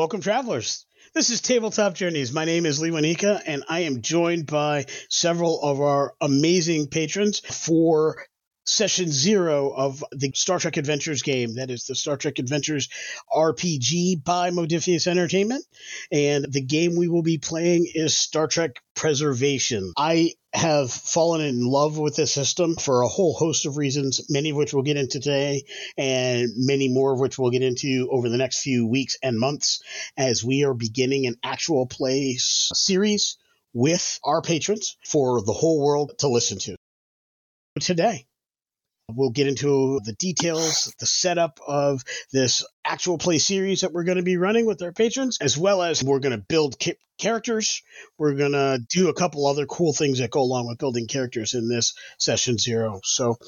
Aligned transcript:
Welcome, 0.00 0.22
travelers. 0.22 0.86
This 1.12 1.28
is 1.28 1.42
Tabletop 1.42 1.92
Journeys. 1.92 2.32
My 2.32 2.46
name 2.46 2.64
is 2.64 2.80
Lee 2.80 2.88
Wanika, 2.88 3.38
and 3.44 3.64
I 3.68 3.80
am 3.80 4.00
joined 4.00 4.46
by 4.46 4.86
several 5.10 5.60
of 5.60 5.78
our 5.82 6.14
amazing 6.22 6.86
patrons 6.86 7.40
for 7.40 8.24
session 8.64 9.10
zero 9.10 9.70
of 9.70 10.04
the 10.12 10.32
Star 10.34 10.58
Trek 10.58 10.76
Adventures 10.76 11.22
game. 11.22 11.56
That 11.56 11.70
is 11.70 11.84
the 11.84 11.94
Star 11.94 12.16
Trek 12.16 12.38
Adventures 12.38 12.88
RPG 13.34 14.22
by 14.24 14.50
Modiphius 14.50 15.06
Entertainment. 15.06 15.64
And 16.12 16.46
the 16.50 16.60
game 16.60 16.96
we 16.96 17.08
will 17.08 17.22
be 17.22 17.38
playing 17.38 17.90
is 17.92 18.16
Star 18.16 18.46
Trek 18.46 18.82
Preservation. 18.94 19.92
I 19.96 20.34
have 20.52 20.90
fallen 20.90 21.40
in 21.40 21.64
love 21.64 21.98
with 21.98 22.16
this 22.16 22.32
system 22.32 22.74
for 22.76 23.02
a 23.02 23.08
whole 23.08 23.34
host 23.34 23.66
of 23.66 23.76
reasons, 23.76 24.26
many 24.28 24.50
of 24.50 24.56
which 24.56 24.74
we'll 24.74 24.82
get 24.82 24.96
into 24.96 25.20
today, 25.20 25.62
and 25.96 26.48
many 26.56 26.88
more 26.88 27.12
of 27.12 27.20
which 27.20 27.38
we'll 27.38 27.50
get 27.50 27.62
into 27.62 28.08
over 28.10 28.28
the 28.28 28.36
next 28.36 28.62
few 28.62 28.86
weeks 28.86 29.16
and 29.22 29.38
months 29.38 29.82
as 30.16 30.44
we 30.44 30.64
are 30.64 30.74
beginning 30.74 31.26
an 31.26 31.36
actual 31.44 31.86
play 31.86 32.34
series 32.36 33.36
with 33.72 34.18
our 34.24 34.42
patrons 34.42 34.96
for 35.04 35.42
the 35.42 35.52
whole 35.52 35.80
world 35.80 36.12
to 36.18 36.28
listen 36.28 36.58
to. 36.58 36.76
Today, 37.80 38.26
We'll 39.16 39.30
get 39.30 39.46
into 39.46 40.00
the 40.04 40.12
details, 40.14 40.94
the 40.98 41.06
setup 41.06 41.60
of 41.66 42.04
this 42.32 42.64
actual 42.84 43.18
play 43.18 43.38
series 43.38 43.82
that 43.82 43.92
we're 43.92 44.04
going 44.04 44.16
to 44.16 44.22
be 44.22 44.36
running 44.36 44.66
with 44.66 44.82
our 44.82 44.92
patrons, 44.92 45.38
as 45.40 45.56
well 45.56 45.82
as 45.82 46.02
we're 46.02 46.20
going 46.20 46.36
to 46.36 46.44
build 46.48 46.76
characters. 47.20 47.82
We're 48.18 48.34
going 48.34 48.52
to 48.52 48.80
do 48.88 49.08
a 49.08 49.14
couple 49.14 49.46
other 49.46 49.66
cool 49.66 49.92
things 49.92 50.18
that 50.18 50.30
go 50.30 50.40
along 50.40 50.66
with 50.66 50.78
building 50.78 51.06
characters 51.06 51.54
in 51.54 51.68
this 51.68 51.94
session 52.18 52.58
zero. 52.58 53.00
So 53.04 53.38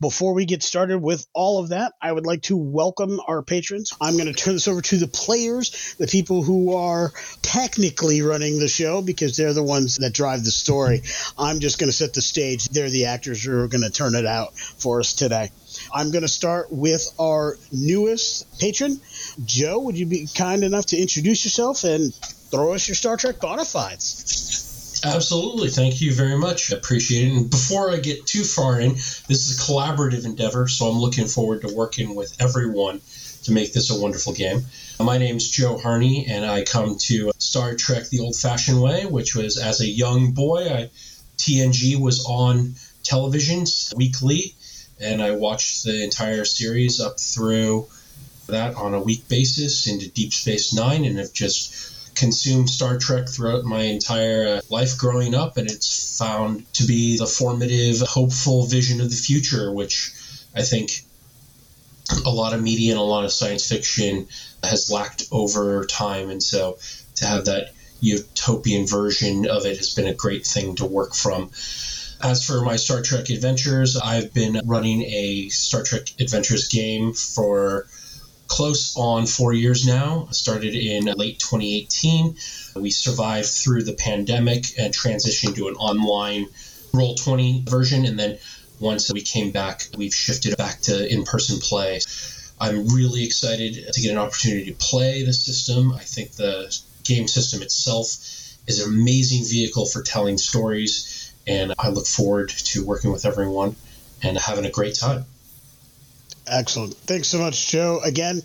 before 0.00 0.34
we 0.34 0.46
get 0.46 0.62
started 0.62 0.98
with 0.98 1.26
all 1.34 1.60
of 1.60 1.68
that, 1.68 1.92
I 2.00 2.10
would 2.10 2.26
like 2.26 2.42
to 2.42 2.56
welcome 2.56 3.20
our 3.26 3.42
patrons. 3.42 3.92
I'm 4.00 4.14
going 4.14 4.26
to 4.26 4.32
turn 4.32 4.54
this 4.54 4.66
over 4.66 4.80
to 4.80 4.96
the 4.96 5.08
players, 5.08 5.94
the 5.98 6.06
people 6.06 6.42
who 6.42 6.74
are 6.74 7.12
technically 7.42 8.22
running 8.22 8.58
the 8.58 8.68
show 8.68 9.02
because 9.02 9.36
they're 9.36 9.52
the 9.52 9.62
ones 9.62 9.96
that 9.96 10.14
drive 10.14 10.42
the 10.44 10.50
story. 10.50 11.02
I'm 11.36 11.60
just 11.60 11.78
going 11.78 11.90
to 11.90 11.96
set 11.96 12.14
the 12.14 12.22
stage. 12.22 12.68
They're 12.68 12.90
the 12.90 13.06
actors 13.06 13.44
who 13.44 13.58
are 13.60 13.68
going 13.68 13.84
to 13.84 13.90
turn 13.90 14.14
it 14.14 14.26
out 14.26 14.56
for 14.56 15.00
us 15.00 15.12
today. 15.12 15.50
I'm 15.92 16.10
going 16.10 16.22
to 16.22 16.28
start 16.28 16.72
with 16.72 17.08
our 17.18 17.56
newest 17.72 18.58
patron. 18.58 19.00
Joe, 19.44 19.80
would 19.80 19.96
you 19.96 20.06
be 20.06 20.28
kind 20.34 20.64
enough 20.64 20.86
to 20.86 20.96
introduce 20.96 21.44
yourself 21.44 21.84
and 21.84 22.14
throw 22.14 22.74
us 22.74 22.88
your 22.88 22.94
Star 22.94 23.16
Trek 23.16 23.40
bona 23.40 23.64
fides? 23.64 25.02
Absolutely. 25.04 25.68
Thank 25.68 26.00
you 26.00 26.12
very 26.12 26.36
much. 26.36 26.72
Appreciate 26.72 27.28
it. 27.28 27.36
And 27.36 27.50
before 27.50 27.92
I 27.92 27.98
get 27.98 28.26
too 28.26 28.42
far 28.42 28.80
in, 28.80 28.94
this 28.94 29.48
is 29.48 29.58
a 29.58 29.62
collaborative 29.62 30.24
endeavor, 30.24 30.68
so 30.68 30.86
I'm 30.86 30.98
looking 30.98 31.26
forward 31.26 31.62
to 31.62 31.74
working 31.74 32.14
with 32.14 32.34
everyone 32.40 33.00
to 33.44 33.52
make 33.52 33.72
this 33.72 33.90
a 33.90 34.00
wonderful 34.00 34.32
game. 34.32 34.62
My 34.98 35.16
name's 35.16 35.48
Joe 35.48 35.78
Harney, 35.78 36.26
and 36.26 36.44
I 36.44 36.64
come 36.64 36.98
to 36.98 37.30
Star 37.38 37.74
Trek 37.74 38.08
the 38.08 38.20
old 38.20 38.36
fashioned 38.36 38.82
way, 38.82 39.06
which 39.06 39.36
was 39.36 39.56
as 39.56 39.80
a 39.80 39.86
young 39.86 40.32
boy, 40.32 40.68
I, 40.68 40.90
TNG 41.36 41.98
was 42.00 42.24
on 42.26 42.74
television 43.04 43.64
weekly 43.96 44.54
and 45.00 45.22
I 45.22 45.32
watched 45.32 45.84
the 45.84 46.02
entire 46.02 46.44
series 46.44 47.00
up 47.00 47.18
through 47.20 47.88
that 48.46 48.74
on 48.76 48.94
a 48.94 49.02
week 49.02 49.28
basis 49.28 49.86
into 49.86 50.10
Deep 50.10 50.32
Space 50.32 50.72
Nine, 50.74 51.04
and 51.04 51.18
have 51.18 51.32
just 51.32 52.14
consumed 52.14 52.68
Star 52.68 52.98
Trek 52.98 53.28
throughout 53.28 53.64
my 53.64 53.82
entire 53.82 54.56
uh, 54.56 54.60
life 54.70 54.98
growing 54.98 55.34
up, 55.34 55.56
and 55.56 55.70
it's 55.70 56.18
found 56.18 56.72
to 56.74 56.84
be 56.84 57.16
the 57.16 57.26
formative, 57.26 58.00
hopeful 58.00 58.66
vision 58.66 59.00
of 59.00 59.10
the 59.10 59.16
future, 59.16 59.72
which 59.72 60.12
I 60.54 60.62
think 60.62 60.90
a 62.24 62.30
lot 62.30 62.54
of 62.54 62.62
media 62.62 62.92
and 62.92 63.00
a 63.00 63.04
lot 63.04 63.24
of 63.24 63.32
science 63.32 63.68
fiction 63.68 64.26
has 64.62 64.90
lacked 64.90 65.24
over 65.30 65.84
time, 65.84 66.30
and 66.30 66.42
so 66.42 66.78
to 67.16 67.26
have 67.26 67.44
that 67.44 67.72
utopian 68.00 68.86
version 68.86 69.48
of 69.48 69.66
it 69.66 69.76
has 69.76 69.94
been 69.94 70.06
a 70.06 70.14
great 70.14 70.46
thing 70.46 70.76
to 70.76 70.86
work 70.86 71.14
from. 71.14 71.50
As 72.20 72.44
for 72.44 72.62
my 72.62 72.74
Star 72.74 73.00
Trek 73.00 73.30
adventures, 73.30 73.96
I've 73.96 74.34
been 74.34 74.60
running 74.64 75.02
a 75.02 75.48
Star 75.50 75.84
Trek 75.84 76.12
adventures 76.18 76.66
game 76.66 77.12
for 77.12 77.86
close 78.48 78.96
on 78.96 79.26
four 79.26 79.52
years 79.52 79.86
now. 79.86 80.26
I 80.28 80.32
started 80.32 80.74
in 80.74 81.04
late 81.04 81.38
2018. 81.38 82.34
We 82.74 82.90
survived 82.90 83.48
through 83.48 83.84
the 83.84 83.92
pandemic 83.92 84.66
and 84.76 84.92
transitioned 84.92 85.54
to 85.56 85.68
an 85.68 85.74
online 85.74 86.46
Roll20 86.92 87.68
version. 87.68 88.04
And 88.04 88.18
then 88.18 88.38
once 88.80 89.12
we 89.12 89.20
came 89.20 89.52
back, 89.52 89.84
we've 89.96 90.14
shifted 90.14 90.56
back 90.56 90.80
to 90.82 91.12
in 91.12 91.22
person 91.22 91.60
play. 91.60 92.00
I'm 92.60 92.88
really 92.88 93.24
excited 93.24 93.92
to 93.92 94.00
get 94.00 94.10
an 94.10 94.18
opportunity 94.18 94.72
to 94.72 94.76
play 94.76 95.22
the 95.22 95.32
system. 95.32 95.92
I 95.92 96.02
think 96.02 96.32
the 96.32 96.76
game 97.04 97.28
system 97.28 97.62
itself 97.62 98.08
is 98.66 98.84
an 98.84 98.92
amazing 98.92 99.44
vehicle 99.44 99.86
for 99.86 100.02
telling 100.02 100.36
stories 100.36 101.17
and 101.48 101.72
I 101.78 101.88
look 101.88 102.06
forward 102.06 102.50
to 102.50 102.84
working 102.84 103.10
with 103.10 103.24
everyone 103.24 103.74
and 104.22 104.36
having 104.36 104.66
a 104.66 104.70
great 104.70 104.94
time. 104.94 105.24
Excellent. 106.46 106.94
Thanks 106.94 107.28
so 107.28 107.38
much, 107.38 107.68
Joe. 107.68 108.00
Again, 108.04 108.42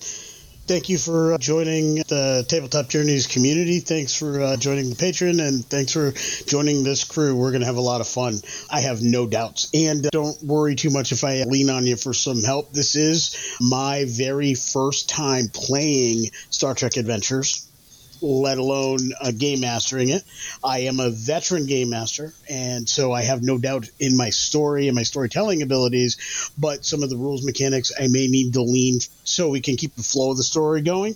thank 0.68 0.90
you 0.90 0.98
for 0.98 1.34
uh, 1.34 1.38
joining 1.38 1.96
the 1.96 2.46
Tabletop 2.48 2.90
Journeys 2.90 3.28
community. 3.28 3.80
Thanks 3.80 4.14
for 4.16 4.42
uh, 4.42 4.58
joining 4.58 4.90
the 4.90 4.96
patron, 4.96 5.40
and 5.40 5.66
thanks 5.66 5.94
for 5.94 6.12
joining 6.46 6.84
this 6.84 7.04
crew. 7.04 7.36
We're 7.36 7.52
going 7.52 7.62
to 7.62 7.68
have 7.68 7.78
a 7.78 7.82
lot 7.82 8.02
of 8.02 8.08
fun. 8.08 8.40
I 8.70 8.82
have 8.82 9.02
no 9.02 9.28
doubts. 9.28 9.70
And 9.74 10.04
don't 10.12 10.42
worry 10.44 10.76
too 10.76 10.90
much 10.90 11.12
if 11.12 11.24
I 11.24 11.44
lean 11.44 11.70
on 11.70 11.86
you 11.86 11.96
for 11.96 12.14
some 12.14 12.44
help. 12.44 12.74
This 12.74 12.96
is 12.96 13.58
my 13.62 14.06
very 14.08 14.54
first 14.54 15.10
time 15.10 15.48
playing 15.52 16.32
Star 16.50 16.74
Trek 16.74 16.98
Adventures 16.98 17.68
let 18.24 18.58
alone 18.58 19.12
uh, 19.20 19.32
game 19.32 19.60
mastering 19.60 20.10
it. 20.10 20.24
I 20.64 20.80
am 20.80 21.00
a 21.00 21.10
veteran 21.10 21.66
game 21.66 21.90
master, 21.90 22.34
and 22.50 22.88
so 22.88 23.12
I 23.12 23.24
have 23.24 23.44
no 23.44 23.58
doubt 23.58 23.90
in 24.00 24.16
my 24.16 24.30
story 24.30 24.88
and 24.88 24.96
my 24.96 25.04
storytelling 25.04 25.62
abilities. 25.62 26.52
But 26.58 26.86
some 26.86 27.04
of 27.04 27.10
the 27.10 27.18
rules 27.18 27.46
mechanics 27.46 27.92
I 28.00 28.08
may 28.08 28.28
need 28.28 28.54
to 28.54 28.62
lean 28.62 29.00
so 29.24 29.50
we 29.50 29.62
can 29.62 29.76
keep 29.76 29.96
the 29.96 30.04
flow 30.04 30.32
of 30.32 30.38
the 30.38 30.44
story 30.44 30.82
going. 30.82 31.16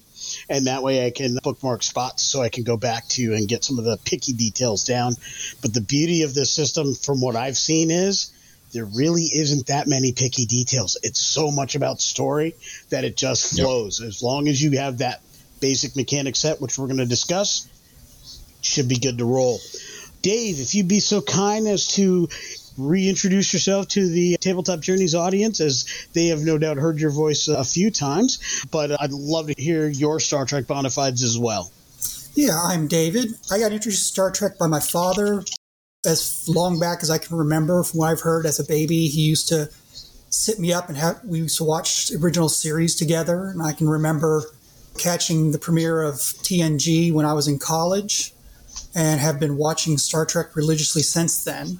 And 0.50 0.68
that 0.68 0.84
way 0.84 1.06
I 1.06 1.12
can 1.12 1.38
bookmark 1.42 1.84
spots 1.84 2.24
so 2.24 2.42
I 2.42 2.50
can 2.50 2.64
go 2.66 2.76
back 2.76 3.08
to 3.10 3.34
and 3.34 3.48
get 3.48 3.64
some 3.64 3.80
of 3.80 3.86
the 3.86 3.98
picky 4.04 4.34
details 4.34 4.84
down. 4.84 5.14
But 5.62 5.74
the 5.74 5.82
beauty 5.82 6.24
of 6.24 6.34
this 6.34 6.52
system, 6.52 6.94
from 6.94 7.22
what 7.22 7.38
I've 7.38 7.58
seen, 7.58 7.90
is 7.90 8.34
there 8.74 8.86
really 8.86 9.24
isn't 9.24 9.68
that 9.68 9.88
many 9.88 10.12
picky 10.12 10.46
details. 10.46 10.98
It's 11.02 11.22
so 11.22 11.52
much 11.52 11.76
about 11.76 12.02
story 12.02 12.56
that 12.90 13.06
it 13.06 13.16
just 13.16 13.56
flows. 13.56 14.02
Yep. 14.02 14.08
As 14.10 14.22
long 14.22 14.50
as 14.50 14.62
you 14.62 14.78
have 14.78 14.98
that 14.98 15.22
basic 15.60 15.96
mechanic 15.96 16.36
set, 16.36 16.62
which 16.62 16.78
we're 16.78 16.88
going 16.88 16.98
to 16.98 17.06
discuss, 17.06 17.68
should 18.62 18.88
be 18.88 18.98
good 18.98 19.18
to 19.18 19.26
roll. 19.26 19.60
Dave, 20.22 20.60
if 20.60 20.76
you'd 20.76 20.88
be 20.88 21.00
so 21.00 21.22
kind 21.22 21.68
as 21.68 21.88
to 21.88 22.28
reintroduce 22.78 23.54
yourself 23.54 23.88
to 23.88 24.08
the 24.08 24.38
Tabletop 24.38 24.82
Journeys 24.82 25.16
audience, 25.16 25.60
as 25.60 26.08
they 26.14 26.28
have 26.28 26.42
no 26.42 26.58
doubt 26.58 26.78
heard 26.78 27.00
your 27.00 27.12
voice 27.12 27.48
a 27.48 27.64
few 27.64 27.90
times, 27.90 28.66
but 28.72 29.00
I'd 29.02 29.12
love 29.12 29.48
to 29.48 29.56
hear 29.58 29.88
your 29.88 30.20
Star 30.20 30.46
Trek 30.46 30.68
bona 30.68 30.90
fides 30.90 31.24
as 31.24 31.38
well. 31.38 31.72
Yeah, 32.36 32.60
I'm 32.64 32.88
David. 32.88 33.30
I 33.52 33.58
got 33.60 33.72
introduced 33.72 34.08
to 34.08 34.14
Star 34.14 34.32
Trek 34.32 34.60
by 34.60 34.68
my 34.68 34.80
father 34.80 35.44
as 36.06 36.48
long 36.48 36.80
back 36.80 37.02
as 37.02 37.10
I 37.10 37.18
can 37.18 37.36
remember 37.36 37.84
from 37.84 38.00
what 38.00 38.12
I've 38.12 38.22
heard 38.22 38.46
as 38.46 38.60
a 38.60 38.64
baby. 38.64 39.08
He 39.08 39.22
used 39.22 39.48
to 39.50 39.70
sit 40.30 40.60
me 40.60 40.72
up 40.72 40.88
and 40.88 40.98
have, 40.98 41.20
we 41.24 41.40
used 41.40 41.58
to 41.58 41.64
watch 41.64 42.12
original 42.12 42.50
series 42.50 42.96
together, 42.96 43.48
and 43.48 43.62
I 43.62 43.74
can 43.74 43.90
remember 43.90 44.44
catching 44.98 45.52
the 45.52 45.60
premiere 45.60 46.02
of 46.02 46.16
TNG 46.16 47.12
when 47.14 47.26
I 47.26 47.34
was 47.34 47.48
in 47.48 47.60
college 47.60 48.34
and 48.96 49.20
have 49.20 49.40
been 49.40 49.58
watching 49.58 49.98
Star 49.98 50.26
Trek 50.26 50.56
religiously 50.56 51.02
since 51.02 51.44
then. 51.44 51.80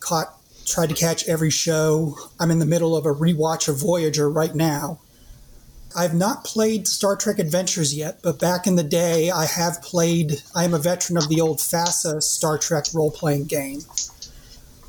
Caught, 0.00 0.34
tried 0.66 0.88
to 0.88 0.94
catch 0.94 1.28
every 1.28 1.50
show. 1.50 2.16
I'm 2.40 2.50
in 2.50 2.58
the 2.58 2.66
middle 2.66 2.96
of 2.96 3.06
a 3.06 3.14
rewatch 3.14 3.68
of 3.68 3.80
Voyager 3.80 4.28
right 4.30 4.54
now. 4.54 5.00
I've 5.96 6.14
not 6.14 6.44
played 6.44 6.88
Star 6.88 7.14
Trek 7.14 7.38
Adventures 7.38 7.94
yet, 7.94 8.20
but 8.22 8.40
back 8.40 8.66
in 8.66 8.74
the 8.74 8.82
day, 8.82 9.30
I 9.30 9.46
have 9.46 9.80
played. 9.80 10.42
I 10.54 10.64
am 10.64 10.74
a 10.74 10.78
veteran 10.78 11.16
of 11.16 11.28
the 11.28 11.40
old 11.40 11.58
FASA 11.58 12.20
Star 12.22 12.58
Trek 12.58 12.86
role 12.92 13.12
playing 13.12 13.44
game. 13.44 13.82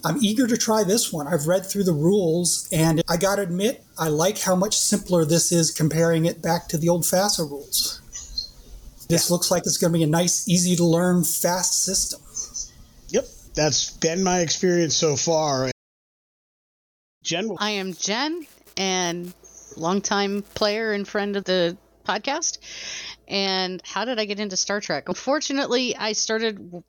I'm 0.06 0.18
eager 0.22 0.46
to 0.46 0.56
try 0.56 0.84
this 0.84 1.12
one. 1.12 1.28
I've 1.28 1.48
read 1.48 1.66
through 1.66 1.86
the 1.86 1.94
rules, 1.94 2.70
and 2.72 3.02
I 3.10 3.18
gotta 3.18 3.42
admit, 3.42 3.84
I 3.98 4.10
like 4.10 4.38
how 4.38 4.56
much 4.56 4.78
simpler 4.78 5.26
this 5.26 5.52
is 5.52 5.72
comparing 5.72 6.26
it 6.26 6.44
back 6.44 6.68
to 6.70 6.78
the 6.78 6.90
old 6.90 7.02
FASA 7.02 7.50
rules. 7.50 8.02
This 9.10 9.30
yeah. 9.30 9.34
looks 9.34 9.50
like 9.50 9.64
it's 9.66 9.78
going 9.78 9.94
to 9.94 10.00
be 10.00 10.04
a 10.04 10.08
nice, 10.08 10.48
easy 10.48 10.76
to 10.76 10.84
learn, 10.84 11.24
fast 11.24 11.84
system. 11.84 12.22
Yep, 13.10 13.26
that's 13.56 13.92
been 13.98 14.24
my 14.24 14.42
experience 14.42 14.96
so 14.96 15.16
far. 15.16 15.72
Jen, 17.24 17.56
I 17.58 17.72
am 17.72 17.94
Jen, 17.94 18.46
and 18.78 19.34
longtime 19.76 20.44
player 20.54 20.94
and 20.94 21.08
friend 21.08 21.36
of 21.36 21.46
the 21.46 21.78
podcast. 22.06 22.60
And 23.28 23.82
how 23.84 24.06
did 24.06 24.20
I 24.20 24.26
get 24.26 24.40
into 24.40 24.58
Star 24.58 24.80
Trek? 24.82 25.10
Unfortunately, 25.10 25.96
I 25.96 26.14
started 26.14 26.84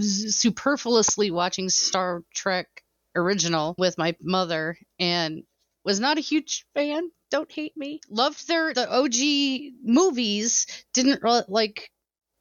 superfluously 0.00 1.30
watching 1.30 1.68
Star 1.68 2.22
Trek 2.34 2.66
original 3.14 3.74
with 3.78 3.98
my 3.98 4.14
mother 4.20 4.78
and 4.98 5.42
was 5.84 6.00
not 6.00 6.18
a 6.18 6.22
huge 6.22 6.66
fan. 6.74 7.10
Don't 7.30 7.50
hate 7.50 7.76
me. 7.76 8.00
Loved 8.08 8.48
their 8.48 8.72
the 8.72 8.90
OG 8.90 9.74
movies. 9.84 10.66
Didn't 10.94 11.22
like 11.48 11.90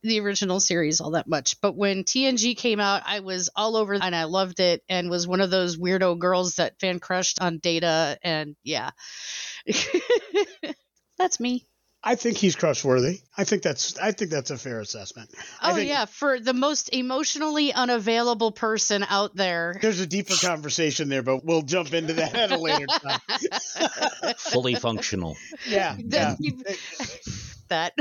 the 0.03 0.19
original 0.19 0.59
series 0.59 1.01
all 1.01 1.11
that 1.11 1.27
much. 1.27 1.59
But 1.61 1.75
when 1.75 2.03
TNG 2.03 2.55
came 2.57 2.79
out, 2.79 3.03
I 3.05 3.19
was 3.19 3.49
all 3.55 3.75
over 3.75 3.93
and 3.93 4.15
I 4.15 4.25
loved 4.25 4.59
it 4.59 4.83
and 4.87 5.09
was 5.09 5.27
one 5.27 5.41
of 5.41 5.49
those 5.49 5.77
weirdo 5.77 6.17
girls 6.19 6.55
that 6.55 6.79
fan 6.79 6.99
crushed 6.99 7.41
on 7.41 7.59
Data 7.59 8.17
and 8.21 8.55
yeah. 8.63 8.91
That's 11.17 11.39
me. 11.39 11.65
I 12.03 12.15
think 12.15 12.37
he's 12.37 12.55
trustworthy. 12.55 13.19
I 13.37 13.43
think 13.43 13.63
that's 13.63 13.97
I 13.97 14.11
think 14.11 14.31
that's 14.31 14.51
a 14.51 14.57
fair 14.57 14.79
assessment. 14.79 15.29
Oh 15.61 15.75
think, 15.75 15.89
yeah, 15.89 16.05
for 16.05 16.39
the 16.39 16.53
most 16.53 16.93
emotionally 16.93 17.73
unavailable 17.73 18.51
person 18.51 19.05
out 19.09 19.35
there. 19.35 19.77
There's 19.81 19.99
a 19.99 20.07
deeper 20.07 20.35
conversation 20.39 21.09
there, 21.09 21.23
but 21.23 21.43
we'll 21.43 21.63
jump 21.63 21.93
into 21.93 22.13
that 22.13 22.35
at 22.35 22.51
a 22.51 22.57
later 22.57 22.85
time. 22.85 23.19
Fully 24.37 24.75
functional. 24.75 25.35
Yeah. 25.67 25.97
yeah. 26.07 26.35
that. 27.67 27.93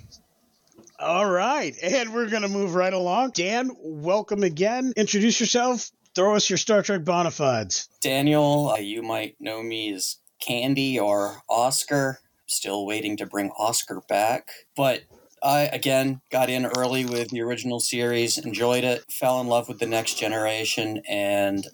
All 1.01 1.29
right, 1.29 1.75
and 1.83 2.15
we're 2.15 2.29
gonna 2.29 2.49
move 2.49 2.77
right 2.77 2.93
along. 2.93 3.31
Dan, 3.31 3.73
welcome 3.81 4.45
again. 4.45 4.93
Introduce 4.97 5.41
yourself. 5.41 5.91
Throw 6.15 6.37
us 6.37 6.49
your 6.49 6.59
Star 6.59 6.83
Trek 6.83 7.05
bona 7.05 7.33
fides. 7.33 7.89
Daniel, 8.01 8.69
uh, 8.69 8.77
you 8.77 9.03
might 9.03 9.35
know 9.41 9.61
me 9.61 9.93
as 9.95 10.19
Candy 10.43 10.99
or 10.99 11.43
Oscar. 11.49 12.19
Still 12.47 12.85
waiting 12.85 13.17
to 13.17 13.27
bring 13.27 13.51
Oscar 13.51 14.03
back. 14.09 14.51
But 14.77 15.03
I, 15.43 15.63
again, 15.73 16.21
got 16.31 16.51
in 16.51 16.67
early 16.67 17.05
with 17.05 17.31
the 17.31 17.41
original 17.41 17.81
series, 17.81 18.39
enjoyed 18.39 18.85
it, 18.85 19.05
fell 19.11 19.41
in 19.41 19.47
love 19.47 19.69
with 19.69 19.79
the 19.79 19.87
next 19.87 20.15
generation, 20.19 21.03
and 21.09 21.67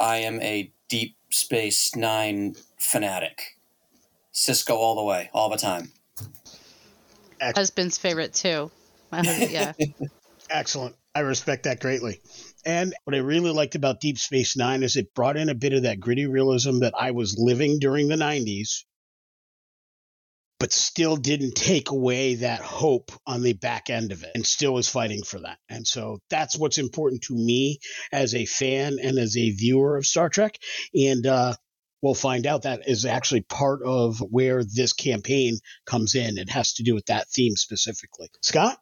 I 0.00 0.18
am 0.18 0.40
a 0.40 0.72
Deep 0.88 1.16
Space 1.30 1.94
Nine 1.94 2.56
fanatic. 2.78 3.58
Sisko 4.32 4.70
all 4.70 4.96
the 4.96 5.02
way, 5.02 5.30
all 5.32 5.50
the 5.50 5.56
time. 5.56 5.92
Husband's 7.40 7.98
favorite, 7.98 8.34
too. 8.34 8.70
Yeah. 9.12 9.72
Excellent. 10.50 10.96
I 11.14 11.20
respect 11.20 11.64
that 11.64 11.80
greatly. 11.80 12.20
And 12.64 12.94
what 13.04 13.14
I 13.14 13.20
really 13.20 13.50
liked 13.50 13.74
about 13.74 14.00
Deep 14.00 14.18
Space 14.18 14.56
Nine 14.56 14.82
is 14.82 14.96
it 14.96 15.14
brought 15.14 15.36
in 15.36 15.48
a 15.48 15.54
bit 15.54 15.72
of 15.72 15.84
that 15.84 16.00
gritty 16.00 16.26
realism 16.26 16.80
that 16.80 16.94
I 16.98 17.12
was 17.12 17.36
living 17.38 17.78
during 17.78 18.08
the 18.08 18.16
90s, 18.16 18.84
but 20.58 20.72
still 20.72 21.16
didn't 21.16 21.54
take 21.54 21.90
away 21.90 22.36
that 22.36 22.60
hope 22.60 23.12
on 23.26 23.42
the 23.42 23.52
back 23.52 23.90
end 23.90 24.12
of 24.12 24.24
it 24.24 24.32
and 24.34 24.44
still 24.44 24.74
was 24.74 24.88
fighting 24.88 25.22
for 25.22 25.38
that. 25.40 25.58
And 25.68 25.86
so 25.86 26.18
that's 26.30 26.58
what's 26.58 26.78
important 26.78 27.22
to 27.22 27.34
me 27.34 27.78
as 28.12 28.34
a 28.34 28.44
fan 28.44 28.98
and 29.00 29.18
as 29.18 29.36
a 29.36 29.50
viewer 29.50 29.96
of 29.96 30.06
Star 30.06 30.28
Trek. 30.28 30.58
And 30.94 31.26
uh, 31.26 31.54
we'll 32.02 32.14
find 32.14 32.46
out 32.46 32.62
that 32.62 32.88
is 32.88 33.04
actually 33.04 33.42
part 33.42 33.82
of 33.84 34.18
where 34.18 34.64
this 34.64 34.92
campaign 34.92 35.58
comes 35.86 36.16
in. 36.16 36.38
It 36.38 36.50
has 36.50 36.74
to 36.74 36.82
do 36.82 36.94
with 36.94 37.06
that 37.06 37.28
theme 37.28 37.54
specifically. 37.56 38.28
Scott? 38.42 38.78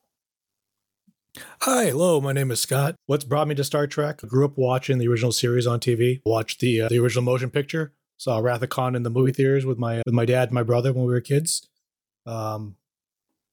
Hi, 1.63 1.87
hello. 1.87 2.21
My 2.21 2.33
name 2.33 2.51
is 2.51 2.61
Scott. 2.61 2.97
What's 3.07 3.25
brought 3.25 3.49
me 3.49 3.55
to 3.57 3.65
Star 3.65 3.87
Trek? 3.87 4.21
I 4.23 4.27
grew 4.27 4.45
up 4.45 4.57
watching 4.57 4.99
the 4.99 5.09
original 5.09 5.33
series 5.33 5.67
on 5.67 5.81
TV. 5.81 6.21
Watched 6.25 6.61
the 6.61 6.83
uh, 6.83 6.89
the 6.89 6.99
original 6.99 7.25
motion 7.25 7.51
picture. 7.51 7.93
Saw 8.17 8.39
Wrath 8.39 8.63
of 8.63 8.69
Khan 8.69 8.95
in 8.95 9.03
the 9.03 9.11
movie 9.11 9.33
theaters 9.33 9.67
with 9.67 9.79
my 9.79 10.03
with 10.07 10.15
my 10.15 10.25
dad 10.25 10.49
and 10.49 10.53
my 10.53 10.63
brother 10.63 10.93
when 10.93 11.05
we 11.05 11.13
were 11.13 11.21
kids. 11.21 11.69
Um, 12.25 12.77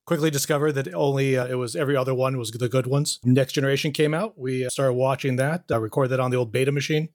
quickly 0.06 0.30
discovered 0.30 0.74
that 0.74 0.94
only 0.94 1.38
uh, 1.38 1.48
it 1.48 1.56
was 1.56 1.76
every 1.76 1.96
other 1.96 2.14
one 2.14 2.38
was 2.38 2.52
the 2.52 2.70
good 2.70 2.88
ones. 2.88 3.20
Next 3.24 3.54
Generation 3.54 3.92
came 3.92 4.14
out. 4.14 4.38
We 4.38 4.66
uh, 4.66 4.70
started 4.70 4.94
watching 4.94 5.38
that. 5.38 5.66
I 5.72 5.78
recorded 5.78 6.10
that 6.10 6.20
on 6.20 6.32
the 6.32 6.38
old 6.38 6.52
beta 6.52 6.72
machine 6.72 7.10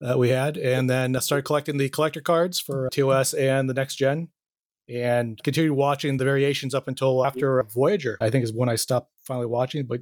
that 0.00 0.18
we 0.18 0.30
had, 0.30 0.56
and 0.56 0.90
then 0.90 1.20
started 1.20 1.44
collecting 1.44 1.76
the 1.76 1.88
collector 1.88 2.20
cards 2.20 2.58
for 2.58 2.88
TOS 2.90 3.34
and 3.34 3.68
the 3.68 3.74
next 3.74 3.96
gen 3.96 4.28
and 4.88 5.42
continued 5.42 5.74
watching 5.74 6.16
the 6.16 6.24
variations 6.24 6.74
up 6.74 6.88
until 6.88 7.24
after 7.24 7.62
Voyager. 7.74 8.18
I 8.20 8.30
think 8.30 8.44
is 8.44 8.52
when 8.52 8.68
I 8.68 8.76
stopped 8.76 9.10
finally 9.22 9.46
watching, 9.46 9.86
but 9.86 10.00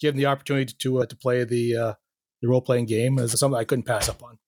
given 0.00 0.18
the 0.18 0.26
opportunity 0.26 0.74
to 0.78 1.02
uh, 1.02 1.06
to 1.06 1.16
play 1.16 1.44
the 1.44 1.76
uh, 1.76 1.92
the 2.42 2.48
role 2.48 2.60
playing 2.60 2.86
game 2.86 3.18
is 3.18 3.38
something 3.38 3.58
I 3.58 3.64
couldn't 3.64 3.84
pass 3.84 4.08
up 4.08 4.22
on. 4.22 4.38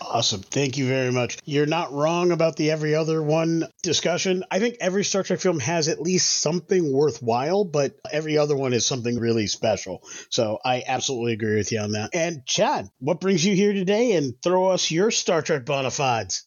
Awesome. 0.00 0.40
Thank 0.40 0.78
you 0.78 0.86
very 0.86 1.12
much. 1.12 1.38
You're 1.44 1.66
not 1.66 1.92
wrong 1.92 2.32
about 2.32 2.56
the 2.56 2.70
every 2.70 2.94
other 2.94 3.22
one 3.22 3.68
discussion. 3.82 4.44
I 4.50 4.58
think 4.58 4.76
every 4.80 5.04
Star 5.04 5.22
Trek 5.22 5.40
film 5.40 5.60
has 5.60 5.88
at 5.88 6.00
least 6.00 6.40
something 6.40 6.92
worthwhile, 6.92 7.64
but 7.64 7.94
every 8.10 8.36
other 8.36 8.56
one 8.56 8.72
is 8.72 8.84
something 8.84 9.18
really 9.18 9.46
special. 9.46 10.02
So 10.30 10.58
I 10.64 10.82
absolutely 10.86 11.34
agree 11.34 11.56
with 11.56 11.72
you 11.72 11.80
on 11.80 11.92
that. 11.92 12.10
And 12.14 12.44
Chad, 12.46 12.88
what 12.98 13.20
brings 13.20 13.44
you 13.44 13.54
here 13.54 13.72
today? 13.72 14.12
And 14.12 14.34
throw 14.42 14.70
us 14.70 14.90
your 14.90 15.10
Star 15.10 15.40
Trek 15.40 15.64
bona 15.64 15.90
fides. 15.90 16.46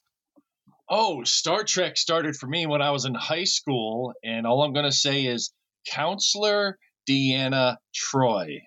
Oh, 0.88 1.24
Star 1.24 1.64
Trek 1.64 1.98
started 1.98 2.36
for 2.36 2.48
me 2.48 2.68
when 2.68 2.82
I 2.82 2.92
was 2.92 3.06
in 3.06 3.16
high 3.16 3.46
school, 3.46 4.14
and 4.24 4.46
all 4.46 4.62
I'm 4.62 4.74
going 4.74 4.86
to 4.86 4.92
say 4.92 5.26
is 5.26 5.52
Counselor 5.90 6.78
Deanna 7.10 7.78
Troi. 7.94 8.60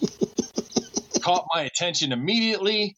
Caught 1.20 1.46
my 1.52 1.62
attention 1.62 2.12
immediately, 2.12 2.94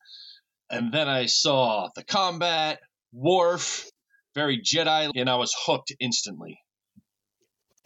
and 0.70 0.92
then 0.92 1.08
I 1.08 1.26
saw 1.26 1.88
the 1.94 2.04
combat, 2.04 2.80
Worf, 3.12 3.86
very 4.34 4.60
Jedi, 4.60 5.10
and 5.14 5.30
I 5.30 5.36
was 5.36 5.54
hooked 5.66 5.92
instantly. 5.98 6.58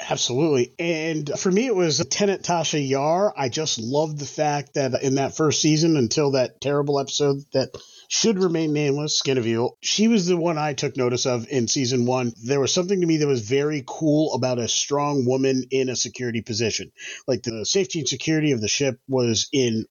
Absolutely. 0.01 0.75
And 0.79 1.31
for 1.39 1.51
me, 1.51 1.67
it 1.67 1.75
was 1.75 2.01
Lieutenant 2.01 2.43
Tasha 2.43 2.87
Yar. 2.87 3.33
I 3.37 3.49
just 3.49 3.79
loved 3.79 4.19
the 4.19 4.27
fact 4.27 4.75
that 4.75 5.01
in 5.03 5.15
that 5.17 5.37
first 5.37 5.61
season, 5.61 5.97
until 5.97 6.33
that 6.33 6.61
terrible 6.61 6.99
episode 6.99 7.37
that 7.53 7.71
should 8.13 8.39
remain 8.39 8.75
nameless, 8.75 9.17
Skin 9.17 9.39
of 9.39 9.47
Evil, 9.47 9.79
she 9.81 10.07
was 10.07 10.27
the 10.27 10.37
one 10.37 10.59
I 10.59 10.75
took 10.75 10.99
notice 10.99 11.25
of 11.25 11.49
in 11.49 11.67
season 11.67 12.05
one. 12.05 12.35
There 12.45 12.61
was 12.61 12.73
something 12.73 13.01
to 13.01 13.07
me 13.07 13.17
that 13.17 13.27
was 13.27 13.41
very 13.41 13.83
cool 13.87 14.35
about 14.35 14.59
a 14.59 14.69
strong 14.69 15.25
woman 15.25 15.65
in 15.71 15.89
a 15.89 15.97
security 15.97 16.43
position. 16.43 16.93
Like 17.27 17.43
the 17.43 17.65
safety 17.65 18.01
and 18.01 18.09
security 18.09 18.53
of 18.53 18.61
the 18.61 18.69
ship 18.69 19.01
was 19.09 19.49
in 19.51 19.87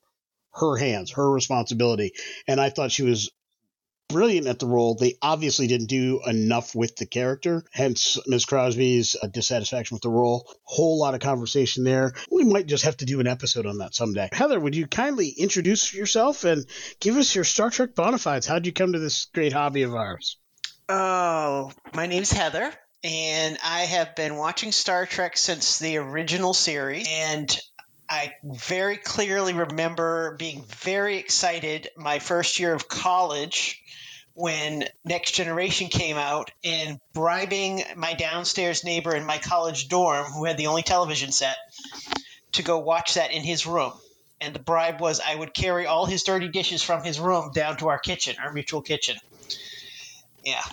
her 0.53 0.77
hands, 0.77 1.09
her 1.13 1.31
responsibility. 1.31 2.11
And 2.47 2.61
I 2.61 2.69
thought 2.69 2.91
she 2.91 3.01
was 3.01 3.31
brilliant 4.11 4.47
at 4.47 4.59
the 4.59 4.67
role. 4.67 4.95
They 4.95 5.15
obviously 5.21 5.67
didn't 5.67 5.87
do 5.87 6.21
enough 6.25 6.75
with 6.75 6.95
the 6.95 7.05
character, 7.05 7.63
hence 7.71 8.17
Ms. 8.27 8.45
Crosby's 8.45 9.15
uh, 9.21 9.27
dissatisfaction 9.27 9.95
with 9.95 10.03
the 10.03 10.09
role. 10.09 10.47
Whole 10.63 10.99
lot 10.99 11.13
of 11.13 11.21
conversation 11.21 11.83
there. 11.83 12.13
We 12.29 12.43
might 12.43 12.67
just 12.67 12.83
have 12.83 12.97
to 12.97 13.05
do 13.05 13.19
an 13.19 13.27
episode 13.27 13.65
on 13.65 13.79
that 13.79 13.95
someday. 13.95 14.29
Heather, 14.31 14.59
would 14.59 14.75
you 14.75 14.87
kindly 14.87 15.29
introduce 15.29 15.93
yourself 15.93 16.43
and 16.43 16.65
give 16.99 17.17
us 17.17 17.33
your 17.33 17.43
Star 17.43 17.69
Trek 17.69 17.95
bona 17.95 18.17
fides? 18.17 18.47
How'd 18.47 18.65
you 18.65 18.73
come 18.73 18.93
to 18.93 18.99
this 18.99 19.25
great 19.25 19.53
hobby 19.53 19.83
of 19.83 19.95
ours? 19.95 20.37
Oh, 20.89 21.71
my 21.93 22.07
name's 22.07 22.31
Heather. 22.31 22.73
And 23.03 23.57
I 23.63 23.81
have 23.81 24.15
been 24.15 24.35
watching 24.35 24.71
Star 24.71 25.05
Trek 25.05 25.37
since 25.37 25.79
the 25.79 25.97
original 25.97 26.53
series. 26.53 27.07
And 27.09 27.59
I 28.09 28.33
very 28.43 28.97
clearly 28.97 29.53
remember 29.53 30.35
being 30.37 30.65
very 30.65 31.17
excited 31.17 31.87
my 31.95 32.19
first 32.19 32.59
year 32.59 32.73
of 32.73 32.89
college 32.89 33.81
when 34.33 34.85
Next 35.05 35.31
Generation 35.31 35.87
came 35.87 36.17
out 36.17 36.51
and 36.63 36.99
bribing 37.13 37.83
my 37.95 38.13
downstairs 38.13 38.83
neighbor 38.83 39.15
in 39.15 39.25
my 39.25 39.37
college 39.37 39.87
dorm, 39.87 40.25
who 40.31 40.45
had 40.45 40.57
the 40.57 40.67
only 40.67 40.83
television 40.83 41.31
set, 41.31 41.57
to 42.53 42.63
go 42.63 42.79
watch 42.79 43.15
that 43.15 43.31
in 43.31 43.43
his 43.43 43.65
room. 43.65 43.93
And 44.39 44.55
the 44.55 44.59
bribe 44.59 44.99
was 44.99 45.19
I 45.19 45.35
would 45.35 45.53
carry 45.53 45.85
all 45.85 46.05
his 46.05 46.23
dirty 46.23 46.47
dishes 46.49 46.81
from 46.81 47.03
his 47.03 47.19
room 47.19 47.51
down 47.53 47.77
to 47.77 47.89
our 47.89 47.99
kitchen, 47.99 48.35
our 48.41 48.51
mutual 48.51 48.81
kitchen. 48.81 49.17
Yeah, 50.43 50.63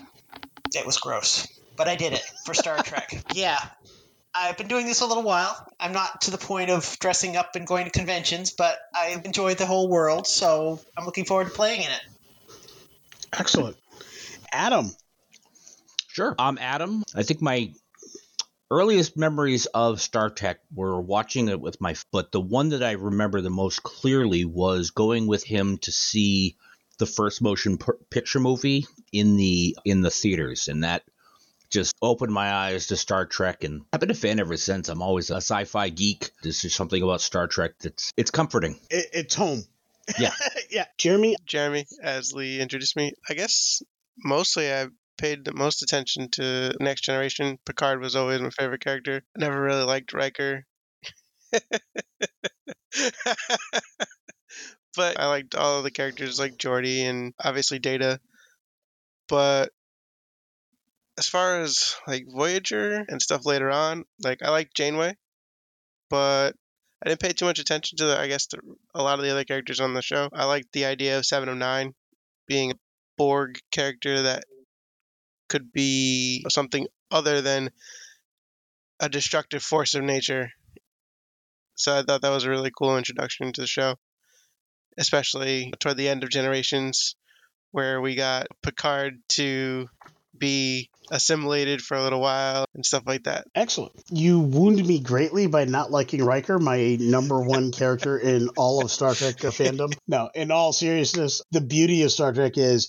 it 0.75 0.87
was 0.87 0.99
gross. 0.99 1.47
But 1.77 1.89
I 1.89 1.97
did 1.97 2.13
it 2.13 2.23
for 2.45 2.55
Star 2.55 2.83
Trek. 2.83 3.11
Yeah, 3.31 3.59
I've 4.35 4.57
been 4.57 4.69
doing 4.69 4.87
this 4.87 5.01
a 5.01 5.07
little 5.07 5.23
while. 5.23 5.57
I'm 5.79 5.93
not 5.93 6.23
to 6.23 6.31
the 6.31 6.39
point 6.39 6.71
of 6.71 6.97
dressing 7.01 7.37
up 7.37 7.57
and 7.57 7.67
going 7.67 7.85
to 7.85 7.91
conventions, 7.91 8.53
but 8.57 8.79
I 8.95 9.21
enjoy 9.25 9.55
the 9.55 9.67
whole 9.67 9.89
world, 9.89 10.27
so 10.27 10.81
I'm 10.97 11.05
looking 11.05 11.25
forward 11.25 11.47
to 11.47 11.51
playing 11.51 11.83
in 11.83 11.91
it. 11.91 12.01
Excellent. 13.33 13.77
Adam. 14.53 14.91
Sure. 16.09 16.35
I'm 16.39 16.59
Adam. 16.59 17.05
I 17.15 17.23
think 17.23 17.43
my 17.43 17.73
earliest 18.71 19.17
memories 19.17 19.67
of 19.67 20.01
Star 20.01 20.31
Trek 20.31 20.61
were 20.75 21.01
watching 21.01 21.49
it 21.49 21.61
with 21.61 21.81
my 21.81 21.95
but 22.13 22.33
the 22.33 22.41
one 22.41 22.71
that 22.71 22.83
I 22.83 22.93
remember 22.93 23.41
the 23.41 23.51
most 23.51 23.83
clearly 23.83 24.45
was 24.45 24.91
going 24.91 25.27
with 25.27 25.45
him 25.45 25.79
to 25.79 25.93
see 25.93 26.57
the 26.99 27.07
first 27.07 27.41
motion 27.41 27.79
picture 28.11 28.41
movie 28.41 28.87
in 29.13 29.37
the 29.37 29.77
in 29.85 30.01
the 30.03 30.11
theaters 30.11 30.69
and 30.69 30.85
that 30.85 31.05
just 31.71 31.95
opened 32.01 32.33
my 32.33 32.53
eyes 32.53 32.87
to 32.89 32.97
Star 32.97 33.27
Trek, 33.27 33.65
and 33.65 33.83
I've 33.93 34.01
been 34.01 34.11
a 34.11 34.15
fan 34.15 34.41
ever 34.41 34.57
since. 34.57 34.89
I'm 34.89 35.03
always 35.03 35.31
a 35.31 35.37
sci-fi 35.37 35.91
geek. 35.91 36.31
There's 36.43 36.63
just 36.63 36.77
something 36.77 37.03
about 37.03 37.21
Star 37.21 37.47
Trek 37.47 37.73
that's 37.81 38.13
it's 38.17 38.31
comforting. 38.31 38.79
It, 38.91 39.07
it's 39.13 39.35
home. 39.35 39.65
Yeah, 40.19 40.33
yeah. 40.71 40.87
Jeremy, 40.97 41.37
Jeremy, 41.45 41.87
as 42.03 42.33
Lee 42.33 42.61
introduced 42.61 42.97
me, 42.97 43.13
I 43.29 43.35
guess 43.35 43.83
mostly 44.17 44.73
I 44.73 44.87
paid 45.19 45.45
the 45.45 45.53
most 45.53 45.83
attention 45.83 46.31
to 46.31 46.73
Next 46.81 47.03
Generation. 47.03 47.59
Picard 47.67 48.01
was 48.01 48.17
always 48.17 48.41
my 48.41 48.51
favorite 48.51 48.83
character. 48.83 49.23
I 49.37 49.41
never 49.41 49.61
really 49.61 49.85
liked 49.85 50.13
Riker. 50.13 50.65
but 51.53 51.61
I 55.19 55.27
liked 55.27 55.55
all 55.55 55.79
of 55.79 55.85
the 55.85 55.91
characters 55.91 56.39
like 56.39 56.57
Geordi 56.57 57.01
and 57.01 57.35
obviously 57.43 57.79
Data. 57.79 58.21
But 59.29 59.73
as 61.19 61.29
far 61.29 61.61
as 61.61 61.97
like 62.07 62.27
Voyager 62.29 63.05
and 63.09 63.21
stuff 63.21 63.45
later 63.45 63.71
on, 63.71 64.05
like 64.23 64.43
I 64.43 64.51
like 64.51 64.73
Janeway, 64.73 65.17
but 66.09 66.55
I 67.03 67.09
didn't 67.09 67.21
pay 67.21 67.33
too 67.33 67.45
much 67.45 67.59
attention 67.59 67.99
to 67.99 68.07
the, 68.07 68.19
I 68.19 68.27
guess 68.27 68.47
the, 68.47 68.59
a 68.95 69.03
lot 69.03 69.19
of 69.19 69.25
the 69.25 69.31
other 69.31 69.45
characters 69.45 69.81
on 69.81 69.95
the 69.95 70.03
show. 70.03 70.29
I 70.33 70.45
liked 70.45 70.73
the 70.73 70.87
idea 70.87 71.19
of 71.19 71.27
Seven 71.27 71.49
of 71.49 71.57
Nine 71.57 71.95
being 72.47 72.73
a 72.73 72.79
Borg 73.17 73.61
character 73.71 74.23
that 74.23 74.45
could 75.49 75.73
be 75.73 76.45
something 76.49 76.87
other 77.11 77.41
than 77.41 77.71
a 79.01 79.09
destructive 79.09 79.63
force 79.63 79.95
of 79.95 80.03
nature. 80.03 80.51
So 81.77 81.97
I 81.97 82.03
thought 82.03 82.23
that 82.23 82.31
was 82.31 82.45
a 82.45 82.51
really 82.51 82.73
cool 82.77 82.99
introduction 82.99 83.53
to 83.53 83.61
the 83.61 83.67
show, 83.67 83.97
especially 84.99 85.73
toward 85.79 85.97
the 85.97 86.09
end 86.09 86.25
of 86.25 86.31
Generations, 86.31 87.15
where 87.71 88.01
we 88.01 88.17
got 88.17 88.49
Picard 88.63 89.21
to 89.31 89.89
be 90.37 90.91
assimilated 91.11 91.83
for 91.83 91.97
a 91.97 92.03
little 92.03 92.21
while 92.21 92.65
and 92.75 92.85
stuff 92.85 93.05
like 93.07 93.25
that. 93.25 93.47
Excellent. 93.55 93.93
You 94.11 94.41
wounded 94.41 94.87
me 94.87 95.01
greatly 95.01 95.47
by 95.47 95.65
not 95.65 95.91
liking 95.91 96.25
Riker, 96.25 96.59
my 96.59 96.97
number 97.01 97.41
one 97.41 97.73
character 97.73 98.19
in 98.19 98.49
all 98.57 98.85
of 98.85 98.91
Star 98.91 99.15
Trek 99.15 99.37
fandom. 99.37 99.97
No, 100.07 100.31
in 100.35 100.51
all 100.51 100.73
seriousness, 100.73 101.43
the 101.51 101.61
beauty 101.61 102.03
of 102.03 102.13
Star 102.13 102.33
Trek 102.33 102.59
is 102.59 102.89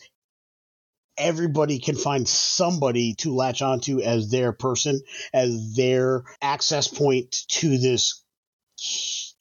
everybody 1.17 1.79
can 1.79 1.95
find 1.95 2.27
somebody 2.27 3.13
to 3.15 3.35
latch 3.35 3.61
onto 3.61 4.01
as 4.01 4.31
their 4.31 4.53
person, 4.53 5.01
as 5.33 5.75
their 5.75 6.23
access 6.41 6.87
point 6.87 7.31
to 7.49 7.77
this 7.77 8.23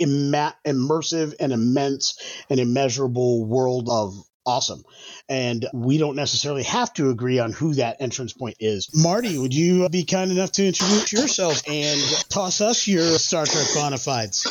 immersive 0.00 1.34
and 1.40 1.52
immense 1.52 2.18
and 2.50 2.60
immeasurable 2.60 3.44
world 3.44 3.88
of 3.90 4.14
awesome. 4.48 4.82
And 5.28 5.66
we 5.74 5.98
don't 5.98 6.16
necessarily 6.16 6.62
have 6.64 6.92
to 6.94 7.10
agree 7.10 7.38
on 7.38 7.52
who 7.52 7.74
that 7.74 7.98
entrance 8.00 8.32
point 8.32 8.56
is. 8.58 8.88
Marty, 8.94 9.38
would 9.38 9.54
you 9.54 9.88
be 9.90 10.04
kind 10.04 10.32
enough 10.32 10.52
to 10.52 10.66
introduce 10.66 11.12
yourself 11.12 11.62
and 11.68 12.00
toss 12.30 12.62
us 12.62 12.88
your 12.88 13.18
Star 13.18 13.44
Trek 13.44 13.66
bona 13.74 13.98
fides? 13.98 14.46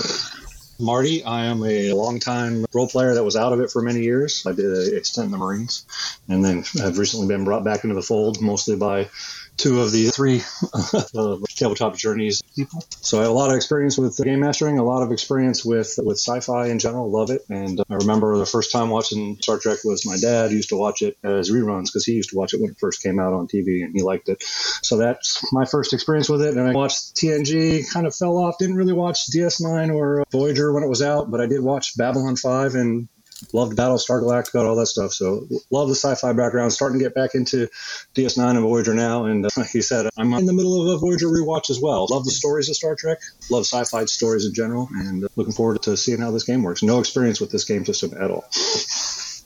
Marty, 0.79 1.23
I 1.23 1.45
am 1.45 1.63
a 1.63 1.91
longtime 1.93 2.65
role 2.71 2.87
player 2.87 3.15
that 3.15 3.23
was 3.23 3.35
out 3.35 3.51
of 3.51 3.59
it 3.59 3.71
for 3.71 3.81
many 3.81 4.01
years. 4.01 4.45
I 4.45 4.51
did 4.51 4.65
a 4.65 5.03
stint 5.03 5.25
in 5.25 5.31
the 5.31 5.37
Marines 5.39 5.87
and 6.29 6.45
then 6.45 6.63
have 6.79 6.99
recently 6.99 7.27
been 7.27 7.45
brought 7.45 7.63
back 7.63 7.83
into 7.83 7.95
the 7.95 8.03
fold 8.03 8.39
mostly 8.39 8.75
by 8.75 9.09
two 9.57 9.81
of 9.81 9.91
the 9.91 10.09
three 10.09 10.41
uh, 10.73 11.37
tabletop 11.49 11.97
journeys 11.97 12.41
people. 12.55 12.83
So 12.89 13.19
I 13.19 13.21
have 13.21 13.31
a 13.31 13.33
lot 13.33 13.49
of 13.49 13.55
experience 13.55 13.97
with 13.97 14.17
game 14.23 14.39
mastering, 14.39 14.77
a 14.77 14.83
lot 14.83 15.03
of 15.03 15.11
experience 15.11 15.65
with 15.65 15.95
with 15.97 16.17
sci-fi 16.17 16.67
in 16.67 16.79
general. 16.79 17.11
Love 17.11 17.31
it, 17.31 17.41
and 17.49 17.81
I 17.89 17.95
remember 17.95 18.37
the 18.37 18.45
first 18.45 18.71
time 18.71 18.89
watching 18.89 19.37
Star 19.41 19.57
Trek 19.57 19.79
was 19.83 20.05
my 20.05 20.17
dad 20.17 20.51
used 20.51 20.69
to 20.69 20.77
watch 20.77 21.01
it 21.01 21.17
as 21.23 21.51
reruns 21.51 21.85
because 21.85 22.05
he 22.05 22.13
used 22.13 22.29
to 22.29 22.37
watch 22.37 22.53
it 22.53 22.61
when 22.61 22.71
it 22.71 22.77
first 22.79 23.01
came 23.01 23.19
out 23.19 23.33
on 23.33 23.47
TV 23.47 23.83
and 23.83 23.93
he 23.93 24.01
liked 24.01 24.29
it. 24.29 24.41
So 24.43 24.97
that's 24.97 25.51
my 25.51 25.65
first 25.65 25.93
experience 25.93 26.29
with 26.29 26.41
it. 26.41 26.55
And 26.55 26.67
I 26.67 26.71
watched 26.71 27.15
TNG, 27.15 27.91
kind 27.91 28.07
of 28.07 28.15
fell 28.15 28.37
off. 28.37 28.57
Didn't 28.57 28.75
really 28.75 28.93
watch 28.93 29.27
DS9 29.31 29.93
or 29.93 30.23
Voyager 30.31 30.71
when 30.73 30.83
it 30.83 30.89
was 30.89 31.01
out, 31.01 31.29
but 31.31 31.41
I 31.41 31.47
did 31.47 31.61
watch 31.61 31.97
Babylon 31.97 32.35
5 32.35 32.75
and 32.75 33.07
loved 33.53 33.77
Battlestar 33.77 34.21
Galactica, 34.21 34.65
all 34.65 34.75
that 34.75 34.87
stuff. 34.87 35.13
So 35.13 35.47
love 35.69 35.89
the 35.89 35.95
sci-fi 35.95 36.33
background. 36.33 36.73
Starting 36.73 36.99
to 36.99 37.05
get 37.05 37.13
back 37.13 37.35
into 37.35 37.67
DS9 38.15 38.51
and 38.51 38.61
Voyager 38.61 38.93
now, 38.93 39.25
and 39.25 39.45
uh, 39.45 39.49
like 39.57 39.73
you 39.73 39.81
said, 39.81 40.09
I'm 40.17 40.33
in 40.33 40.45
the 40.45 40.53
middle 40.53 40.81
of 40.81 40.95
a 40.95 40.97
Voyager 40.97 41.27
rewatch 41.27 41.69
as 41.69 41.79
well. 41.79 42.07
Love 42.09 42.25
the 42.25 42.31
stories 42.31 42.69
of 42.69 42.75
Star 42.75 42.95
Trek. 42.95 43.19
Love 43.49 43.65
sci-fi 43.65 44.05
stories 44.05 44.45
in 44.45 44.53
general, 44.53 44.89
and 44.91 45.25
uh, 45.25 45.27
looking 45.35 45.53
forward 45.53 45.81
to 45.83 45.97
seeing 45.97 46.19
how 46.19 46.31
this 46.31 46.43
game 46.43 46.63
works. 46.63 46.83
No 46.83 46.99
experience 46.99 47.39
with 47.39 47.51
this 47.51 47.65
game 47.65 47.85
system 47.85 48.13
at 48.19 48.31
all, 48.31 48.45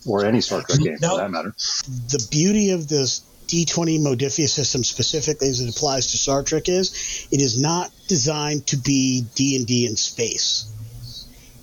or 0.07 0.25
any 0.25 0.41
Star 0.41 0.61
Trek 0.61 0.79
game 0.79 0.97
for 0.97 1.17
that 1.17 1.31
matter. 1.31 1.53
The 2.09 2.27
beauty 2.31 2.71
of 2.71 2.87
this 2.87 3.21
D20 3.47 3.99
Modiphius 3.99 4.49
system 4.49 4.83
specifically 4.83 5.49
as 5.49 5.59
it 5.59 5.69
applies 5.69 6.07
to 6.07 6.17
Star 6.17 6.41
Trek 6.41 6.69
is 6.69 7.27
it 7.31 7.41
is 7.41 7.61
not 7.61 7.91
designed 8.07 8.65
to 8.67 8.77
be 8.77 9.25
D&D 9.35 9.85
in 9.85 9.97
space. 9.97 10.71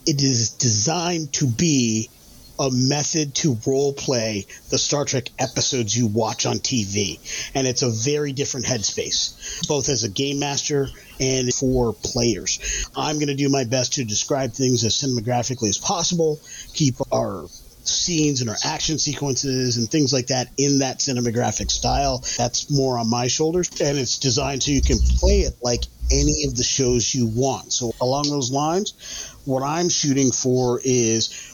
It 0.04 0.22
is 0.22 0.50
designed 0.50 1.32
to 1.34 1.46
be 1.46 2.10
a 2.58 2.70
method 2.70 3.34
to 3.36 3.56
role 3.66 3.92
play 3.92 4.46
the 4.70 4.78
Star 4.78 5.04
Trek 5.04 5.30
episodes 5.38 5.96
you 5.96 6.06
watch 6.06 6.46
on 6.46 6.56
TV. 6.56 7.18
And 7.54 7.66
it's 7.66 7.82
a 7.82 7.90
very 7.90 8.32
different 8.32 8.66
headspace, 8.66 9.66
both 9.68 9.88
as 9.88 10.04
a 10.04 10.08
game 10.08 10.38
master 10.38 10.88
and 11.20 11.52
for 11.52 11.92
players. 11.92 12.88
I'm 12.96 13.16
going 13.16 13.28
to 13.28 13.34
do 13.34 13.48
my 13.48 13.64
best 13.64 13.94
to 13.94 14.04
describe 14.04 14.52
things 14.52 14.84
as 14.84 14.94
cinematographically 14.94 15.68
as 15.68 15.78
possible, 15.78 16.40
keep 16.74 16.94
our 17.12 17.46
scenes 17.88 18.40
and 18.40 18.50
our 18.50 18.56
action 18.64 18.98
sequences 18.98 19.78
and 19.78 19.90
things 19.90 20.12
like 20.12 20.26
that 20.28 20.48
in 20.58 20.80
that 20.80 20.98
cinematographic 20.98 21.70
style. 21.70 22.22
That's 22.36 22.70
more 22.70 22.98
on 22.98 23.08
my 23.08 23.28
shoulders. 23.28 23.68
And 23.80 23.98
it's 23.98 24.18
designed 24.18 24.62
so 24.62 24.70
you 24.70 24.82
can 24.82 24.98
play 24.98 25.40
it 25.40 25.54
like 25.62 25.84
any 26.10 26.44
of 26.46 26.56
the 26.56 26.62
shows 26.62 27.14
you 27.14 27.26
want. 27.26 27.72
So, 27.72 27.92
along 28.00 28.30
those 28.30 28.50
lines, 28.50 29.36
what 29.44 29.62
I'm 29.62 29.88
shooting 29.88 30.30
for 30.30 30.80
is 30.82 31.47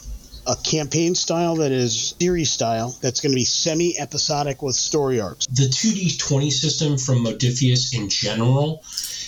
a 0.47 0.55
campaign 0.55 1.15
style 1.15 1.55
that 1.55 1.71
is 1.71 2.15
series 2.19 2.51
style 2.51 2.95
that's 3.01 3.21
going 3.21 3.31
to 3.31 3.35
be 3.35 3.45
semi 3.45 3.97
episodic 3.99 4.61
with 4.61 4.75
story 4.75 5.19
arcs. 5.19 5.47
The 5.47 5.63
2D20 5.63 6.51
system 6.51 6.97
from 6.97 7.25
Modiphius 7.25 7.97
in 7.97 8.09
general 8.09 8.83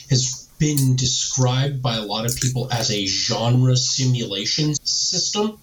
has 0.09 0.47
been 0.59 0.95
described 0.95 1.81
by 1.81 1.95
a 1.95 2.03
lot 2.03 2.25
of 2.25 2.35
people 2.35 2.67
as 2.71 2.91
a 2.91 3.05
genre 3.05 3.75
simulation 3.75 4.73
system 4.83 5.59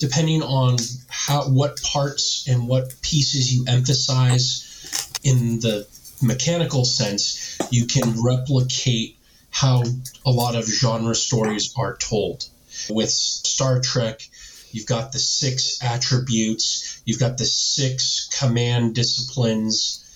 depending 0.00 0.42
on 0.42 0.76
how 1.08 1.42
what 1.44 1.80
parts 1.82 2.48
and 2.48 2.66
what 2.66 2.94
pieces 3.02 3.54
you 3.54 3.64
emphasize 3.68 5.18
in 5.22 5.60
the 5.60 5.86
mechanical 6.22 6.84
sense 6.84 7.58
you 7.70 7.86
can 7.86 8.22
replicate 8.22 9.16
how 9.50 9.82
a 10.24 10.30
lot 10.30 10.56
of 10.56 10.64
genre 10.64 11.14
stories 11.14 11.74
are 11.76 11.96
told 11.96 12.48
with 12.88 13.10
star 13.10 13.80
trek 13.80 14.28
you've 14.72 14.86
got 14.86 15.12
the 15.12 15.18
six 15.18 15.82
attributes 15.82 17.02
you've 17.04 17.20
got 17.20 17.38
the 17.38 17.44
six 17.44 18.28
command 18.38 18.94
disciplines 18.94 20.06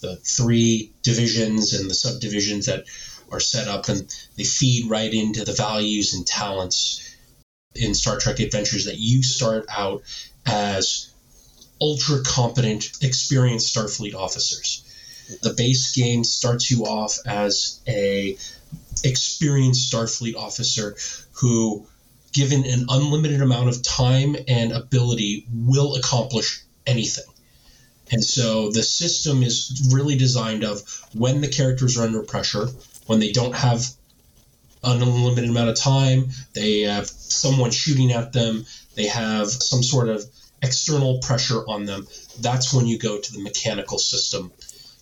the 0.00 0.16
three 0.16 0.92
divisions 1.02 1.72
and 1.72 1.90
the 1.90 1.94
subdivisions 1.94 2.66
that 2.66 2.84
are 3.30 3.40
set 3.40 3.68
up 3.68 3.88
and 3.88 4.14
they 4.36 4.44
feed 4.44 4.88
right 4.88 5.12
into 5.12 5.44
the 5.44 5.52
values 5.52 6.14
and 6.14 6.26
talents 6.26 7.16
in 7.74 7.94
Star 7.94 8.18
Trek 8.18 8.40
Adventures 8.40 8.84
that 8.86 8.98
you 8.98 9.22
start 9.22 9.66
out 9.68 10.02
as 10.44 11.10
ultra 11.80 12.22
competent, 12.22 12.90
experienced 13.02 13.74
Starfleet 13.74 14.14
officers. 14.14 14.82
The 15.42 15.54
base 15.54 15.92
game 15.94 16.24
starts 16.24 16.70
you 16.70 16.84
off 16.84 17.18
as 17.26 17.80
a 17.86 18.36
experienced 19.04 19.92
Starfleet 19.92 20.36
officer 20.36 20.96
who, 21.32 21.86
given 22.36 22.66
an 22.66 22.84
unlimited 22.90 23.40
amount 23.40 23.70
of 23.70 23.82
time 23.82 24.36
and 24.46 24.70
ability, 24.70 25.46
will 25.50 25.94
accomplish 25.94 26.62
anything. 26.86 27.24
And 28.12 28.22
so 28.22 28.70
the 28.70 28.82
system 28.82 29.42
is 29.42 29.88
really 29.90 30.18
designed 30.18 30.62
of 30.62 30.82
when 31.14 31.40
the 31.40 31.48
characters 31.48 31.96
are 31.96 32.06
under 32.06 32.22
pressure, 32.22 32.66
when 33.06 33.20
they 33.20 33.32
don't 33.32 33.54
have 33.54 33.86
an 34.84 35.02
unlimited 35.02 35.48
amount 35.48 35.70
of 35.70 35.76
time, 35.76 36.28
they 36.52 36.82
have 36.82 37.06
someone 37.06 37.70
shooting 37.70 38.12
at 38.12 38.34
them, 38.34 38.66
they 38.96 39.06
have 39.06 39.48
some 39.48 39.82
sort 39.82 40.10
of 40.10 40.22
external 40.60 41.20
pressure 41.20 41.66
on 41.66 41.86
them. 41.86 42.06
That's 42.40 42.70
when 42.70 42.86
you 42.86 42.98
go 42.98 43.18
to 43.18 43.32
the 43.32 43.42
mechanical 43.42 43.98
system. 43.98 44.52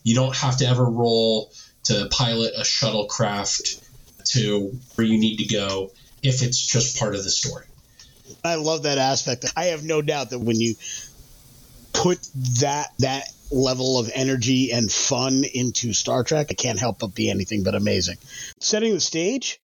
You 0.05 0.15
don't 0.15 0.37
have 0.37 0.59
to 0.59 0.69
ever 0.69 0.85
roll 0.85 1.51
to 1.85 2.07
pilot 2.13 2.55
a 2.57 2.61
shuttlecraft 2.63 3.83
to 4.27 4.79
where 4.95 5.07
you 5.07 5.19
need 5.19 5.39
to 5.39 5.47
go 5.47 5.91
if 6.25 6.43
it's 6.43 6.59
just 6.59 6.99
part 6.99 7.15
of 7.15 7.23
the 7.23 7.31
story. 7.31 7.67
I 8.43 8.57
love 8.57 8.85
that 8.85 8.99
aspect. 8.99 9.45
I 9.57 9.67
have 9.67 9.85
no 9.85 10.03
doubt 10.03 10.31
that 10.31 10.39
when 10.39 10.61
you 10.61 10.75
put 11.93 12.19
that 12.61 12.89
that 12.99 13.29
level 13.51 13.99
of 13.99 14.11
energy 14.15 14.73
and 14.73 14.91
fun 14.91 15.45
into 15.45 15.93
Star 15.93 16.25
Trek, 16.25 16.51
it 16.51 16.57
can't 16.57 16.79
help 16.79 16.99
but 16.99 17.15
be 17.15 17.31
anything 17.31 17.63
but 17.63 17.75
amazing. 17.75 18.17
Setting 18.59 18.95
the 18.95 19.01
stage, 19.01 19.61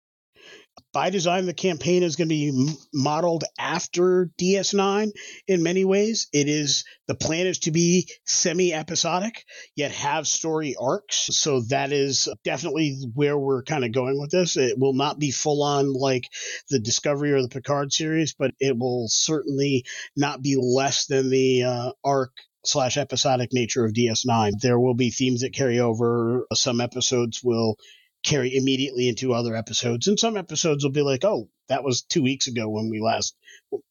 by 0.93 1.11
design, 1.11 1.47
the 1.47 1.55
campaign 1.55 2.03
is 2.03 2.17
going 2.17 2.29
to 2.29 2.35
be 2.35 2.77
modeled 2.93 3.45
after 3.59 4.31
DS9 4.39 5.11
in 5.47 5.63
many 5.63 5.85
ways. 5.85 6.29
It 6.33 6.49
is 6.49 6.85
the 7.07 7.15
plan 7.15 7.47
is 7.47 7.59
to 7.61 7.71
be 7.71 8.09
semi 8.25 8.73
episodic, 8.73 9.45
yet 9.75 9.91
have 9.93 10.27
story 10.27 10.75
arcs. 10.81 11.29
So 11.33 11.61
that 11.69 11.93
is 11.93 12.29
definitely 12.45 12.97
where 13.15 13.39
we're 13.39 13.63
kind 13.63 13.85
of 13.85 13.93
going 13.93 14.19
with 14.21 14.31
this. 14.31 14.57
It 14.57 14.79
will 14.79 14.95
not 14.95 15.19
be 15.19 15.31
full 15.31 15.63
on 15.63 15.93
like 15.93 16.29
the 16.71 16.79
Discovery 16.79 17.33
or 17.33 17.43
the 17.43 17.49
Picard 17.49 17.93
series, 17.93 18.35
but 18.35 18.53
it 18.59 18.77
will 18.79 19.07
certainly 19.09 19.85
not 20.17 20.43
be 20.43 20.57
less 20.57 21.07
than 21.07 21.31
the 21.31 21.63
uh, 21.65 21.93
arc 22.05 22.33
slash 22.65 22.97
episodic 22.97 23.51
nature 23.53 23.85
of 23.85 23.93
DS9. 23.93 24.53
There 24.61 24.81
will 24.81 24.95
be 24.95 25.11
themes 25.11 25.43
that 25.43 25.55
carry 25.55 25.79
over. 25.79 26.47
Some 26.55 26.81
episodes 26.81 27.43
will 27.43 27.77
carry 28.27 28.55
immediately 28.55 29.09
into 29.09 29.33
other 29.33 29.57
episodes. 29.57 30.09
And 30.09 30.19
some 30.19 30.37
episodes 30.37 30.85
will 30.85 30.93
be 30.93 31.03
like, 31.03 31.25
oh, 31.25 31.49
that 31.69 31.85
was 31.85 32.03
two 32.03 32.23
weeks 32.23 32.49
ago 32.49 32.69
when 32.69 32.91
we 32.91 33.01
last 33.01 33.35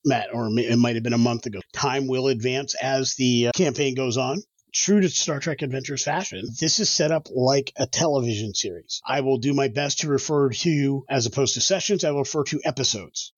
met, 0.03 0.27
or 0.33 0.49
it 0.51 0.77
might 0.77 0.95
have 0.95 1.03
been 1.03 1.13
a 1.13 1.17
month 1.17 1.45
ago. 1.45 1.59
Time 1.73 2.07
will 2.07 2.27
advance 2.27 2.75
as 2.75 3.15
the 3.15 3.47
uh, 3.47 3.51
campaign 3.55 3.95
goes 3.95 4.17
on. 4.17 4.41
True 4.73 4.99
to 4.99 5.09
Star 5.09 5.39
Trek 5.39 5.61
Adventures 5.61 6.03
fashion, 6.03 6.45
this 6.59 6.81
is 6.81 6.89
set 6.89 7.11
up 7.11 7.27
like 7.33 7.71
a 7.77 7.87
television 7.87 8.53
series. 8.53 9.01
I 9.07 9.21
will 9.21 9.37
do 9.37 9.53
my 9.53 9.69
best 9.69 9.99
to 9.99 10.09
refer 10.09 10.49
to, 10.49 11.05
as 11.09 11.25
opposed 11.25 11.53
to 11.53 11.61
sessions, 11.61 12.03
I 12.03 12.11
will 12.11 12.19
refer 12.19 12.43
to 12.43 12.59
episodes 12.65 13.31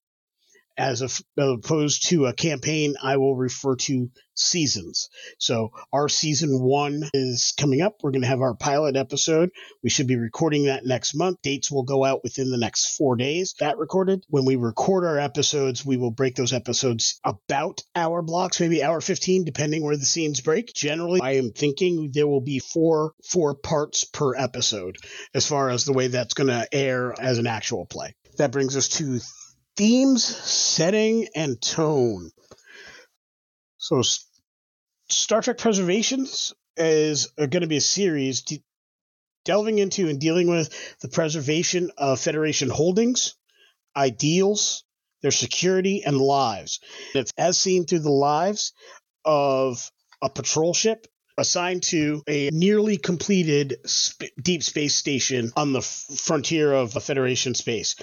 as 0.78 1.02
uh, 1.02 1.42
opposed 1.42 2.08
to 2.10 2.26
a 2.26 2.34
campaign, 2.34 2.96
I 3.02 3.18
will 3.18 3.36
refer 3.36 3.76
to 3.76 4.10
seasons. 4.36 5.10
So 5.40 5.72
our 5.92 6.08
season 6.08 6.62
one 6.62 7.10
is 7.14 7.54
coming 7.58 7.82
up. 7.82 7.96
We're 8.02 8.12
going 8.12 8.22
to 8.22 8.28
have 8.28 8.42
our 8.42 8.54
pilot 8.54 8.96
episode. 8.96 9.50
We 9.84 9.90
should 9.90 10.08
be 10.08 10.16
recording 10.16 10.66
that 10.66 10.86
next 10.86 11.16
month. 11.16 11.42
Dates 11.42 11.72
will 11.72 11.84
go 11.84 12.04
out 12.04 12.24
within 12.24 12.52
the 12.52 12.58
next 12.58 12.96
four 12.96 13.16
days. 13.16 13.56
That 13.60 13.78
recorded. 13.78 14.24
When 14.30 14.46
we 14.46 14.56
record 14.56 15.06
our 15.06 15.18
episodes, 15.18 15.86
we 15.86 15.98
will 15.98 16.12
break 16.12 16.36
those 16.36 16.54
episodes 16.54 17.20
about 17.24 17.82
hour 17.96 18.22
blocks, 18.22 18.60
maybe 18.60 18.84
hour 18.84 19.02
15, 19.02 19.44
depending 19.44 19.84
where 19.84 19.98
the 19.98 20.06
scenes 20.06 20.42
break. 20.42 20.74
Generally, 20.74 21.22
I 21.22 21.32
am 21.34 21.52
thinking 21.52 22.12
there 22.14 22.28
will 22.28 22.42
be 22.42 22.60
four, 22.60 23.14
four 23.24 23.56
parts 23.56 24.04
per 24.04 24.36
episode 24.36 24.98
as 25.34 25.48
far 25.48 25.70
as 25.70 25.86
the 25.86 25.94
way 25.94 26.08
that's 26.08 26.36
going 26.36 26.48
to 26.48 26.68
air 26.72 27.14
as 27.20 27.40
an 27.40 27.48
actual 27.48 27.86
play. 27.86 28.16
That 28.38 28.52
brings 28.52 28.78
us 28.78 28.88
to 28.90 29.20
themes, 29.78 30.26
setting, 30.26 31.28
and 31.36 31.62
tone. 31.62 32.32
So, 33.78 34.02
Star 35.10 35.42
Trek 35.42 35.58
Preservations 35.60 36.54
is 36.76 37.28
going 37.38 37.62
to 37.62 37.68
be 37.68 37.78
a 37.78 37.82
series 37.82 38.42
de- 38.42 38.64
delving 39.46 39.80
into 39.80 40.10
and 40.10 40.20
dealing 40.20 40.50
with 40.50 41.00
the 41.00 41.08
preservation 41.08 41.92
of 41.98 42.20
Federation 42.20 42.70
holdings, 42.70 43.36
ideals, 43.96 44.84
their 45.22 45.32
security, 45.32 46.04
and 46.04 46.18
lives. 46.18 46.80
It's 47.14 47.32
as 47.38 47.58
seen 47.58 47.86
through 47.86 48.00
the 48.00 48.10
lives 48.10 48.74
of 49.24 49.90
a 50.22 50.30
patrol 50.30 50.74
ship 50.74 51.08
assigned 51.38 51.84
to 51.84 52.24
a 52.28 52.50
nearly 52.52 52.98
completed 52.98 53.78
sp- 53.86 54.34
deep 54.42 54.64
space 54.64 54.96
station 54.96 55.52
on 55.56 55.72
the 55.72 55.80
f- 55.80 56.06
frontier 56.18 56.74
of 56.74 56.92
Federation 56.92 57.54
space. 57.54 57.96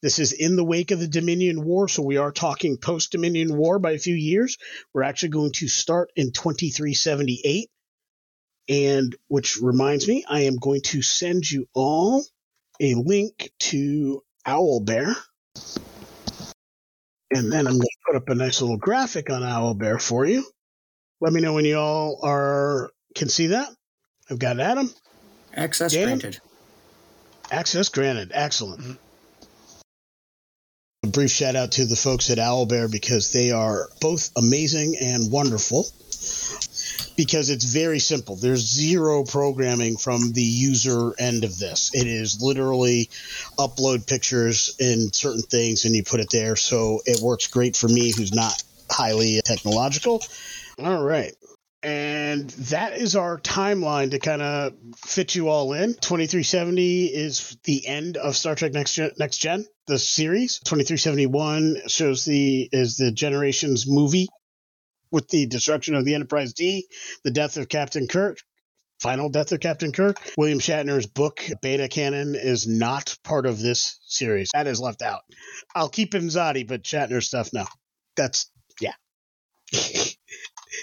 This 0.00 0.20
is 0.20 0.32
in 0.32 0.54
the 0.54 0.64
wake 0.64 0.92
of 0.92 1.00
the 1.00 1.08
Dominion 1.08 1.64
War, 1.64 1.88
so 1.88 2.02
we 2.02 2.18
are 2.18 2.30
talking 2.30 2.76
post 2.76 3.10
Dominion 3.10 3.56
War 3.56 3.80
by 3.80 3.92
a 3.92 3.98
few 3.98 4.14
years. 4.14 4.56
We're 4.94 5.02
actually 5.02 5.30
going 5.30 5.52
to 5.54 5.66
start 5.66 6.12
in 6.14 6.30
2378. 6.30 7.68
And 8.68 9.16
which 9.28 9.56
reminds 9.60 10.06
me, 10.06 10.24
I 10.28 10.42
am 10.42 10.56
going 10.56 10.82
to 10.82 11.02
send 11.02 11.50
you 11.50 11.66
all 11.74 12.24
a 12.80 12.94
link 12.94 13.50
to 13.60 14.22
Owlbear. 14.46 15.16
And 17.30 17.50
then 17.50 17.66
I'm 17.66 17.72
going 17.72 17.80
to 17.80 17.98
put 18.06 18.16
up 18.16 18.28
a 18.28 18.34
nice 18.34 18.60
little 18.60 18.76
graphic 18.76 19.30
on 19.30 19.42
Owlbear 19.42 20.00
for 20.00 20.24
you. 20.26 20.44
Let 21.20 21.32
me 21.32 21.40
know 21.40 21.54
when 21.54 21.64
you 21.64 21.76
all 21.76 22.20
are 22.22 22.90
can 23.16 23.28
see 23.28 23.48
that. 23.48 23.68
I've 24.30 24.38
got 24.38 24.60
Adam. 24.60 24.92
Access 25.54 25.92
Dan. 25.92 26.04
granted. 26.04 26.40
Access 27.50 27.88
granted. 27.88 28.30
Excellent. 28.32 28.80
Mm-hmm 28.80 29.07
a 31.08 31.10
brief 31.10 31.30
shout 31.30 31.56
out 31.56 31.72
to 31.72 31.86
the 31.86 31.96
folks 31.96 32.28
at 32.28 32.36
Owlbear 32.36 32.90
because 32.90 33.32
they 33.32 33.50
are 33.50 33.88
both 34.00 34.30
amazing 34.36 34.96
and 35.00 35.32
wonderful. 35.32 35.86
Because 37.16 37.50
it's 37.50 37.64
very 37.64 37.98
simple. 37.98 38.36
There's 38.36 38.60
zero 38.60 39.24
programming 39.24 39.96
from 39.96 40.32
the 40.32 40.42
user 40.42 41.14
end 41.18 41.44
of 41.44 41.58
this. 41.58 41.94
It 41.94 42.06
is 42.06 42.42
literally 42.42 43.08
upload 43.58 44.06
pictures 44.06 44.76
in 44.78 45.12
certain 45.12 45.42
things 45.42 45.84
and 45.84 45.96
you 45.96 46.04
put 46.04 46.20
it 46.20 46.28
there. 46.30 46.56
So 46.56 47.00
it 47.06 47.22
works 47.22 47.46
great 47.46 47.76
for 47.76 47.88
me 47.88 48.12
who's 48.14 48.34
not 48.34 48.62
highly 48.90 49.40
technological. 49.44 50.22
All 50.78 51.02
right. 51.02 51.34
And 51.82 52.50
that 52.50 52.98
is 52.98 53.16
our 53.16 53.38
timeline 53.38 54.10
to 54.10 54.18
kind 54.18 54.42
of 54.42 54.74
fit 54.96 55.34
you 55.34 55.48
all 55.48 55.72
in. 55.72 55.94
2370 55.94 57.06
is 57.06 57.56
the 57.64 57.86
end 57.86 58.16
of 58.16 58.36
Star 58.36 58.54
Trek 58.54 58.72
Next 58.72 58.94
Gen, 58.94 59.12
Next 59.18 59.38
Gen, 59.38 59.64
the 59.88 59.98
series. 59.98 60.60
2371 60.60 61.88
shows 61.88 62.24
the 62.24 62.68
is 62.70 62.96
the 62.96 63.10
Generations 63.10 63.86
movie 63.88 64.28
with 65.10 65.28
the 65.28 65.46
destruction 65.46 65.94
of 65.94 66.04
the 66.04 66.14
Enterprise 66.14 66.52
D, 66.52 66.86
the 67.24 67.30
death 67.30 67.56
of 67.56 67.68
Captain 67.68 68.06
Kirk, 68.06 68.38
final 69.00 69.30
death 69.30 69.50
of 69.50 69.60
Captain 69.60 69.90
Kirk. 69.90 70.18
William 70.36 70.60
Shatner's 70.60 71.06
book, 71.06 71.42
Beta 71.62 71.88
Canon, 71.88 72.34
is 72.36 72.68
not 72.68 73.16
part 73.24 73.46
of 73.46 73.58
this 73.58 73.98
series. 74.06 74.50
That 74.52 74.66
is 74.66 74.80
left 74.80 75.02
out. 75.02 75.22
I'll 75.74 75.88
keep 75.88 76.12
Imzadi, 76.12 76.68
but 76.68 76.82
Shatner 76.82 77.22
stuff, 77.22 77.50
no. 77.52 77.64
That's, 78.14 78.50
yeah. 78.80 78.92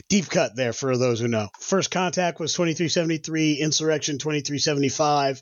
deep 0.09 0.29
cut 0.29 0.55
there 0.55 0.73
for 0.73 0.97
those 0.97 1.19
who 1.19 1.27
know. 1.27 1.49
First 1.59 1.91
contact 1.91 2.39
was 2.39 2.53
2373, 2.53 3.55
insurrection 3.55 4.17
2375, 4.17 5.41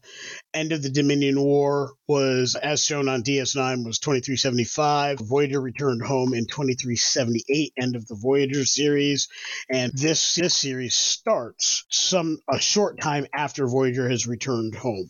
end 0.54 0.72
of 0.72 0.82
the 0.82 0.90
Dominion 0.90 1.40
War 1.42 1.94
was, 2.08 2.56
as 2.56 2.84
shown 2.84 3.08
on 3.08 3.24
DS9, 3.24 3.86
was 3.86 4.00
2375. 4.00 5.20
Voyager 5.20 5.62
returned 5.62 6.04
home 6.04 6.34
in 6.34 6.46
2378, 6.46 7.74
end 7.80 7.96
of 7.96 8.08
the 8.08 8.16
Voyager 8.16 8.66
series, 8.66 9.28
and 9.72 9.92
this 9.94 10.36
this 10.36 10.56
series 10.56 10.96
starts 10.96 11.86
some 11.90 12.40
a 12.50 12.60
short 12.60 13.00
time 13.00 13.26
after 13.34 13.68
Voyager 13.68 14.10
has 14.10 14.28
returned 14.28 14.76
home. 14.76 15.10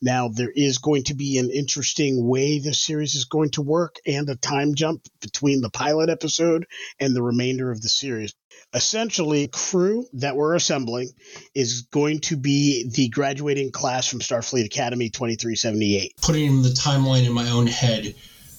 Now, 0.00 0.28
there 0.28 0.50
is 0.50 0.78
going 0.78 1.04
to 1.04 1.14
be 1.14 1.38
an 1.38 1.50
interesting 1.50 2.26
way 2.26 2.58
this 2.58 2.80
series 2.80 3.14
is 3.14 3.24
going 3.24 3.50
to 3.50 3.62
work 3.62 3.96
and 4.06 4.28
a 4.28 4.36
time 4.36 4.74
jump 4.74 5.02
between 5.20 5.60
the 5.60 5.70
pilot 5.70 6.10
episode 6.10 6.66
and 7.00 7.14
the 7.14 7.22
remainder 7.22 7.70
of 7.70 7.80
the 7.80 7.88
series. 7.88 8.34
Essentially, 8.72 9.48
crew 9.48 10.06
that 10.14 10.36
we're 10.36 10.54
assembling 10.54 11.10
is 11.54 11.82
going 11.82 12.20
to 12.20 12.36
be 12.36 12.88
the 12.88 13.08
graduating 13.08 13.70
class 13.70 14.08
from 14.08 14.20
Starfleet 14.20 14.64
Academy 14.64 15.10
2378. 15.10 16.14
Putting 16.20 16.62
the 16.62 16.70
timeline 16.70 17.24
in 17.24 17.32
my 17.32 17.48
own 17.50 17.66
head, 17.66 18.14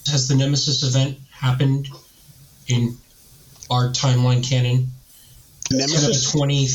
has 0.10 0.28
the 0.28 0.36
Nemesis 0.36 0.84
event 0.84 1.18
happened 1.32 1.90
in 2.68 2.98
our 3.70 3.90
timeline 3.90 4.48
canon? 4.48 4.88
Nemesis 5.72 6.32
20, 6.32 6.68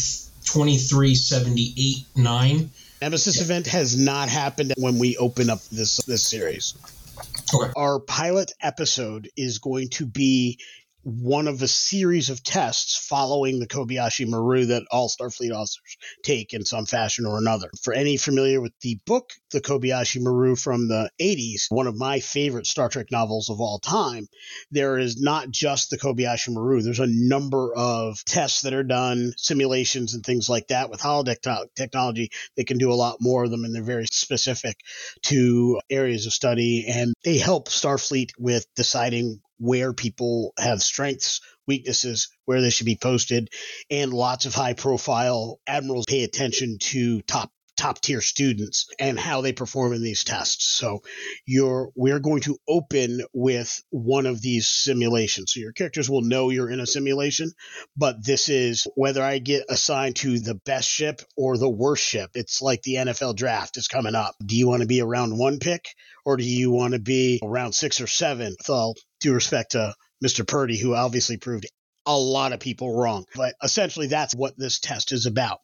2378 0.45 2.07
9. 2.17 2.71
Nemesis 3.01 3.41
event 3.41 3.67
has 3.69 3.97
not 3.97 4.29
happened 4.29 4.75
when 4.77 4.99
we 4.99 5.17
open 5.17 5.51
up 5.51 5.61
this 5.73 5.99
this 6.07 6.23
series. 6.23 6.75
Okay. 7.55 7.73
Our 7.77 8.01
pilot 8.01 8.53
episode 8.61 9.31
is 9.37 9.59
going 9.59 9.89
to 9.91 10.07
be 10.07 10.59
one 11.03 11.49
of 11.49 11.63
a 11.63 11.69
series 11.69 12.31
of 12.31 12.43
tests 12.43 12.97
following 12.97 13.59
the 13.59 13.67
Kobayashi 13.67 14.29
Maru 14.29 14.67
that 14.67 14.85
all 14.91 15.09
Starfleet 15.09 15.53
officers 15.53 15.97
take 16.23 16.53
in 16.53 16.65
some 16.65 16.87
fashion 16.87 17.27
or 17.27 17.39
another. 17.39 17.71
For 17.83 17.95
any 17.95 18.17
familiar 18.17 18.61
with 18.61 18.73
the 18.83 18.99
book, 19.07 19.33
The 19.51 19.61
Kobayashi 19.61 20.21
Maru 20.21 20.57
from 20.57 20.89
the 20.89 21.11
80s, 21.21 21.67
one 21.71 21.87
of 21.87 21.97
my 21.97 22.21
favorite 22.21 22.67
Star 22.67 22.89
Trek 22.89 23.07
novels 23.11 23.49
of 23.51 23.61
all 23.61 23.79
time, 23.79 24.27
there 24.71 24.99
is 24.99 25.21
not 25.21 25.51
just 25.51 25.91
the 25.91 25.99
Kobayashi 25.99 26.53
Maru. 26.53 26.83
There's 26.83 27.01
a 27.01 27.07
number 27.07 27.75
of 27.75 28.23
tests 28.25 28.63
that 28.63 28.75
are 28.75 28.85
done, 28.85 29.33
simulations 29.37 30.15
and 30.15 30.25
things 30.25 30.49
like 30.49 30.69
that 30.69 30.91
with 30.91 31.01
holodeck 31.01 31.41
to- 31.43 31.69
technology. 31.77 32.31
They 32.57 32.65
can 32.65 32.79
do 32.79 32.93
a 32.93 32.95
lot 32.95 33.19
more 33.21 33.45
of 33.45 33.51
them 33.51 33.65
and 33.65 33.75
they're 33.75 33.83
very 33.83 34.07
specific 34.07 34.77
to 35.23 35.81
areas 35.89 36.27
of 36.27 36.33
study 36.33 36.87
and 36.89 37.15
they 37.25 37.39
help 37.39 37.69
Starfleet 37.69 38.31
with 38.39 38.67
deciding 38.75 39.41
where 39.61 39.93
people 39.93 40.53
have 40.59 40.83
strengths, 40.83 41.41
weaknesses, 41.67 42.31
where 42.47 42.61
they 42.61 42.71
should 42.71 42.87
be 42.87 42.99
posted, 43.01 43.49
and 43.91 44.13
lots 44.13 44.47
of 44.47 44.55
high 44.55 44.73
profile 44.73 45.61
admirals 45.67 46.07
pay 46.09 46.25
attention 46.25 46.79
to 46.81 47.21
top 47.23 47.51
top 47.81 47.99
tier 48.03 48.21
students 48.21 48.89
and 48.99 49.19
how 49.19 49.41
they 49.41 49.53
perform 49.55 49.95
in 49.95 50.03
these 50.03 50.23
tests. 50.23 50.67
So 50.67 51.01
you're 51.47 51.91
we're 51.97 52.19
going 52.19 52.43
to 52.43 52.59
open 52.69 53.23
with 53.33 53.83
one 53.89 54.27
of 54.27 54.43
these 54.43 54.69
simulations. 54.69 55.53
So 55.55 55.61
your 55.61 55.73
characters 55.73 56.11
will 56.11 56.21
know 56.21 56.51
you're 56.51 56.71
in 56.71 56.81
a 56.81 56.87
simulation, 56.87 57.53
but 57.97 58.23
this 58.23 58.51
is 58.51 58.87
whether 58.97 59.23
I 59.23 59.39
get 59.39 59.65
assigned 59.71 60.17
to 60.17 60.39
the 60.39 60.57
best 60.67 60.91
ship 60.91 61.23
or 61.39 61.57
the 61.57 61.71
worst 61.71 62.05
ship. 62.05 62.33
It's 62.35 62.61
like 62.61 62.83
the 62.83 62.97
NFL 62.97 63.37
draft 63.37 63.79
is 63.79 63.89
coming 63.89 64.15
up. 64.15 64.35
Do 64.45 64.57
you 64.57 64.69
want 64.69 64.83
to 64.83 64.89
be 64.89 65.01
a 65.01 65.07
round 65.07 65.39
1 65.39 65.59
pick 65.59 65.87
or 66.27 66.37
do 66.37 66.45
you 66.45 66.71
want 66.71 66.93
to 66.93 67.01
be 67.01 67.41
around 67.43 67.73
6 67.73 68.01
or 68.03 68.07
7? 68.07 68.57
With 68.59 68.69
all 68.69 68.95
due 69.21 69.33
respect 69.33 69.73
to 69.73 69.95
Mr. 70.23 70.47
Purdy 70.47 70.79
who 70.79 70.95
obviously 70.95 71.39
proved 71.39 71.65
a 72.05 72.19
lot 72.19 72.53
of 72.53 72.61
people 72.61 72.95
wrong. 72.95 73.25
But 73.35 73.55
essentially 73.63 74.09
that's 74.09 74.35
what 74.35 74.59
this 74.59 74.81
test 74.81 75.13
is 75.13 75.25
about. 75.25 75.61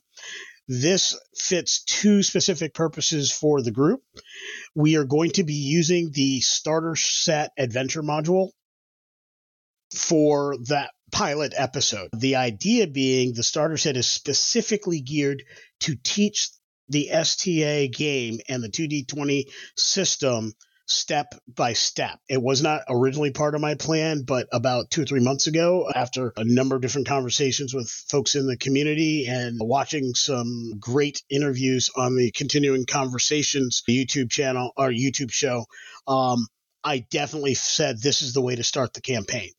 This 0.68 1.16
fits 1.36 1.84
two 1.84 2.22
specific 2.22 2.74
purposes 2.74 3.30
for 3.30 3.62
the 3.62 3.70
group. 3.70 4.02
We 4.74 4.96
are 4.96 5.04
going 5.04 5.30
to 5.32 5.44
be 5.44 5.54
using 5.54 6.10
the 6.10 6.40
starter 6.40 6.96
set 6.96 7.52
adventure 7.56 8.02
module 8.02 8.50
for 9.94 10.56
that 10.68 10.90
pilot 11.12 11.54
episode. 11.56 12.10
The 12.16 12.36
idea 12.36 12.88
being 12.88 13.32
the 13.32 13.44
starter 13.44 13.76
set 13.76 13.96
is 13.96 14.08
specifically 14.08 15.00
geared 15.00 15.44
to 15.80 15.94
teach 15.94 16.50
the 16.88 17.10
STA 17.10 17.88
game 17.88 18.40
and 18.48 18.62
the 18.62 18.68
2D20 18.68 19.44
system 19.76 20.52
step 20.86 21.34
by 21.52 21.72
step. 21.72 22.18
It 22.28 22.40
was 22.40 22.62
not 22.62 22.82
originally 22.88 23.32
part 23.32 23.54
of 23.54 23.60
my 23.60 23.74
plan, 23.74 24.22
but 24.22 24.48
about 24.52 24.90
two 24.90 25.02
or 25.02 25.04
three 25.04 25.20
months 25.20 25.46
ago, 25.46 25.90
after 25.94 26.32
a 26.36 26.44
number 26.44 26.76
of 26.76 26.82
different 26.82 27.08
conversations 27.08 27.74
with 27.74 27.88
folks 27.88 28.34
in 28.34 28.46
the 28.46 28.56
community 28.56 29.26
and 29.26 29.58
watching 29.60 30.14
some 30.14 30.74
great 30.78 31.22
interviews 31.28 31.90
on 31.96 32.16
the 32.16 32.30
Continuing 32.30 32.86
Conversations 32.86 33.82
YouTube 33.88 34.30
channel 34.30 34.72
or 34.76 34.90
YouTube 34.90 35.32
show, 35.32 35.66
um, 36.06 36.46
I 36.84 37.04
definitely 37.10 37.54
said 37.54 38.00
this 38.00 38.22
is 38.22 38.32
the 38.32 38.42
way 38.42 38.54
to 38.54 38.62
start 38.62 38.94
the 38.94 39.00
campaign. 39.00 39.50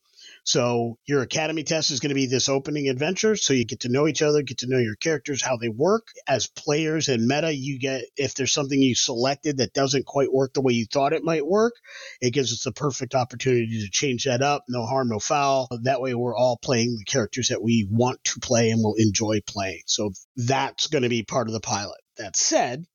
So 0.48 0.96
your 1.04 1.20
academy 1.20 1.62
test 1.62 1.90
is 1.90 2.00
going 2.00 2.08
to 2.08 2.14
be 2.14 2.24
this 2.24 2.48
opening 2.48 2.88
adventure. 2.88 3.36
So 3.36 3.52
you 3.52 3.66
get 3.66 3.80
to 3.80 3.90
know 3.90 4.08
each 4.08 4.22
other, 4.22 4.40
get 4.40 4.56
to 4.58 4.66
know 4.66 4.78
your 4.78 4.94
characters, 4.96 5.42
how 5.42 5.58
they 5.58 5.68
work. 5.68 6.06
As 6.26 6.46
players 6.46 7.10
and 7.10 7.26
meta, 7.26 7.54
you 7.54 7.78
get 7.78 8.04
if 8.16 8.34
there's 8.34 8.54
something 8.54 8.80
you 8.80 8.94
selected 8.94 9.58
that 9.58 9.74
doesn't 9.74 10.06
quite 10.06 10.32
work 10.32 10.54
the 10.54 10.62
way 10.62 10.72
you 10.72 10.86
thought 10.86 11.12
it 11.12 11.22
might 11.22 11.46
work, 11.46 11.74
it 12.22 12.30
gives 12.30 12.50
us 12.50 12.62
the 12.62 12.72
perfect 12.72 13.14
opportunity 13.14 13.82
to 13.82 13.90
change 13.90 14.24
that 14.24 14.40
up. 14.40 14.64
No 14.70 14.86
harm, 14.86 15.10
no 15.10 15.18
foul. 15.18 15.68
That 15.82 16.00
way 16.00 16.14
we're 16.14 16.34
all 16.34 16.56
playing 16.56 16.96
the 16.96 17.04
characters 17.04 17.48
that 17.48 17.62
we 17.62 17.86
want 17.90 18.24
to 18.24 18.40
play 18.40 18.70
and 18.70 18.82
will 18.82 18.94
enjoy 18.96 19.42
playing. 19.46 19.82
So 19.84 20.12
that's 20.34 20.86
going 20.86 21.02
to 21.02 21.10
be 21.10 21.24
part 21.24 21.48
of 21.48 21.52
the 21.52 21.60
pilot. 21.60 22.00
That 22.16 22.36
said, 22.36 22.86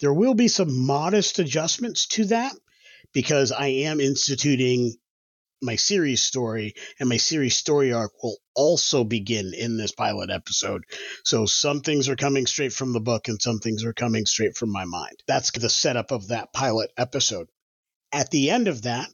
there 0.00 0.12
will 0.12 0.34
be 0.34 0.48
some 0.48 0.86
modest 0.86 1.38
adjustments 1.38 2.08
to 2.08 2.24
that 2.24 2.52
because 3.12 3.52
I 3.52 3.68
am 3.68 4.00
instituting 4.00 4.96
my 5.64 5.76
series 5.76 6.22
story 6.22 6.74
and 7.00 7.08
my 7.08 7.16
series 7.16 7.56
story 7.56 7.92
arc 7.92 8.12
will 8.22 8.36
also 8.54 9.02
begin 9.02 9.52
in 9.54 9.76
this 9.76 9.92
pilot 9.92 10.30
episode. 10.30 10.84
So 11.24 11.46
some 11.46 11.80
things 11.80 12.08
are 12.08 12.16
coming 12.16 12.46
straight 12.46 12.72
from 12.72 12.92
the 12.92 13.00
book 13.00 13.28
and 13.28 13.40
some 13.40 13.58
things 13.58 13.84
are 13.84 13.92
coming 13.92 14.26
straight 14.26 14.56
from 14.56 14.70
my 14.70 14.84
mind. 14.84 15.22
That's 15.26 15.50
the 15.50 15.70
setup 15.70 16.10
of 16.10 16.28
that 16.28 16.52
pilot 16.52 16.92
episode. 16.96 17.48
At 18.12 18.30
the 18.30 18.50
end 18.50 18.68
of 18.68 18.82
that, 18.82 19.08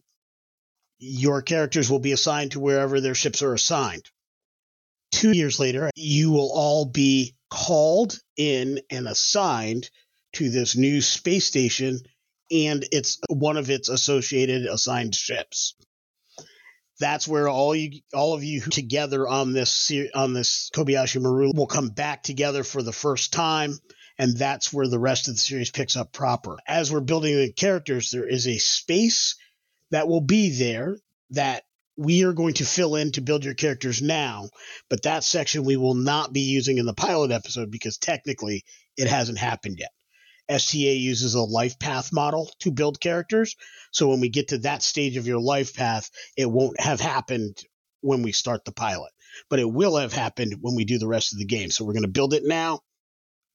your 0.99 1.41
characters 1.41 1.91
will 1.91 2.01
be 2.01 2.13
assigned 2.13 2.53
to 2.53 2.61
wherever 2.61 3.01
their 3.01 3.15
ships 3.15 3.43
are 3.43 3.55
assigned. 3.55 4.05
Two 5.13 5.33
years 5.33 5.59
later, 5.59 5.91
you 5.95 6.31
will 6.31 6.53
all 6.53 6.85
be 6.85 7.35
called 7.51 8.19
in 8.37 8.81
and 8.91 9.09
assigned 9.09 9.91
to 10.35 10.51
this 10.51 10.77
new 10.77 11.01
space 11.01 11.47
station 11.47 12.01
and 12.53 12.85
it's 12.91 13.19
one 13.29 13.57
of 13.57 13.71
its 13.71 13.89
associated 13.89 14.67
assigned 14.67 15.15
ships 15.15 15.75
that's 17.01 17.27
where 17.27 17.49
all 17.49 17.75
you 17.75 18.01
all 18.15 18.35
of 18.35 18.45
you 18.45 18.61
together 18.61 19.27
on 19.27 19.53
this 19.53 19.91
on 20.15 20.35
this 20.35 20.71
Kobayashi 20.73 21.21
Maru 21.21 21.51
will 21.53 21.67
come 21.67 21.89
back 21.89 22.23
together 22.23 22.63
for 22.63 22.83
the 22.83 22.93
first 22.93 23.33
time 23.33 23.75
and 24.19 24.37
that's 24.37 24.73
where 24.73 24.87
the 24.87 24.99
rest 24.99 25.27
of 25.27 25.35
the 25.35 25.41
series 25.41 25.71
picks 25.71 25.97
up 25.97 26.13
proper. 26.13 26.59
As 26.69 26.93
we're 26.93 27.01
building 27.01 27.37
the 27.37 27.53
characters 27.53 28.11
there 28.11 28.29
is 28.29 28.47
a 28.47 28.59
space 28.59 29.37
that 29.91 30.07
will 30.07 30.21
be 30.21 30.57
there 30.57 30.97
that 31.31 31.65
we 31.97 32.25
are 32.25 32.33
going 32.33 32.55
to 32.55 32.65
fill 32.65 32.97
in 32.97 33.13
to 33.13 33.21
build 33.21 33.45
your 33.45 33.55
characters 33.55 34.01
now, 34.01 34.49
but 34.89 35.03
that 35.03 35.25
section 35.25 35.65
we 35.65 35.77
will 35.77 35.95
not 35.95 36.33
be 36.33 36.41
using 36.41 36.79
in 36.79 36.87
the 36.87 36.95
pilot 36.95 37.31
episode 37.31 37.71
because 37.71 37.99
technically 37.99 38.65
it 38.97 39.09
hasn't 39.09 39.39
happened 39.39 39.79
yet. 39.79 39.91
STA 40.51 40.95
uses 40.95 41.35
a 41.35 41.43
life 41.43 41.79
path 41.79 42.13
model 42.13 42.51
to 42.61 42.71
build 42.71 43.01
characters. 43.01 43.57
So 43.93 44.09
when 44.09 44.21
we 44.21 44.29
get 44.29 44.49
to 44.49 44.59
that 44.59 44.83
stage 44.83 45.17
of 45.17 45.27
your 45.27 45.41
life 45.41 45.75
path, 45.75 46.11
it 46.37 46.51
won't 46.51 46.81
have 46.81 47.01
happened 47.01 47.57
when 48.01 48.23
we 48.23 48.33
start 48.33 48.65
the 48.65 48.73
pilot, 48.73 49.13
but 49.49 49.59
it 49.59 49.71
will 49.71 49.97
have 49.97 50.13
happened 50.13 50.57
when 50.61 50.75
we 50.75 50.85
do 50.85 50.99
the 50.99 51.07
rest 51.07 51.33
of 51.33 51.39
the 51.39 51.45
game. 51.45 51.71
So 51.71 51.85
we're 51.85 51.93
going 51.93 52.03
to 52.03 52.09
build 52.09 52.35
it 52.35 52.43
now, 52.45 52.81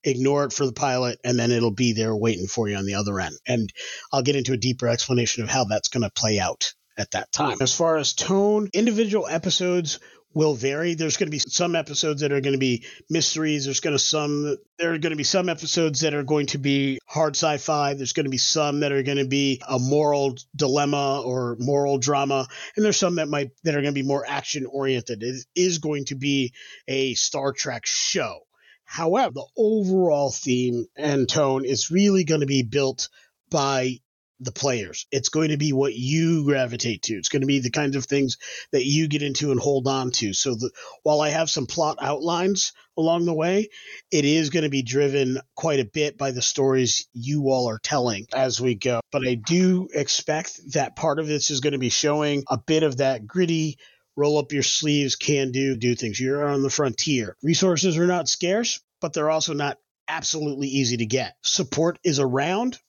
ignore 0.03 0.45
it 0.45 0.53
for 0.53 0.65
the 0.65 0.73
pilot, 0.73 1.19
and 1.23 1.37
then 1.37 1.51
it'll 1.51 1.71
be 1.71 1.93
there 1.93 2.15
waiting 2.15 2.47
for 2.47 2.69
you 2.69 2.75
on 2.75 2.85
the 2.85 2.95
other 2.95 3.19
end. 3.19 3.35
And 3.47 3.69
I'll 4.13 4.23
get 4.23 4.35
into 4.35 4.53
a 4.53 4.57
deeper 4.57 4.87
explanation 4.87 5.43
of 5.43 5.49
how 5.49 5.65
that's 5.65 5.89
going 5.89 6.03
to 6.03 6.11
play 6.11 6.39
out 6.39 6.73
at 6.97 7.11
that 7.11 7.31
time. 7.31 7.57
As 7.59 7.75
far 7.75 7.97
as 7.97 8.13
tone, 8.13 8.69
individual 8.73 9.27
episodes 9.27 9.99
will 10.35 10.53
vary. 10.53 10.93
There's 10.93 11.17
going 11.17 11.27
to 11.27 11.31
be 11.31 11.39
some 11.39 11.75
episodes 11.75 12.21
that 12.21 12.31
are 12.31 12.41
going 12.41 12.53
to 12.53 12.59
be 12.59 12.85
mysteries. 13.09 13.65
There's 13.65 13.79
going 13.79 13.95
to 13.95 13.99
some 13.99 14.57
there 14.77 14.93
are 14.93 14.97
going 14.99 15.11
to 15.11 15.17
be 15.17 15.23
some 15.23 15.47
episodes 15.47 16.01
that 16.01 16.13
are 16.13 16.23
going 16.23 16.47
to 16.47 16.57
be 16.57 16.99
hard 17.07 17.35
sci-fi. 17.35 17.93
There's 17.93 18.13
going 18.13 18.25
to 18.25 18.29
be 18.29 18.37
some 18.37 18.81
that 18.81 18.91
are 18.91 19.01
going 19.01 19.17
to 19.17 19.27
be 19.27 19.61
a 19.67 19.79
moral 19.79 20.35
dilemma 20.55 21.21
or 21.21 21.55
moral 21.59 21.97
drama, 21.97 22.47
and 22.75 22.85
there's 22.85 22.97
some 22.97 23.15
that 23.15 23.29
might 23.29 23.51
that 23.63 23.75
are 23.75 23.81
going 23.81 23.93
to 23.93 24.01
be 24.01 24.07
more 24.07 24.25
action 24.27 24.65
oriented. 24.65 25.23
It 25.23 25.45
is 25.55 25.79
going 25.79 26.05
to 26.05 26.15
be 26.15 26.53
a 26.87 27.13
Star 27.15 27.53
Trek 27.53 27.85
show. 27.85 28.41
However, 28.83 29.31
the 29.33 29.47
overall 29.57 30.31
theme 30.31 30.85
and 30.95 31.27
tone 31.27 31.65
is 31.65 31.89
really 31.89 32.23
going 32.23 32.41
to 32.41 32.45
be 32.45 32.61
built 32.61 33.09
by 33.49 33.99
the 34.39 34.51
players. 34.51 35.05
It's 35.11 35.29
going 35.29 35.49
to 35.49 35.57
be 35.57 35.73
what 35.73 35.93
you 35.93 36.43
gravitate 36.45 37.03
to. 37.03 37.15
It's 37.15 37.29
going 37.29 37.41
to 37.41 37.47
be 37.47 37.59
the 37.59 37.71
kinds 37.71 37.95
of 37.95 38.05
things 38.05 38.37
that 38.71 38.85
you 38.85 39.07
get 39.07 39.23
into 39.23 39.51
and 39.51 39.59
hold 39.59 39.87
on 39.87 40.11
to. 40.11 40.33
So 40.33 40.55
the, 40.55 40.71
while 41.03 41.21
I 41.21 41.29
have 41.29 41.49
some 41.49 41.65
plot 41.65 41.97
outlines 42.01 42.73
along 42.97 43.25
the 43.25 43.33
way, 43.33 43.69
it 44.11 44.25
is 44.25 44.49
going 44.49 44.63
to 44.63 44.69
be 44.69 44.83
driven 44.83 45.39
quite 45.55 45.79
a 45.79 45.85
bit 45.85 46.17
by 46.17 46.31
the 46.31 46.41
stories 46.41 47.07
you 47.13 47.49
all 47.49 47.69
are 47.69 47.79
telling 47.79 48.25
as 48.33 48.59
we 48.59 48.75
go. 48.75 48.99
But 49.11 49.27
I 49.27 49.35
do 49.35 49.87
expect 49.93 50.73
that 50.73 50.95
part 50.95 51.19
of 51.19 51.27
this 51.27 51.49
is 51.51 51.61
going 51.61 51.73
to 51.73 51.79
be 51.79 51.89
showing 51.89 52.43
a 52.49 52.57
bit 52.57 52.83
of 52.83 52.97
that 52.97 53.25
gritty 53.25 53.77
roll 54.15 54.37
up 54.37 54.51
your 54.51 54.63
sleeves, 54.63 55.15
can 55.15 55.51
do, 55.51 55.75
do 55.75 55.95
things. 55.95 56.19
You're 56.19 56.47
on 56.47 56.63
the 56.63 56.69
frontier. 56.69 57.35
Resources 57.43 57.97
are 57.97 58.07
not 58.07 58.29
scarce, 58.29 58.81
but 59.01 59.13
they're 59.13 59.29
also 59.29 59.53
not 59.53 59.77
absolutely 60.07 60.67
easy 60.67 60.97
to 60.97 61.05
get. 61.05 61.35
Support 61.41 61.99
is 62.03 62.19
around, 62.19 62.79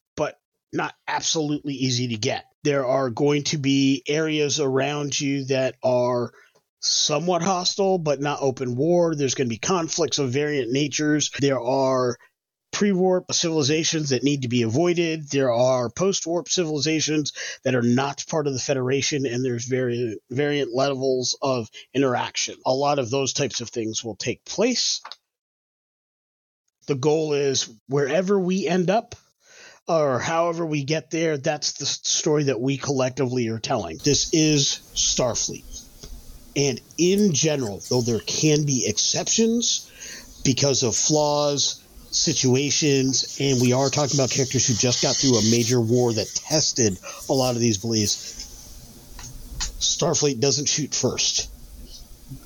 not 0.73 0.95
absolutely 1.09 1.75
easy 1.75 2.09
to 2.09 2.17
get. 2.17 2.45
There 2.65 2.87
are 2.87 3.11
going 3.11 3.45
to 3.45 3.59
be 3.59 4.03
areas 4.09 4.61
around 4.61 5.19
you 5.19 5.45
that 5.47 5.77
are 5.83 6.33
somewhat 6.81 7.43
hostile, 7.43 7.99
but 7.99 8.21
not 8.21 8.43
open 8.43 8.77
war. 8.77 9.15
There's 9.15 9.35
going 9.35 9.49
to 9.49 9.55
be 9.55 9.59
conflicts 9.59 10.19
of 10.19 10.31
variant 10.31 10.73
natures. 10.73 11.31
There 11.39 11.61
are 11.61 12.17
pre 12.73 12.93
warp 12.93 13.33
civilizations 13.33 14.11
that 14.11 14.23
need 14.23 14.43
to 14.43 14.49
be 14.49 14.63
avoided. 14.63 15.31
There 15.31 15.53
are 15.53 15.89
post 15.89 16.27
warp 16.27 16.49
civilizations 16.49 17.33
that 17.65 17.75
are 17.75 17.83
not 17.83 18.25
part 18.29 18.47
of 18.47 18.53
the 18.53 18.59
Federation, 18.59 19.27
and 19.27 19.45
there's 19.45 19.65
very 19.65 20.19
variant 20.31 20.75
levels 20.75 21.39
of 21.41 21.71
interaction. 21.95 22.57
A 22.67 22.75
lot 22.75 22.99
of 22.99 23.11
those 23.11 23.33
types 23.33 23.61
of 23.61 23.71
things 23.71 24.05
will 24.05 24.17
take 24.17 24.45
place. 24.45 25.01
The 26.87 26.95
goal 26.97 27.33
is 27.33 27.69
wherever 27.89 28.39
we 28.39 28.69
end 28.69 28.91
up, 28.91 29.15
or 29.89 30.19
however 30.19 30.67
we 30.67 30.85
get 30.85 31.11
there, 31.11 31.37
that's 31.39 31.75
the 31.75 31.87
story 31.87 32.45
that 32.45 32.61
we 32.61 32.77
collectively 32.77 33.49
are 33.49 33.59
telling. 33.59 33.99
This 34.05 34.33
is 34.35 34.81
Starfleet. 34.95 35.65
And 36.57 36.81
in 36.99 37.35
general, 37.35 37.83
though 37.91 38.01
there 38.01 38.21
can 38.21 38.65
be 38.65 38.87
exceptions 38.87 40.41
because 40.45 40.83
of 40.83 40.97
flaws, 40.97 41.83
situations, 42.11 43.37
and 43.41 43.61
we 43.61 43.73
are 43.73 43.91
talking 43.91 44.17
about 44.19 44.31
characters 44.31 44.67
who 44.67 44.75
just 44.75 45.03
got 45.03 45.15
through 45.17 45.37
a 45.37 45.51
major 45.51 45.81
war 45.81 46.13
that 46.13 46.27
tested 46.35 46.99
a 47.29 47.33
lot 47.33 47.55
of 47.55 47.61
these 47.61 47.79
beliefs, 47.79 48.35
Starfleet 49.79 50.41
doesn't 50.41 50.67
shoot 50.67 50.95
first. 50.95 51.51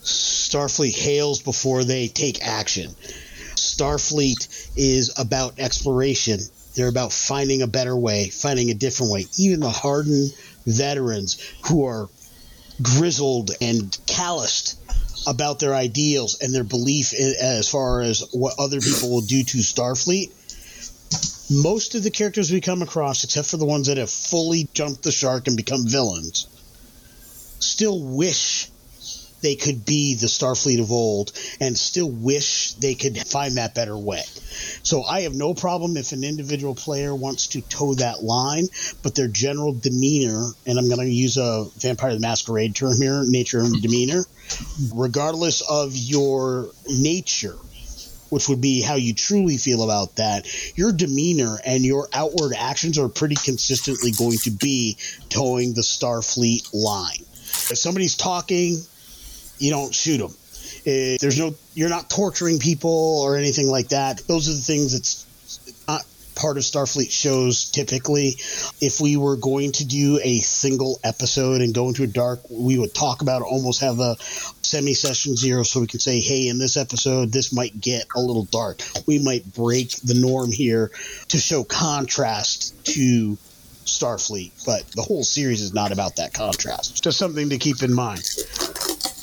Starfleet 0.02 0.94
hails 0.94 1.40
before 1.40 1.84
they 1.84 2.08
take 2.08 2.44
action. 2.44 2.90
Starfleet 3.54 4.72
is 4.76 5.18
about 5.18 5.58
exploration. 5.58 6.40
They're 6.74 6.88
about 6.88 7.12
finding 7.12 7.62
a 7.62 7.66
better 7.66 7.96
way, 7.96 8.28
finding 8.28 8.70
a 8.70 8.74
different 8.74 9.12
way. 9.12 9.26
Even 9.36 9.60
the 9.60 9.70
hardened 9.70 10.32
veterans 10.66 11.38
who 11.66 11.84
are 11.86 12.08
grizzled 12.82 13.50
and 13.60 13.96
calloused 14.06 14.76
about 15.26 15.58
their 15.58 15.74
ideals 15.74 16.38
and 16.40 16.54
their 16.54 16.64
belief 16.64 17.12
in, 17.12 17.34
as 17.40 17.68
far 17.68 18.00
as 18.00 18.24
what 18.32 18.54
other 18.58 18.80
people 18.80 19.10
will 19.10 19.20
do 19.20 19.42
to 19.42 19.58
Starfleet. 19.58 20.32
Most 21.50 21.94
of 21.94 22.02
the 22.02 22.10
characters 22.10 22.52
we 22.52 22.60
come 22.60 22.80
across, 22.80 23.24
except 23.24 23.48
for 23.48 23.56
the 23.56 23.66
ones 23.66 23.88
that 23.88 23.96
have 23.96 24.10
fully 24.10 24.68
jumped 24.72 25.02
the 25.02 25.10
shark 25.10 25.48
and 25.48 25.56
become 25.56 25.86
villains, 25.86 26.46
still 27.58 28.00
wish 28.00 28.68
they 29.42 29.54
could 29.54 29.84
be 29.84 30.14
the 30.14 30.26
Starfleet 30.26 30.80
of 30.80 30.92
old 30.92 31.32
and 31.60 31.76
still 31.76 32.10
wish 32.10 32.74
they 32.74 32.94
could 32.94 33.18
find 33.18 33.56
that 33.56 33.74
better 33.74 33.96
way. 33.96 34.22
So 34.82 35.02
I 35.04 35.22
have 35.22 35.34
no 35.34 35.54
problem 35.54 35.96
if 35.96 36.12
an 36.12 36.24
individual 36.24 36.74
player 36.74 37.14
wants 37.14 37.48
to 37.48 37.60
toe 37.62 37.94
that 37.94 38.22
line, 38.22 38.66
but 39.02 39.14
their 39.14 39.28
general 39.28 39.72
demeanor, 39.72 40.50
and 40.66 40.78
I'm 40.78 40.88
going 40.88 41.00
to 41.00 41.10
use 41.10 41.36
a 41.36 41.66
Vampire 41.78 42.14
the 42.14 42.20
Masquerade 42.20 42.74
term 42.74 43.00
here, 43.00 43.22
nature 43.26 43.60
and 43.60 43.80
demeanor, 43.80 44.24
regardless 44.94 45.60
of 45.62 45.96
your 45.96 46.70
nature, 46.88 47.56
which 48.28 48.48
would 48.48 48.60
be 48.60 48.80
how 48.80 48.94
you 48.94 49.14
truly 49.14 49.56
feel 49.56 49.82
about 49.82 50.16
that, 50.16 50.46
your 50.76 50.92
demeanor 50.92 51.58
and 51.64 51.84
your 51.84 52.08
outward 52.12 52.52
actions 52.56 52.98
are 52.98 53.08
pretty 53.08 53.36
consistently 53.36 54.12
going 54.12 54.38
to 54.38 54.50
be 54.50 54.96
toeing 55.28 55.74
the 55.74 55.82
Starfleet 55.82 56.72
line. 56.72 57.24
If 57.70 57.78
somebody's 57.78 58.16
talking, 58.16 58.78
you 59.60 59.70
don't 59.70 59.94
shoot 59.94 60.18
them. 60.18 60.34
If 60.84 60.86
eh, 60.86 61.16
there's 61.20 61.38
no, 61.38 61.54
you're 61.74 61.88
not 61.88 62.10
torturing 62.10 62.58
people 62.58 63.20
or 63.22 63.36
anything 63.36 63.68
like 63.68 63.88
that. 63.88 64.18
Those 64.26 64.48
are 64.48 64.52
the 64.52 64.60
things 64.60 64.92
that's 64.92 65.26
not 65.86 66.04
part 66.34 66.56
of 66.56 66.62
Starfleet 66.62 67.10
shows 67.10 67.70
typically. 67.70 68.36
If 68.80 69.00
we 69.00 69.16
were 69.16 69.36
going 69.36 69.72
to 69.72 69.84
do 69.84 70.18
a 70.22 70.38
single 70.38 70.98
episode 71.04 71.60
and 71.60 71.74
go 71.74 71.88
into 71.88 72.02
a 72.02 72.06
dark, 72.06 72.40
we 72.50 72.78
would 72.78 72.94
talk 72.94 73.20
about 73.20 73.42
it, 73.42 73.44
almost 73.44 73.82
have 73.82 74.00
a 74.00 74.16
semi 74.62 74.94
session 74.94 75.36
zero 75.36 75.62
so 75.62 75.80
we 75.80 75.86
can 75.86 76.00
say, 76.00 76.20
hey, 76.20 76.48
in 76.48 76.58
this 76.58 76.76
episode, 76.76 77.32
this 77.32 77.52
might 77.52 77.78
get 77.78 78.06
a 78.16 78.20
little 78.20 78.44
dark. 78.44 78.80
We 79.06 79.18
might 79.18 79.54
break 79.54 79.96
the 79.96 80.14
norm 80.14 80.50
here 80.50 80.90
to 81.28 81.38
show 81.38 81.64
contrast 81.64 82.84
to 82.86 83.36
Starfleet, 83.84 84.64
but 84.64 84.86
the 84.92 85.02
whole 85.02 85.24
series 85.24 85.60
is 85.60 85.74
not 85.74 85.92
about 85.92 86.16
that 86.16 86.32
contrast. 86.32 87.02
Just 87.02 87.18
something 87.18 87.50
to 87.50 87.58
keep 87.58 87.82
in 87.82 87.92
mind. 87.92 88.22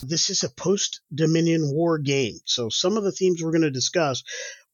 This 0.03 0.29
is 0.29 0.43
a 0.43 0.49
post 0.49 1.01
Dominion 1.13 1.71
War 1.73 1.97
game, 1.97 2.37
so 2.45 2.69
some 2.69 2.97
of 2.97 3.03
the 3.03 3.11
themes 3.11 3.41
we're 3.41 3.51
going 3.51 3.63
to 3.63 3.71
discuss 3.71 4.23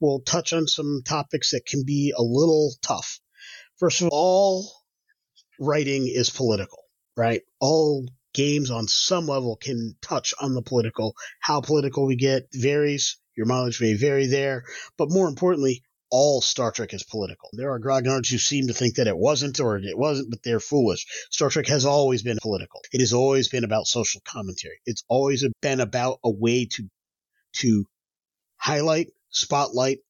will 0.02 0.20
touch 0.20 0.52
on 0.52 0.68
some 0.68 1.02
topics 1.06 1.52
that 1.52 1.66
can 1.66 1.84
be 1.86 2.14
a 2.16 2.22
little 2.22 2.74
tough. 2.82 3.20
First 3.80 4.02
of 4.02 4.10
all, 4.12 4.70
writing 5.60 6.08
is 6.08 6.30
political, 6.30 6.84
right? 7.16 7.42
All 7.62 8.06
games 8.34 8.70
on 8.70 8.88
some 8.90 9.28
level 9.28 9.56
can 9.56 9.96
touch 10.02 10.34
on 10.42 10.54
the 10.54 10.62
political. 10.62 11.16
How 11.40 11.62
political 11.62 12.06
we 12.06 12.18
get 12.18 12.48
varies. 12.54 13.18
Your 13.38 13.46
mileage 13.46 13.80
may 13.80 13.94
vary 13.94 14.28
there, 14.28 14.66
but 14.98 15.10
more 15.10 15.30
importantly, 15.30 15.84
all 16.14 16.42
Star 16.42 16.72
Trek 16.72 16.94
is 16.94 17.02
political. 17.02 17.50
There 17.54 17.72
are 17.72 17.80
grognards 17.80 18.30
who 18.30 18.38
seem 18.38 18.68
to 18.68 18.74
think 18.74 18.96
that 18.96 19.08
it 19.08 19.18
wasn't 19.18 19.60
or 19.60 19.78
it 19.78 19.98
wasn't, 19.98 20.30
but 20.30 20.44
they're 20.44 20.60
foolish. 20.60 21.08
Star 21.32 21.50
Trek 21.50 21.66
has 21.66 21.86
always 21.86 22.22
been 22.22 22.38
political. 22.40 22.82
It 22.92 23.02
has 23.02 23.14
always 23.14 23.50
been 23.50 23.64
about 23.64 23.88
social 23.88 24.22
commentary. 24.24 24.80
It's 24.86 25.04
always 25.08 25.44
been 25.64 25.80
about 25.80 26.20
a 26.24 26.30
way 26.30 26.68
to 26.74 26.88
to 27.54 27.86
highlight, 28.58 29.08
spotlight, 29.32 30.02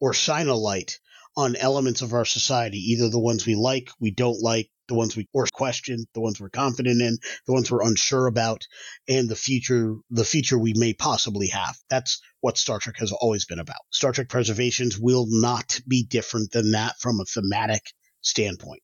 or 0.00 0.14
shine 0.14 0.46
a 0.46 0.54
light 0.54 1.00
on 1.36 1.56
elements 1.56 2.02
of 2.02 2.12
our 2.12 2.24
society, 2.24 2.78
either 2.92 3.08
the 3.08 3.18
ones 3.18 3.44
we 3.44 3.56
like, 3.56 3.90
we 3.98 4.12
don't 4.12 4.40
like, 4.40 4.70
the 4.92 4.98
ones 4.98 5.16
we 5.16 5.26
question, 5.54 6.04
the 6.12 6.20
ones 6.20 6.38
we're 6.38 6.50
confident 6.50 7.00
in, 7.00 7.16
the 7.46 7.52
ones 7.54 7.70
we're 7.70 7.82
unsure 7.82 8.26
about, 8.26 8.66
and 9.08 9.26
the 9.26 9.34
future 9.34 9.94
the 10.10 10.24
future 10.24 10.58
we 10.58 10.74
may 10.76 10.92
possibly 10.92 11.46
have. 11.46 11.74
That's 11.88 12.20
what 12.42 12.58
Star 12.58 12.78
Trek 12.78 12.98
has 12.98 13.10
always 13.10 13.46
been 13.46 13.58
about. 13.58 13.80
Star 13.90 14.12
Trek 14.12 14.28
Preservations 14.28 14.98
will 14.98 15.26
not 15.30 15.80
be 15.88 16.04
different 16.04 16.52
than 16.52 16.72
that 16.72 16.96
from 17.00 17.20
a 17.20 17.24
thematic 17.24 17.80
standpoint. 18.20 18.82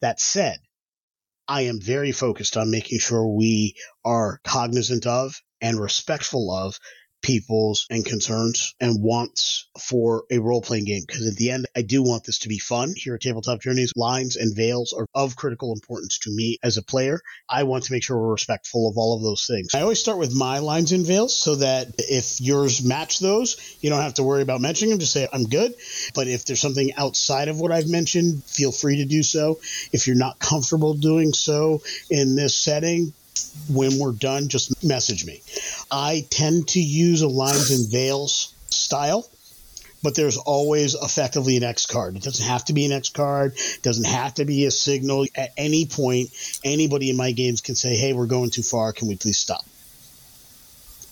That 0.00 0.20
said, 0.20 0.58
I 1.48 1.62
am 1.62 1.80
very 1.80 2.12
focused 2.12 2.56
on 2.56 2.70
making 2.70 3.00
sure 3.00 3.26
we 3.26 3.74
are 4.04 4.40
cognizant 4.44 5.04
of 5.04 5.34
and 5.60 5.80
respectful 5.80 6.54
of 6.54 6.78
people's 7.22 7.86
and 7.90 8.04
concerns 8.04 8.74
and 8.80 9.02
wants 9.02 9.68
for 9.78 10.24
a 10.30 10.38
role 10.38 10.62
playing 10.62 10.84
game. 10.84 11.02
Because 11.06 11.26
at 11.26 11.36
the 11.36 11.50
end, 11.50 11.66
I 11.76 11.82
do 11.82 12.02
want 12.02 12.24
this 12.24 12.40
to 12.40 12.48
be 12.48 12.58
fun. 12.58 12.94
Here 12.96 13.14
at 13.14 13.20
Tabletop 13.20 13.60
Journeys, 13.60 13.92
lines 13.96 14.36
and 14.36 14.54
veils 14.54 14.92
are 14.92 15.06
of 15.14 15.36
critical 15.36 15.72
importance 15.72 16.18
to 16.20 16.30
me 16.30 16.58
as 16.62 16.76
a 16.76 16.82
player. 16.82 17.20
I 17.48 17.64
want 17.64 17.84
to 17.84 17.92
make 17.92 18.02
sure 18.02 18.18
we're 18.18 18.32
respectful 18.32 18.88
of 18.88 18.96
all 18.96 19.16
of 19.16 19.22
those 19.22 19.46
things. 19.46 19.74
I 19.74 19.82
always 19.82 20.00
start 20.00 20.18
with 20.18 20.34
my 20.34 20.58
lines 20.58 20.92
and 20.92 21.06
veils 21.06 21.36
so 21.36 21.56
that 21.56 21.88
if 21.98 22.40
yours 22.40 22.84
match 22.84 23.18
those, 23.18 23.56
you 23.80 23.90
don't 23.90 24.02
have 24.02 24.14
to 24.14 24.22
worry 24.22 24.42
about 24.42 24.60
mentioning 24.60 24.90
them. 24.90 25.00
Just 25.00 25.12
say, 25.12 25.28
I'm 25.32 25.44
good. 25.44 25.74
But 26.14 26.28
if 26.28 26.44
there's 26.44 26.60
something 26.60 26.92
outside 26.94 27.48
of 27.48 27.60
what 27.60 27.72
I've 27.72 27.88
mentioned, 27.88 28.44
feel 28.44 28.72
free 28.72 28.98
to 28.98 29.04
do 29.04 29.22
so. 29.22 29.60
If 29.92 30.06
you're 30.06 30.16
not 30.16 30.38
comfortable 30.38 30.94
doing 30.94 31.32
so 31.32 31.82
in 32.10 32.36
this 32.36 32.54
setting, 32.54 33.12
when 33.68 33.98
we're 33.98 34.12
done, 34.12 34.48
just 34.48 34.84
message 34.84 35.24
me. 35.24 35.42
I 35.90 36.26
tend 36.30 36.68
to 36.68 36.80
use 36.80 37.22
a 37.22 37.28
lines 37.28 37.70
and 37.70 37.90
veils 37.90 38.54
style, 38.68 39.28
but 40.02 40.14
there's 40.14 40.36
always 40.36 40.94
effectively 40.94 41.56
an 41.56 41.62
X 41.62 41.86
card. 41.86 42.16
It 42.16 42.22
doesn't 42.22 42.46
have 42.46 42.64
to 42.66 42.72
be 42.72 42.86
an 42.86 42.92
X 42.92 43.10
card, 43.10 43.56
doesn't 43.82 44.06
have 44.06 44.34
to 44.34 44.44
be 44.44 44.66
a 44.66 44.70
signal. 44.70 45.26
At 45.34 45.52
any 45.56 45.86
point, 45.86 46.30
anybody 46.64 47.10
in 47.10 47.16
my 47.16 47.32
games 47.32 47.60
can 47.60 47.74
say, 47.74 47.96
hey, 47.96 48.12
we're 48.12 48.26
going 48.26 48.50
too 48.50 48.62
far. 48.62 48.92
Can 48.92 49.08
we 49.08 49.16
please 49.16 49.38
stop? 49.38 49.64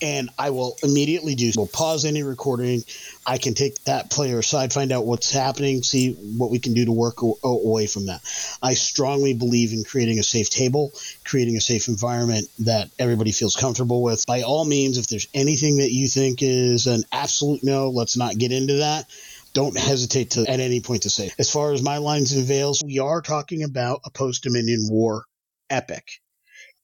And 0.01 0.29
I 0.37 0.49
will 0.51 0.77
immediately 0.83 1.35
do. 1.35 1.51
We'll 1.55 1.67
pause 1.67 2.05
any 2.05 2.23
recording. 2.23 2.83
I 3.25 3.37
can 3.37 3.53
take 3.53 3.83
that 3.83 4.09
player 4.09 4.39
aside, 4.39 4.73
find 4.73 4.91
out 4.91 5.05
what's 5.05 5.31
happening, 5.31 5.83
see 5.83 6.13
what 6.13 6.51
we 6.51 6.59
can 6.59 6.73
do 6.73 6.85
to 6.85 6.91
work 6.91 7.17
away 7.43 7.87
from 7.87 8.07
that. 8.07 8.21
I 8.61 8.73
strongly 8.73 9.33
believe 9.33 9.73
in 9.73 9.83
creating 9.83 10.19
a 10.19 10.23
safe 10.23 10.49
table, 10.49 10.91
creating 11.23 11.57
a 11.57 11.61
safe 11.61 11.87
environment 11.87 12.47
that 12.59 12.89
everybody 12.97 13.31
feels 13.31 13.55
comfortable 13.55 14.01
with. 14.01 14.25
By 14.25 14.41
all 14.43 14.65
means, 14.65 14.97
if 14.97 15.07
there's 15.07 15.27
anything 15.33 15.77
that 15.77 15.91
you 15.91 16.07
think 16.07 16.41
is 16.41 16.87
an 16.87 17.03
absolute 17.11 17.63
no, 17.63 17.89
let's 17.89 18.17
not 18.17 18.37
get 18.37 18.51
into 18.51 18.75
that 18.75 19.05
don't 19.51 19.75
hesitate 19.75 20.29
to 20.29 20.41
at 20.47 20.59
any 20.59 20.79
point 20.79 21.01
to 21.01 21.09
say. 21.09 21.31
As 21.39 21.51
far 21.51 21.73
as 21.73 21.81
my 21.81 21.97
lines 21.97 22.33
and 22.33 22.45
veils, 22.45 22.83
we 22.85 22.99
are 22.99 23.19
talking 23.19 23.63
about 23.63 24.01
a 24.05 24.11
post 24.11 24.43
Dominion 24.43 24.87
War 24.91 25.25
epic 25.71 26.19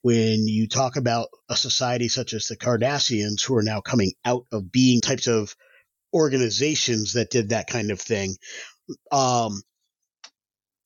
when 0.06 0.48
you 0.48 0.68
talk 0.68 0.98
about 0.98 1.30
a 1.50 1.56
society 1.56 2.08
such 2.08 2.34
as 2.34 2.46
the 2.46 2.56
Cardassians, 2.56 3.44
who 3.44 3.56
are 3.56 3.64
now 3.64 3.82
coming 3.82 4.12
out 4.24 4.46
of 4.52 4.72
being 4.72 5.02
types 5.02 5.26
of 5.26 5.56
organizations 6.14 7.14
that 7.14 7.32
did 7.32 7.50
that 7.50 7.66
kind 7.66 7.90
of 7.90 8.00
thing, 8.00 8.36
um, 9.12 9.64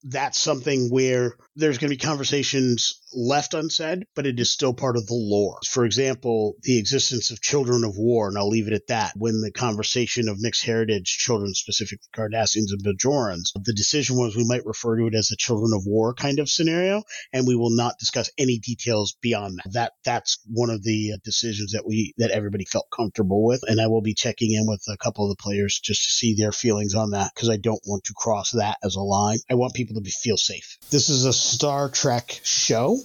that's 0.03 0.39
something 0.39 0.89
where 0.89 1.33
there's 1.57 1.79
going 1.79 1.89
to 1.91 1.97
be 1.97 1.99
conversations 1.99 3.01
left 3.13 3.53
unsaid, 3.53 4.05
but 4.15 4.25
it 4.25 4.39
is 4.39 4.51
still 4.51 4.73
part 4.73 4.97
of 4.97 5.07
the 5.07 5.13
lore. 5.13 5.59
For 5.67 5.85
example, 5.85 6.55
the 6.63 6.77
existence 6.77 7.31
of 7.31 7.41
children 7.41 7.83
of 7.83 7.97
war, 7.97 8.27
and 8.27 8.37
I'll 8.37 8.49
leave 8.49 8.67
it 8.67 8.73
at 8.73 8.87
that. 8.87 9.13
When 9.15 9.41
the 9.41 9.51
conversation 9.51 10.29
of 10.29 10.39
mixed 10.39 10.65
heritage 10.65 11.17
children, 11.17 11.53
specifically 11.53 12.07
Cardassians 12.15 12.71
and 12.71 12.83
Bajorans, 12.83 13.51
the 13.63 13.73
decision 13.73 14.17
was 14.17 14.35
we 14.35 14.47
might 14.47 14.65
refer 14.65 14.97
to 14.97 15.07
it 15.07 15.15
as 15.15 15.31
a 15.31 15.37
children 15.37 15.71
of 15.73 15.85
war 15.85 16.13
kind 16.13 16.39
of 16.39 16.49
scenario, 16.49 17.03
and 17.33 17.47
we 17.47 17.55
will 17.55 17.75
not 17.75 17.99
discuss 17.99 18.29
any 18.37 18.59
details 18.59 19.15
beyond 19.21 19.57
that. 19.57 19.73
That 19.73 19.93
that's 20.03 20.39
one 20.47 20.69
of 20.69 20.83
the 20.83 21.13
uh, 21.13 21.17
decisions 21.23 21.71
that 21.71 21.85
we 21.85 22.13
that 22.17 22.31
everybody 22.31 22.65
felt 22.65 22.87
comfortable 22.95 23.45
with, 23.45 23.61
and 23.67 23.79
I 23.79 23.87
will 23.87 24.01
be 24.01 24.13
checking 24.13 24.53
in 24.53 24.65
with 24.67 24.83
a 24.89 24.97
couple 24.97 25.25
of 25.25 25.35
the 25.35 25.41
players 25.41 25.79
just 25.79 26.05
to 26.05 26.11
see 26.11 26.35
their 26.35 26.51
feelings 26.51 26.95
on 26.95 27.11
that 27.11 27.31
because 27.33 27.49
I 27.49 27.57
don't 27.57 27.81
want 27.85 28.03
to 28.05 28.13
cross 28.15 28.51
that 28.51 28.77
as 28.83 28.95
a 28.95 29.01
line. 29.01 29.39
I 29.49 29.55
want 29.55 29.73
people 29.73 29.95
to 29.95 30.01
be, 30.01 30.11
feel 30.11 30.37
safe. 30.37 30.77
This 30.89 31.09
is 31.09 31.25
a 31.25 31.33
Star 31.33 31.89
Trek 31.89 32.39
show. 32.43 32.98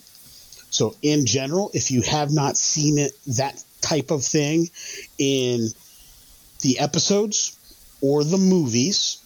So, 0.75 0.97
in 1.03 1.25
general, 1.25 1.71
if 1.73 1.93
you 1.93 2.03
have 2.03 2.33
not 2.33 2.57
seen 2.57 2.99
it, 2.99 3.13
that 3.37 3.63
type 3.81 4.11
of 4.11 4.25
thing 4.25 4.71
in 5.19 5.69
the 6.63 6.81
episodes 6.81 7.57
or 8.01 8.25
the 8.25 8.39
movies, 8.39 9.23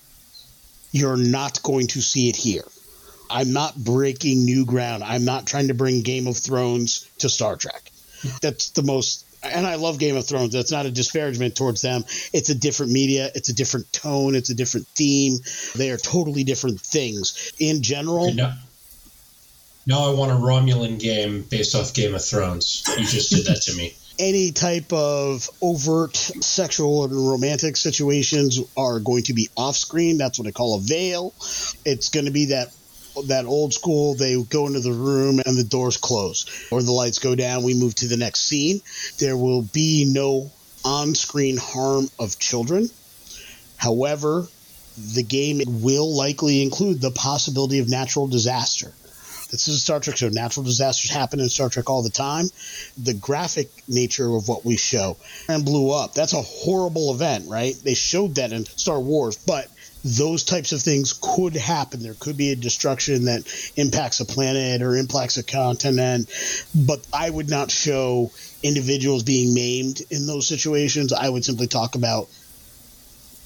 you're 0.92 1.16
not 1.16 1.62
going 1.62 1.86
to 1.86 2.02
see 2.02 2.28
it 2.28 2.36
here. 2.36 2.66
I'm 3.30 3.54
not 3.54 3.74
breaking 3.74 4.44
new 4.44 4.66
ground. 4.66 5.02
I'm 5.02 5.24
not 5.24 5.46
trying 5.46 5.68
to 5.68 5.74
bring 5.74 6.02
Game 6.02 6.26
of 6.26 6.36
Thrones 6.36 7.10
to 7.20 7.30
Star 7.30 7.56
Trek. 7.56 7.92
That's 8.42 8.68
the 8.72 8.82
most 8.82 9.24
and 9.42 9.66
I 9.66 9.76
love 9.76 9.98
Game 9.98 10.16
of 10.16 10.26
Thrones. 10.26 10.52
That's 10.52 10.72
not 10.72 10.84
a 10.84 10.90
disparagement 10.90 11.56
towards 11.56 11.80
them. 11.80 12.04
It's 12.34 12.50
a 12.50 12.54
different 12.54 12.92
media, 12.92 13.30
it's 13.34 13.48
a 13.48 13.54
different 13.54 13.90
tone, 13.90 14.34
it's 14.34 14.50
a 14.50 14.54
different 14.54 14.86
theme. 14.88 15.38
They 15.76 15.92
are 15.92 15.96
totally 15.96 16.44
different 16.44 16.78
things. 16.78 17.54
In 17.58 17.82
general, 17.82 18.34
now 19.88 20.06
I 20.06 20.14
want 20.14 20.30
a 20.30 20.34
Romulan 20.34 21.00
game 21.00 21.42
based 21.42 21.74
off 21.74 21.94
Game 21.94 22.14
of 22.14 22.22
Thrones. 22.22 22.84
You 22.98 23.06
just 23.06 23.30
did 23.30 23.46
that 23.46 23.62
to 23.62 23.76
me. 23.76 23.94
Any 24.18 24.50
type 24.50 24.92
of 24.92 25.48
overt 25.62 26.16
sexual 26.16 27.04
and 27.04 27.12
romantic 27.12 27.76
situations 27.76 28.60
are 28.76 29.00
going 29.00 29.22
to 29.24 29.32
be 29.32 29.48
off 29.56 29.76
screen. 29.76 30.18
That's 30.18 30.38
what 30.38 30.46
I 30.46 30.50
call 30.50 30.76
a 30.76 30.80
veil. 30.80 31.32
It's 31.84 32.10
going 32.10 32.26
to 32.26 32.32
be 32.32 32.46
that 32.46 32.68
that 33.26 33.46
old 33.46 33.74
school 33.74 34.14
they 34.14 34.40
go 34.44 34.66
into 34.68 34.78
the 34.78 34.92
room 34.92 35.40
and 35.44 35.56
the 35.56 35.64
doors 35.64 35.96
close 35.96 36.68
or 36.70 36.80
the 36.80 36.92
lights 36.92 37.18
go 37.18 37.34
down 37.34 37.64
we 37.64 37.74
move 37.74 37.92
to 37.92 38.06
the 38.06 38.16
next 38.16 38.42
scene 38.42 38.80
there 39.18 39.36
will 39.36 39.62
be 39.62 40.08
no 40.08 40.52
on-screen 40.84 41.56
harm 41.56 42.06
of 42.20 42.38
children 42.38 42.88
however 43.76 44.46
the 45.14 45.24
game 45.24 45.60
will 45.66 46.16
likely 46.16 46.62
include 46.62 47.00
the 47.00 47.10
possibility 47.10 47.80
of 47.80 47.88
natural 47.88 48.28
disaster 48.28 48.92
this 49.50 49.66
is 49.68 49.76
a 49.76 49.80
Star 49.80 50.00
Trek 50.00 50.16
show. 50.16 50.28
Natural 50.28 50.64
disasters 50.64 51.10
happen 51.10 51.40
in 51.40 51.48
Star 51.48 51.68
Trek 51.68 51.88
all 51.88 52.02
the 52.02 52.10
time. 52.10 52.46
The 52.98 53.14
graphic 53.14 53.70
nature 53.88 54.34
of 54.34 54.48
what 54.48 54.64
we 54.64 54.76
show 54.76 55.16
and 55.48 55.64
blew 55.64 55.90
up. 55.90 56.14
That's 56.14 56.34
a 56.34 56.42
horrible 56.42 57.14
event, 57.14 57.46
right? 57.48 57.74
They 57.82 57.94
showed 57.94 58.34
that 58.34 58.52
in 58.52 58.66
Star 58.66 59.00
Wars, 59.00 59.36
but 59.36 59.68
those 60.04 60.44
types 60.44 60.72
of 60.72 60.80
things 60.82 61.18
could 61.20 61.56
happen. 61.56 62.02
There 62.02 62.14
could 62.14 62.36
be 62.36 62.52
a 62.52 62.56
destruction 62.56 63.24
that 63.24 63.42
impacts 63.76 64.20
a 64.20 64.24
planet 64.24 64.82
or 64.82 64.96
impacts 64.96 65.38
a 65.38 65.42
continent, 65.42 66.30
but 66.74 67.04
I 67.12 67.28
would 67.28 67.48
not 67.48 67.70
show 67.70 68.30
individuals 68.62 69.22
being 69.22 69.54
maimed 69.54 70.02
in 70.10 70.26
those 70.26 70.46
situations. 70.46 71.12
I 71.12 71.28
would 71.28 71.44
simply 71.44 71.66
talk 71.66 71.94
about 71.94 72.28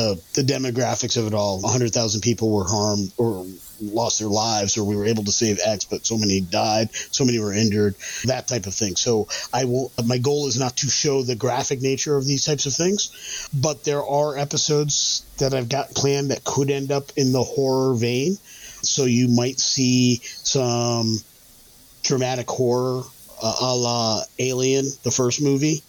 uh, 0.00 0.16
the 0.34 0.42
demographics 0.42 1.16
of 1.16 1.26
it 1.26 1.34
all. 1.34 1.60
100,000 1.60 2.20
people 2.20 2.50
were 2.50 2.66
harmed 2.66 3.12
or 3.16 3.46
lost 3.82 4.18
their 4.18 4.28
lives, 4.28 4.76
or 4.76 4.84
we 4.84 4.96
were 4.96 5.06
able 5.06 5.24
to 5.24 5.32
save 5.32 5.58
X, 5.64 5.84
but 5.84 6.06
so 6.06 6.16
many 6.16 6.40
died, 6.40 6.92
so 6.92 7.24
many 7.24 7.38
were 7.38 7.52
injured, 7.52 7.94
that 8.24 8.48
type 8.48 8.66
of 8.66 8.74
thing. 8.74 8.96
So 8.96 9.28
I 9.52 9.64
will. 9.64 9.92
My 10.04 10.18
goal 10.18 10.46
is 10.46 10.58
not 10.58 10.76
to 10.78 10.88
show 10.88 11.22
the 11.22 11.34
graphic 11.34 11.80
nature 11.80 12.16
of 12.16 12.24
these 12.24 12.44
types 12.44 12.66
of 12.66 12.74
things, 12.74 13.48
but 13.52 13.84
there 13.84 14.04
are 14.04 14.38
episodes 14.38 15.24
that 15.38 15.54
I've 15.54 15.68
got 15.68 15.94
planned 15.94 16.30
that 16.30 16.44
could 16.44 16.70
end 16.70 16.92
up 16.92 17.12
in 17.16 17.32
the 17.32 17.42
horror 17.42 17.94
vein. 17.94 18.36
So 18.82 19.04
you 19.04 19.28
might 19.28 19.60
see 19.60 20.20
some 20.22 21.18
dramatic 22.02 22.50
horror 22.50 23.02
uh, 23.42 23.56
a 23.60 23.76
la 23.76 24.22
Alien, 24.38 24.86
the 25.02 25.10
first 25.10 25.42
movie 25.42 25.82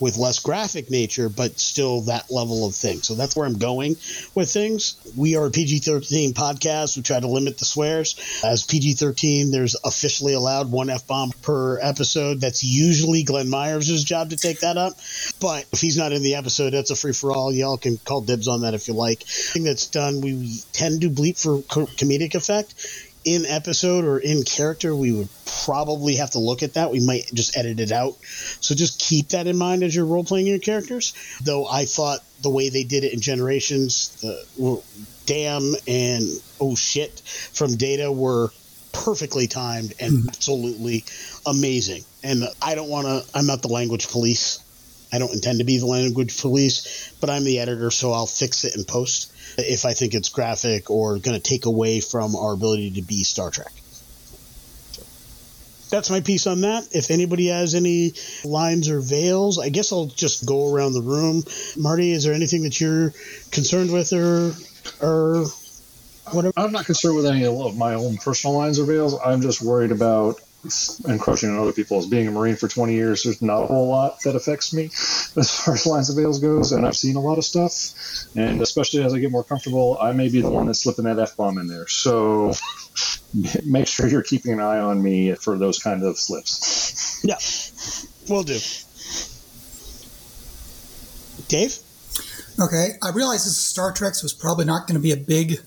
with 0.00 0.16
less 0.16 0.38
graphic 0.38 0.90
nature, 0.90 1.28
but 1.28 1.58
still 1.58 2.02
that 2.02 2.30
level 2.30 2.66
of 2.66 2.74
thing. 2.74 3.02
So 3.02 3.14
that's 3.14 3.36
where 3.36 3.46
I'm 3.46 3.58
going 3.58 3.96
with 4.34 4.50
things. 4.50 4.96
We 5.16 5.36
are 5.36 5.46
a 5.46 5.50
PG 5.50 5.80
13 5.80 6.34
podcast. 6.34 6.96
We 6.96 7.02
try 7.02 7.20
to 7.20 7.26
limit 7.26 7.58
the 7.58 7.64
swears. 7.64 8.40
As 8.44 8.64
PG 8.64 8.94
13, 8.94 9.50
there's 9.50 9.76
officially 9.84 10.34
allowed 10.34 10.70
one 10.70 10.90
F 10.90 11.06
bomb 11.06 11.32
per 11.42 11.78
episode. 11.80 12.40
That's 12.40 12.62
usually 12.62 13.24
Glenn 13.24 13.48
Myers' 13.48 14.04
job 14.04 14.30
to 14.30 14.36
take 14.36 14.60
that 14.60 14.76
up. 14.76 14.94
But 15.40 15.66
if 15.72 15.80
he's 15.80 15.96
not 15.96 16.12
in 16.12 16.22
the 16.22 16.36
episode, 16.36 16.70
that's 16.70 16.90
a 16.90 16.96
free 16.96 17.12
for 17.12 17.32
all. 17.32 17.52
Y'all 17.52 17.76
can 17.76 17.98
call 17.98 18.20
dibs 18.20 18.48
on 18.48 18.62
that 18.62 18.74
if 18.74 18.88
you 18.88 18.94
like. 18.94 19.22
Thing 19.22 19.64
that's 19.64 19.86
done, 19.86 20.20
we 20.20 20.60
tend 20.72 21.02
to 21.02 21.10
bleep 21.10 21.40
for 21.40 21.58
comedic 21.62 22.34
effect 22.34 22.74
in 23.34 23.46
episode 23.46 24.04
or 24.04 24.18
in 24.18 24.42
character, 24.42 24.94
we 24.94 25.12
would 25.12 25.28
probably 25.64 26.16
have 26.16 26.30
to 26.30 26.38
look 26.38 26.62
at 26.62 26.74
that. 26.74 26.90
We 26.90 27.04
might 27.04 27.26
just 27.34 27.56
edit 27.56 27.80
it 27.80 27.92
out. 27.92 28.16
So 28.60 28.74
just 28.74 29.00
keep 29.00 29.28
that 29.28 29.46
in 29.46 29.56
mind 29.56 29.82
as 29.82 29.94
you're 29.94 30.06
role 30.06 30.24
playing 30.24 30.46
your 30.46 30.58
characters. 30.58 31.14
Though 31.42 31.66
I 31.66 31.84
thought 31.84 32.20
the 32.42 32.50
way 32.50 32.68
they 32.68 32.84
did 32.84 33.04
it 33.04 33.12
in 33.12 33.20
Generations, 33.20 34.20
the 34.20 34.82
damn 35.26 35.74
and 35.86 36.24
oh 36.60 36.74
shit 36.74 37.20
from 37.20 37.76
Data 37.76 38.10
were 38.10 38.50
perfectly 38.92 39.46
timed 39.46 39.94
and 40.00 40.12
mm-hmm. 40.12 40.28
absolutely 40.28 41.04
amazing. 41.46 42.04
And 42.22 42.44
I 42.62 42.74
don't 42.74 42.88
want 42.88 43.06
to, 43.06 43.38
I'm 43.38 43.46
not 43.46 43.62
the 43.62 43.68
language 43.68 44.08
police. 44.08 44.60
I 45.12 45.18
don't 45.18 45.32
intend 45.32 45.58
to 45.58 45.64
be 45.64 45.78
the 45.78 45.86
language 45.86 46.40
police, 46.40 47.12
but 47.20 47.30
I'm 47.30 47.44
the 47.44 47.60
editor, 47.60 47.90
so 47.90 48.12
I'll 48.12 48.26
fix 48.26 48.64
it 48.64 48.76
in 48.76 48.84
post 48.84 49.32
if 49.56 49.84
I 49.84 49.94
think 49.94 50.14
it's 50.14 50.28
graphic 50.28 50.90
or 50.90 51.18
going 51.18 51.36
to 51.36 51.42
take 51.42 51.66
away 51.66 52.00
from 52.00 52.36
our 52.36 52.52
ability 52.52 52.92
to 52.92 53.02
be 53.02 53.24
Star 53.24 53.50
Trek. 53.50 53.72
that's 55.90 56.10
my 56.10 56.20
piece 56.20 56.46
on 56.46 56.60
that. 56.62 56.88
If 56.92 57.10
anybody 57.10 57.48
has 57.48 57.74
any 57.74 58.12
lines 58.44 58.90
or 58.90 59.00
veils, 59.00 59.58
I 59.58 59.70
guess 59.70 59.92
I'll 59.92 60.06
just 60.06 60.46
go 60.46 60.72
around 60.72 60.92
the 60.92 61.02
room. 61.02 61.42
Marty, 61.76 62.12
is 62.12 62.24
there 62.24 62.34
anything 62.34 62.62
that 62.64 62.80
you're 62.80 63.10
concerned 63.50 63.90
with 63.90 64.12
or 64.12 64.52
or 65.00 65.46
whatever? 66.32 66.52
I'm 66.56 66.72
not 66.72 66.84
concerned 66.84 67.16
with 67.16 67.26
any 67.26 67.46
of 67.46 67.76
my 67.76 67.94
own 67.94 68.18
personal 68.18 68.56
lines 68.56 68.78
or 68.78 68.84
veils. 68.84 69.18
I'm 69.24 69.40
just 69.40 69.62
worried 69.62 69.92
about 69.92 70.40
encroaching 71.06 71.50
on 71.50 71.58
other 71.58 71.72
people. 71.72 71.98
As 71.98 72.06
being 72.06 72.26
a 72.26 72.30
Marine 72.30 72.56
for 72.56 72.68
20 72.68 72.92
years, 72.92 73.22
there's 73.22 73.40
not 73.40 73.62
a 73.62 73.66
whole 73.66 73.88
lot 73.88 74.20
that 74.22 74.34
affects 74.34 74.72
me 74.72 74.84
as 75.36 75.50
far 75.50 75.74
as 75.74 75.86
lines 75.86 76.10
of 76.10 76.16
veils 76.16 76.40
goes, 76.40 76.72
and 76.72 76.86
I've 76.86 76.96
seen 76.96 77.16
a 77.16 77.20
lot 77.20 77.38
of 77.38 77.44
stuff. 77.44 77.72
And 78.36 78.60
especially 78.60 79.02
as 79.04 79.14
I 79.14 79.18
get 79.18 79.30
more 79.30 79.44
comfortable, 79.44 79.96
I 80.00 80.12
may 80.12 80.28
be 80.28 80.40
the 80.40 80.50
one 80.50 80.66
that's 80.66 80.80
slipping 80.82 81.04
that 81.04 81.18
f 81.18 81.36
bomb 81.36 81.58
in 81.58 81.68
there. 81.68 81.86
So 81.86 82.52
make 83.64 83.86
sure 83.86 84.08
you're 84.08 84.22
keeping 84.22 84.52
an 84.52 84.60
eye 84.60 84.78
on 84.78 85.02
me 85.02 85.34
for 85.34 85.56
those 85.56 85.78
kind 85.78 86.02
of 86.02 86.18
slips. 86.18 87.24
Yeah, 87.24 87.38
we'll 88.28 88.42
do. 88.42 88.58
Dave. 91.48 91.78
Okay, 92.60 92.98
I 93.02 93.10
realize 93.10 93.44
this 93.44 93.56
Star 93.56 93.92
Trek 93.92 94.14
was 94.22 94.32
probably 94.32 94.64
not 94.64 94.88
going 94.88 94.96
to 94.96 95.02
be 95.02 95.12
a 95.12 95.16
big 95.16 95.60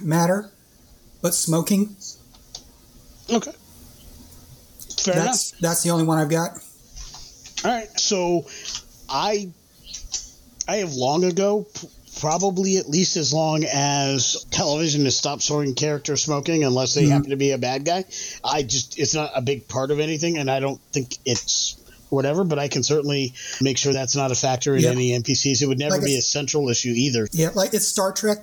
matter, 0.00 0.50
but 1.20 1.34
smoking. 1.34 1.96
Okay. 3.30 3.52
Fair 5.00 5.14
that's, 5.14 5.52
enough. 5.52 5.60
That's 5.60 5.82
the 5.82 5.90
only 5.90 6.04
one 6.04 6.18
I've 6.18 6.30
got. 6.30 6.52
All 7.64 7.70
right. 7.70 7.88
So 7.98 8.46
I 9.08 9.50
I 10.66 10.76
have 10.76 10.94
long 10.94 11.24
ago, 11.24 11.66
probably 12.20 12.76
at 12.76 12.88
least 12.88 13.16
as 13.16 13.32
long 13.32 13.64
as 13.64 14.44
television 14.50 15.04
has 15.04 15.16
stopped 15.16 15.42
showing 15.42 15.74
characters 15.74 16.22
smoking, 16.22 16.64
unless 16.64 16.94
they 16.94 17.02
mm-hmm. 17.02 17.12
happen 17.12 17.30
to 17.30 17.36
be 17.36 17.52
a 17.52 17.58
bad 17.58 17.84
guy. 17.84 18.04
I 18.44 18.62
just 18.62 18.98
it's 18.98 19.14
not 19.14 19.30
a 19.34 19.42
big 19.42 19.68
part 19.68 19.90
of 19.90 20.00
anything, 20.00 20.38
and 20.38 20.50
I 20.50 20.60
don't 20.60 20.80
think 20.92 21.16
it's 21.24 21.76
whatever. 22.10 22.44
But 22.44 22.58
I 22.58 22.68
can 22.68 22.82
certainly 22.82 23.34
make 23.60 23.78
sure 23.78 23.92
that's 23.92 24.16
not 24.16 24.30
a 24.30 24.34
factor 24.34 24.74
in 24.76 24.82
yep. 24.82 24.92
any 24.92 25.18
NPCs. 25.18 25.62
It 25.62 25.66
would 25.66 25.78
never 25.78 25.96
like 25.96 26.04
be 26.04 26.18
a 26.18 26.22
central 26.22 26.68
issue 26.68 26.92
either. 26.94 27.28
Yeah, 27.32 27.50
like 27.54 27.74
it's 27.74 27.86
Star 27.86 28.12
Trek. 28.12 28.38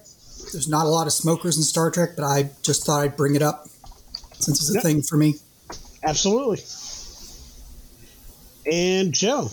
There's 0.51 0.67
not 0.67 0.85
a 0.85 0.89
lot 0.89 1.07
of 1.07 1.13
smokers 1.13 1.57
in 1.57 1.63
Star 1.63 1.91
Trek, 1.91 2.11
but 2.15 2.23
I 2.23 2.49
just 2.61 2.85
thought 2.85 3.01
I'd 3.01 3.17
bring 3.17 3.35
it 3.35 3.41
up 3.41 3.67
since 4.33 4.61
it's 4.61 4.71
a 4.71 4.75
yep. 4.75 4.83
thing 4.83 5.01
for 5.01 5.17
me. 5.17 5.35
Absolutely. 6.05 6.61
And 8.71 9.13
Joe. 9.13 9.49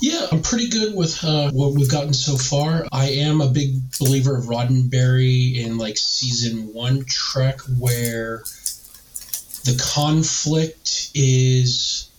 Yeah, 0.00 0.28
I'm 0.32 0.40
pretty 0.40 0.70
good 0.70 0.94
with 0.94 1.22
uh, 1.22 1.50
what 1.50 1.74
we've 1.74 1.90
gotten 1.90 2.14
so 2.14 2.36
far. 2.36 2.86
I 2.90 3.10
am 3.10 3.42
a 3.42 3.48
big 3.48 3.74
believer 3.98 4.34
of 4.34 4.44
Roddenberry 4.44 5.56
in 5.56 5.76
like 5.76 5.98
season 5.98 6.72
one 6.72 7.04
Trek, 7.04 7.60
where 7.78 8.38
the 9.64 9.78
conflict 9.94 11.10
is 11.14 12.10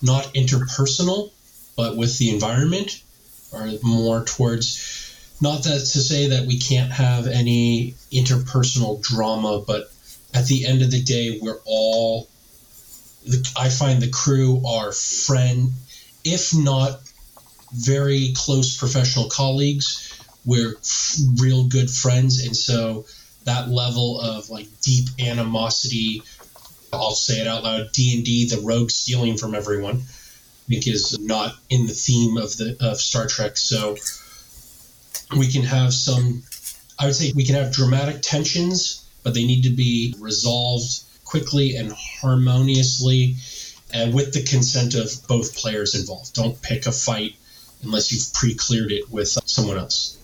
not 0.00 0.32
interpersonal, 0.34 1.32
but 1.76 1.96
with 1.96 2.18
the 2.18 2.30
environment, 2.30 3.02
or 3.52 3.68
more 3.82 4.24
towards 4.24 5.02
not 5.40 5.64
that 5.64 5.80
to 5.80 6.00
say 6.00 6.28
that 6.28 6.46
we 6.46 6.60
can't 6.60 6.92
have 6.92 7.26
any 7.26 7.94
interpersonal 8.12 9.02
drama, 9.02 9.60
but 9.66 9.90
at 10.34 10.46
the 10.46 10.66
end 10.66 10.82
of 10.82 10.90
the 10.90 11.02
day, 11.02 11.38
we're 11.40 11.60
all. 11.64 12.28
I 13.56 13.70
find 13.70 14.02
the 14.02 14.10
crew 14.10 14.62
are 14.66 14.92
friend, 14.92 15.72
if 16.24 16.54
not 16.54 17.00
very 17.72 18.32
close 18.36 18.76
professional 18.76 19.28
colleagues. 19.30 20.10
We're 20.44 20.76
f- 20.76 21.16
real 21.40 21.68
good 21.68 21.90
friends, 21.90 22.44
and 22.44 22.54
so 22.54 23.06
that 23.44 23.68
level 23.68 24.20
of 24.20 24.50
like 24.50 24.68
deep 24.82 25.08
animosity. 25.18 26.22
I'll 26.92 27.12
say 27.12 27.40
it 27.40 27.46
out 27.46 27.64
loud. 27.64 27.92
D 27.92 28.14
and 28.16 28.24
D, 28.24 28.48
the 28.48 28.60
rogue 28.60 28.90
stealing 28.90 29.36
from 29.36 29.54
everyone, 29.54 29.96
I 29.96 30.64
think 30.68 30.86
is 30.86 31.18
not 31.18 31.54
in 31.68 31.86
the 31.86 31.92
theme 31.92 32.36
of 32.36 32.56
the 32.56 32.76
of 32.80 33.00
Star 33.00 33.26
Trek. 33.26 33.56
So 33.56 33.96
we 35.36 35.50
can 35.50 35.62
have 35.62 35.92
some. 35.94 36.42
I 36.98 37.06
would 37.06 37.14
say 37.14 37.32
we 37.34 37.44
can 37.44 37.56
have 37.56 37.72
dramatic 37.72 38.22
tensions, 38.22 39.03
but 39.24 39.34
they 39.34 39.44
need 39.44 39.62
to 39.64 39.70
be 39.70 40.14
resolved 40.20 41.02
quickly 41.24 41.74
and 41.74 41.92
harmoniously, 41.92 43.36
and 43.92 44.14
with 44.14 44.32
the 44.32 44.44
consent 44.44 44.94
of 44.94 45.10
both 45.26 45.56
players 45.56 45.96
involved. 45.96 46.32
Don't 46.34 46.60
pick 46.62 46.86
a 46.86 46.92
fight 46.92 47.34
unless 47.82 48.12
you've 48.12 48.32
pre-cleared 48.32 48.92
it 48.92 49.10
with 49.10 49.28
someone 49.28 49.78
else. 49.78 50.16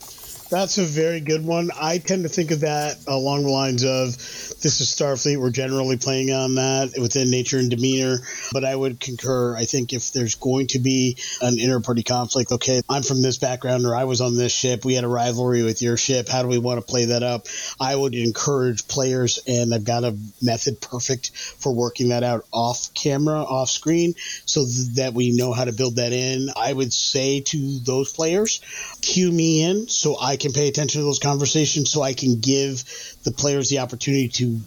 That's 0.50 0.78
a 0.78 0.84
very 0.84 1.20
good 1.20 1.46
one. 1.46 1.70
I 1.80 1.98
tend 1.98 2.24
to 2.24 2.28
think 2.28 2.50
of 2.50 2.60
that 2.60 2.96
along 3.06 3.44
the 3.44 3.50
lines 3.50 3.84
of 3.84 4.16
this 4.60 4.80
is 4.80 4.92
Starfleet. 4.92 5.40
We're 5.40 5.50
generally 5.50 5.96
playing 5.96 6.32
on 6.32 6.56
that 6.56 6.98
within 7.00 7.30
nature 7.30 7.58
and 7.58 7.70
demeanor. 7.70 8.18
But 8.52 8.64
I 8.64 8.74
would 8.74 8.98
concur. 8.98 9.56
I 9.56 9.64
think 9.64 9.92
if 9.92 10.10
there's 10.10 10.34
going 10.34 10.66
to 10.68 10.80
be 10.80 11.16
an 11.40 11.56
interparty 11.56 12.04
conflict, 12.04 12.50
okay, 12.50 12.82
I'm 12.88 13.04
from 13.04 13.22
this 13.22 13.38
background 13.38 13.86
or 13.86 13.94
I 13.94 14.04
was 14.04 14.20
on 14.20 14.36
this 14.36 14.52
ship. 14.52 14.84
We 14.84 14.94
had 14.94 15.04
a 15.04 15.08
rivalry 15.08 15.62
with 15.62 15.82
your 15.82 15.96
ship. 15.96 16.28
How 16.28 16.42
do 16.42 16.48
we 16.48 16.58
want 16.58 16.80
to 16.80 16.86
play 16.86 17.06
that 17.06 17.22
up? 17.22 17.46
I 17.78 17.94
would 17.94 18.16
encourage 18.16 18.88
players, 18.88 19.38
and 19.46 19.72
I've 19.72 19.84
got 19.84 20.02
a 20.02 20.16
method 20.42 20.80
perfect 20.80 21.30
for 21.36 21.72
working 21.72 22.08
that 22.08 22.24
out 22.24 22.44
off 22.52 22.92
camera, 22.94 23.40
off 23.40 23.70
screen, 23.70 24.14
so 24.46 24.64
that 24.96 25.14
we 25.14 25.30
know 25.30 25.52
how 25.52 25.64
to 25.64 25.72
build 25.72 25.96
that 25.96 26.12
in. 26.12 26.48
I 26.56 26.72
would 26.72 26.92
say 26.92 27.40
to 27.40 27.78
those 27.84 28.12
players, 28.12 28.60
cue 29.00 29.30
me 29.30 29.62
in 29.62 29.88
so 29.88 30.18
I 30.18 30.36
can 30.40 30.52
pay 30.52 30.68
attention 30.68 31.00
to 31.00 31.04
those 31.04 31.18
conversations 31.18 31.90
so 31.90 32.02
I 32.02 32.14
can 32.14 32.40
give 32.40 32.82
the 33.24 33.32
players 33.32 33.68
the 33.68 33.78
opportunity 33.78 34.28
to 34.28 34.60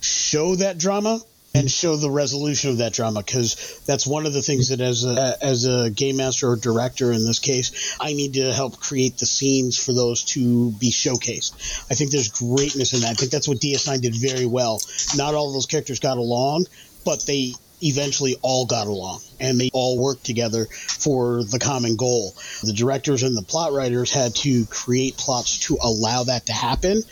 show 0.00 0.56
that 0.56 0.78
drama 0.78 1.20
and 1.54 1.70
show 1.70 1.96
the 1.96 2.10
resolution 2.10 2.70
of 2.70 2.78
that 2.78 2.92
drama 2.92 3.22
because 3.22 3.80
that's 3.86 4.06
one 4.06 4.24
of 4.24 4.32
the 4.32 4.42
things 4.42 4.68
that 4.68 4.80
as 4.80 5.04
a 5.04 5.36
as 5.42 5.66
a 5.66 5.90
game 5.90 6.16
master 6.18 6.48
or 6.48 6.56
director 6.56 7.12
in 7.12 7.24
this 7.26 7.40
case 7.40 7.96
I 8.00 8.12
need 8.12 8.34
to 8.34 8.52
help 8.52 8.78
create 8.78 9.18
the 9.18 9.26
scenes 9.26 9.76
for 9.76 9.92
those 9.92 10.24
to 10.36 10.70
be 10.72 10.90
showcased. 10.90 11.52
I 11.90 11.94
think 11.94 12.12
there's 12.12 12.28
greatness 12.28 12.94
in 12.94 13.00
that. 13.00 13.10
I 13.10 13.14
think 13.14 13.32
that's 13.32 13.48
what 13.48 13.58
DS9 13.58 14.00
did 14.00 14.14
very 14.14 14.46
well. 14.46 14.80
Not 15.16 15.34
all 15.34 15.52
those 15.52 15.66
characters 15.66 15.98
got 15.98 16.18
along, 16.18 16.66
but 17.04 17.26
they 17.26 17.54
eventually 17.82 18.36
all 18.42 18.66
got 18.66 18.86
along 18.86 19.20
and 19.40 19.60
they 19.60 19.70
all 19.72 19.98
worked 19.98 20.24
together 20.24 20.66
for 20.66 21.42
the 21.42 21.58
common 21.58 21.96
goal. 21.96 22.34
The 22.62 22.72
directors 22.72 23.22
and 23.22 23.36
the 23.36 23.42
plot 23.42 23.72
writers 23.72 24.12
had 24.12 24.34
to 24.36 24.66
create 24.66 25.16
plots 25.16 25.66
to 25.66 25.78
allow 25.82 26.24
that 26.24 26.46
to 26.46 26.52
happen, 26.52 27.02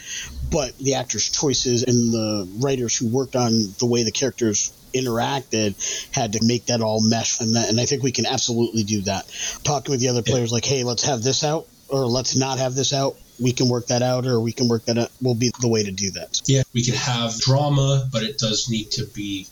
but 0.51 0.77
the 0.79 0.95
actors' 0.95 1.29
choices 1.29 1.83
and 1.83 2.13
the 2.13 2.49
writers 2.61 2.97
who 2.97 3.09
worked 3.09 3.37
on 3.37 3.53
the 3.79 3.87
way 3.87 4.03
the 4.03 4.13
characters 4.13 4.73
interacted 4.95 5.75
had 6.13 6.33
to 6.33 6.41
make 6.45 6.67
that 6.67 6.81
all 6.81 7.01
mesh 7.01 7.41
and 7.41 7.57
that, 7.57 7.69
and 7.69 7.81
I 7.81 7.87
think 7.87 8.03
we 8.03 8.13
can 8.13 8.27
absolutely 8.27 8.85
do 8.85 9.03
that. 9.03 9.27
Talking 9.63 9.93
with 9.93 10.01
the 10.01 10.09
other 10.09 10.23
players 10.23 10.53
like, 10.53 10.65
"Hey, 10.65 10.85
let's 10.85 11.05
have 11.05 11.23
this 11.23 11.45
out 11.45 11.67
or 11.89 12.07
let's 12.07 12.37
not 12.37 12.59
have 12.59 12.75
this 12.75 12.93
out." 12.93 13.17
We 13.41 13.53
can 13.53 13.69
work 13.69 13.89
that 13.89 14.03
out 14.03 14.27
or 14.27 14.41
we 14.41 14.53
can 14.53 14.67
work 14.67 14.87
that 14.87 14.99
out 14.99 15.11
will 15.23 15.35
be 15.35 15.53
the 15.61 15.69
way 15.69 15.85
to 15.85 15.93
do 15.93 16.11
that. 16.13 16.41
Yeah, 16.47 16.63
we 16.75 16.83
can 16.83 16.95
have 16.95 17.39
drama, 17.39 18.09
but 18.11 18.23
it 18.23 18.39
does 18.39 18.69
need 18.69 18.91
to 18.93 19.05
be 19.07 19.47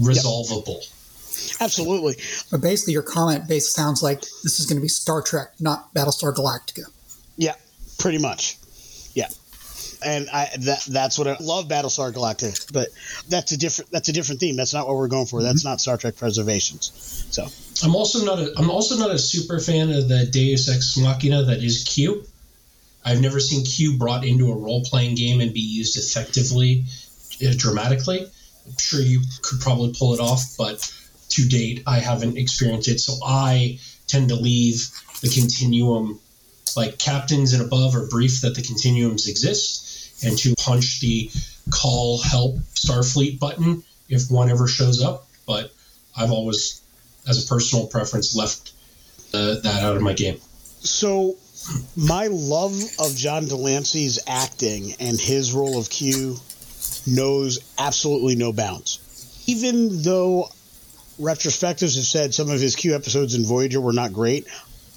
resolvable. 0.00 0.80
Yep. 0.80 0.90
Absolutely. 1.60 2.16
But 2.50 2.60
basically, 2.60 2.92
your 2.92 3.02
comment 3.02 3.48
base 3.48 3.72
sounds 3.72 4.02
like 4.02 4.20
this 4.20 4.60
is 4.60 4.66
going 4.66 4.76
to 4.76 4.82
be 4.82 4.88
Star 4.88 5.22
Trek, 5.22 5.52
not 5.60 5.92
Battlestar 5.94 6.34
Galactica. 6.34 6.84
Yeah, 7.36 7.54
pretty 7.98 8.18
much. 8.18 8.56
Yeah. 9.14 9.28
And 10.04 10.28
I 10.30 10.50
that 10.60 10.84
that's 10.84 11.18
what 11.18 11.26
I 11.26 11.36
love 11.40 11.66
Battlestar 11.66 12.12
Galactica, 12.12 12.72
but 12.72 12.88
that's 13.28 13.52
a 13.52 13.56
different 13.56 13.90
that's 13.90 14.08
a 14.08 14.12
different 14.12 14.40
theme. 14.40 14.56
That's 14.56 14.74
not 14.74 14.86
what 14.86 14.96
we're 14.96 15.08
going 15.08 15.26
for. 15.26 15.42
That's 15.42 15.62
mm-hmm. 15.62 15.70
not 15.70 15.80
Star 15.80 15.96
Trek 15.96 16.16
Preservations. 16.16 16.92
So 17.30 17.46
I'm 17.82 17.96
also 17.96 18.24
not 18.24 18.38
a 18.38 18.52
I'm 18.58 18.70
also 18.70 18.96
not 18.96 19.10
a 19.10 19.18
super 19.18 19.60
fan 19.60 19.90
of 19.90 20.08
the 20.08 20.26
Deus 20.26 20.68
Ex 20.68 20.96
Machina 20.98 21.44
that 21.44 21.62
is 21.62 21.84
Q. 21.84 22.24
I've 23.04 23.20
never 23.20 23.40
seen 23.40 23.64
Q 23.64 23.98
brought 23.98 24.24
into 24.24 24.50
a 24.50 24.56
role 24.56 24.82
playing 24.84 25.14
game 25.14 25.40
and 25.40 25.52
be 25.52 25.60
used 25.60 25.96
effectively, 25.96 26.84
uh, 27.44 27.52
dramatically. 27.56 28.30
I'm 28.66 28.76
sure 28.78 29.00
you 29.00 29.20
could 29.42 29.60
probably 29.60 29.94
pull 29.96 30.14
it 30.14 30.20
off, 30.20 30.56
but 30.56 30.90
to 31.30 31.48
date, 31.48 31.82
I 31.86 31.98
haven't 31.98 32.38
experienced 32.38 32.88
it. 32.88 33.00
So 33.00 33.14
I 33.24 33.78
tend 34.06 34.28
to 34.28 34.36
leave 34.36 34.88
the 35.20 35.28
continuum, 35.28 36.20
like 36.76 36.98
captains 36.98 37.52
and 37.52 37.62
above 37.62 37.94
are 37.94 38.06
briefed 38.06 38.42
that 38.42 38.54
the 38.54 38.62
continuums 38.62 39.28
exist, 39.28 40.24
and 40.24 40.36
to 40.38 40.54
punch 40.56 41.00
the 41.00 41.30
call 41.70 42.18
help 42.22 42.56
Starfleet 42.74 43.38
button 43.38 43.82
if 44.08 44.30
one 44.30 44.50
ever 44.50 44.66
shows 44.66 45.02
up. 45.02 45.26
But 45.46 45.72
I've 46.16 46.30
always, 46.30 46.80
as 47.28 47.44
a 47.44 47.48
personal 47.48 47.86
preference, 47.86 48.34
left 48.36 48.72
uh, 49.32 49.56
that 49.62 49.82
out 49.82 49.96
of 49.96 50.02
my 50.02 50.12
game. 50.12 50.38
So 50.80 51.36
my 51.96 52.26
love 52.28 52.74
of 52.98 53.16
John 53.16 53.46
de 53.46 53.56
Lancie's 53.56 54.18
acting 54.26 54.94
and 55.00 55.18
his 55.18 55.52
role 55.52 55.78
of 55.78 55.88
Q 55.90 56.36
knows 57.06 57.58
absolutely 57.78 58.36
no 58.36 58.52
bounds. 58.52 59.00
Even 59.46 60.02
though 60.02 60.48
retrospectives 61.20 61.96
have 61.96 62.04
said 62.04 62.34
some 62.34 62.50
of 62.50 62.60
his 62.60 62.76
Q 62.76 62.94
episodes 62.94 63.34
in 63.34 63.44
Voyager 63.44 63.80
were 63.80 63.92
not 63.92 64.12
great, 64.12 64.46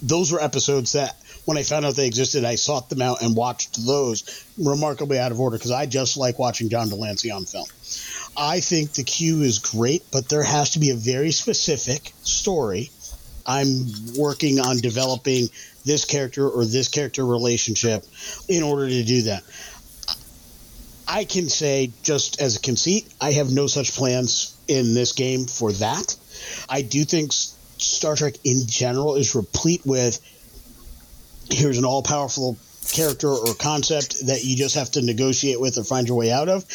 those 0.02 0.32
were 0.32 0.42
episodes 0.42 0.94
that 0.94 1.16
when 1.46 1.58
I 1.58 1.64
found 1.64 1.86
out 1.86 1.96
they 1.96 2.08
existed, 2.08 2.44
I 2.44 2.56
sought 2.56 2.90
them 2.90 3.02
out 3.02 3.22
and 3.22 3.36
watched 3.36 3.86
those 3.86 4.46
remarkably 4.58 5.18
out 5.18 5.32
of 5.32 5.40
order 5.40 5.58
because 5.58 5.72
I 5.72 5.86
just 5.86 6.18
like 6.18 6.38
watching 6.38 6.70
John 6.70 6.90
de 6.90 6.96
Lancie 6.96 7.32
on 7.32 7.46
film. 7.46 7.68
I 8.36 8.60
think 8.60 8.92
the 8.92 9.04
Q 9.04 9.42
is 9.42 9.60
great, 9.60 10.04
but 10.12 10.30
there 10.30 10.44
has 10.44 10.72
to 10.72 10.80
be 10.80 10.90
a 10.90 10.96
very 10.96 11.32
specific 11.32 12.12
story. 12.22 12.92
I'm 13.46 13.88
working 14.18 14.60
on 14.60 14.78
developing 14.78 15.48
this 15.86 16.04
character 16.04 16.48
or 16.50 16.66
this 16.66 16.90
character 16.90 17.26
relationship 17.26 18.04
in 18.50 18.62
order 18.62 18.90
to 18.90 19.04
do 19.04 19.22
that. 19.24 19.44
I 21.08 21.24
can 21.24 21.49
say, 21.49 21.91
just 22.03 22.41
as 22.41 22.58
a 22.58 22.60
conceit, 22.60 23.08
I 23.22 23.32
have 23.32 23.51
no 23.51 23.68
such 23.68 23.93
plans 23.93 24.58
in 24.68 24.93
this 24.93 25.14
game 25.14 25.45
for 25.45 25.72
that. 25.74 26.16
I 26.70 26.82
do 26.82 27.05
think 27.05 27.32
Star 27.32 28.16
Trek 28.16 28.36
in 28.43 28.68
general 28.68 29.16
is 29.16 29.36
replete 29.36 29.82
with 29.86 30.20
here's 31.49 31.78
an 31.78 31.86
all 31.86 32.03
powerful 32.03 32.58
character 32.91 33.30
or 33.30 33.53
concept 33.53 34.28
that 34.28 34.43
you 34.43 34.55
just 34.55 34.76
have 34.76 34.91
to 34.91 35.01
negotiate 35.01 35.60
with 35.60 35.78
or 35.78 35.84
find 35.84 36.08
your 36.08 36.18
way 36.18 36.32
out 36.32 36.49
of. 36.49 36.66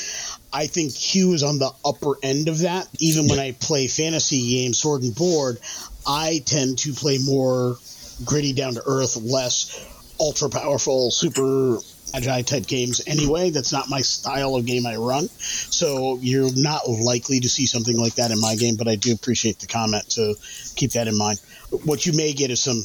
I 0.53 0.67
think 0.67 0.95
Q 0.95 1.33
is 1.33 1.43
on 1.43 1.59
the 1.59 1.71
upper 1.85 2.15
end 2.23 2.49
of 2.49 2.61
that. 2.61 2.89
Even 2.99 3.29
when 3.29 3.39
I 3.39 3.53
play 3.53 3.87
fantasy 3.87 4.51
games, 4.51 4.79
Sword 4.79 5.03
and 5.03 5.15
Board, 5.15 5.59
I 6.07 6.43
tend 6.45 6.79
to 6.81 6.93
play 6.93 7.19
more 7.19 7.77
gritty, 8.25 8.53
down 8.53 8.75
to 8.75 8.83
earth, 8.85 9.17
less 9.17 9.89
ultra 10.21 10.49
powerful, 10.49 11.11
super 11.11 11.79
Magi 12.13 12.43
type 12.43 12.67
games 12.67 13.03
anyway. 13.07 13.51
That's 13.51 13.73
not 13.73 13.89
my 13.89 14.01
style 14.01 14.57
of 14.57 14.67
game 14.67 14.87
I 14.87 14.97
run. 14.97 15.29
So 15.39 16.19
you're 16.21 16.55
not 16.55 16.89
likely 16.89 17.41
to 17.41 17.49
see 17.49 17.67
something 17.67 17.97
like 17.97 18.15
that 18.17 18.31
in 18.31 18.41
my 18.41 18.57
game, 18.57 18.77
but 18.77 18.89
I 18.89 18.97
do 18.97 19.13
appreciate 19.15 19.59
the 19.59 19.67
comment 19.67 20.11
So 20.13 20.35
keep 20.77 20.93
that 20.93 21.09
in 21.09 21.17
mind. 21.17 21.41
What 21.85 22.07
you 22.07 22.13
may 22.13 22.33
get 22.33 22.51
is 22.51 22.61
some 22.61 22.83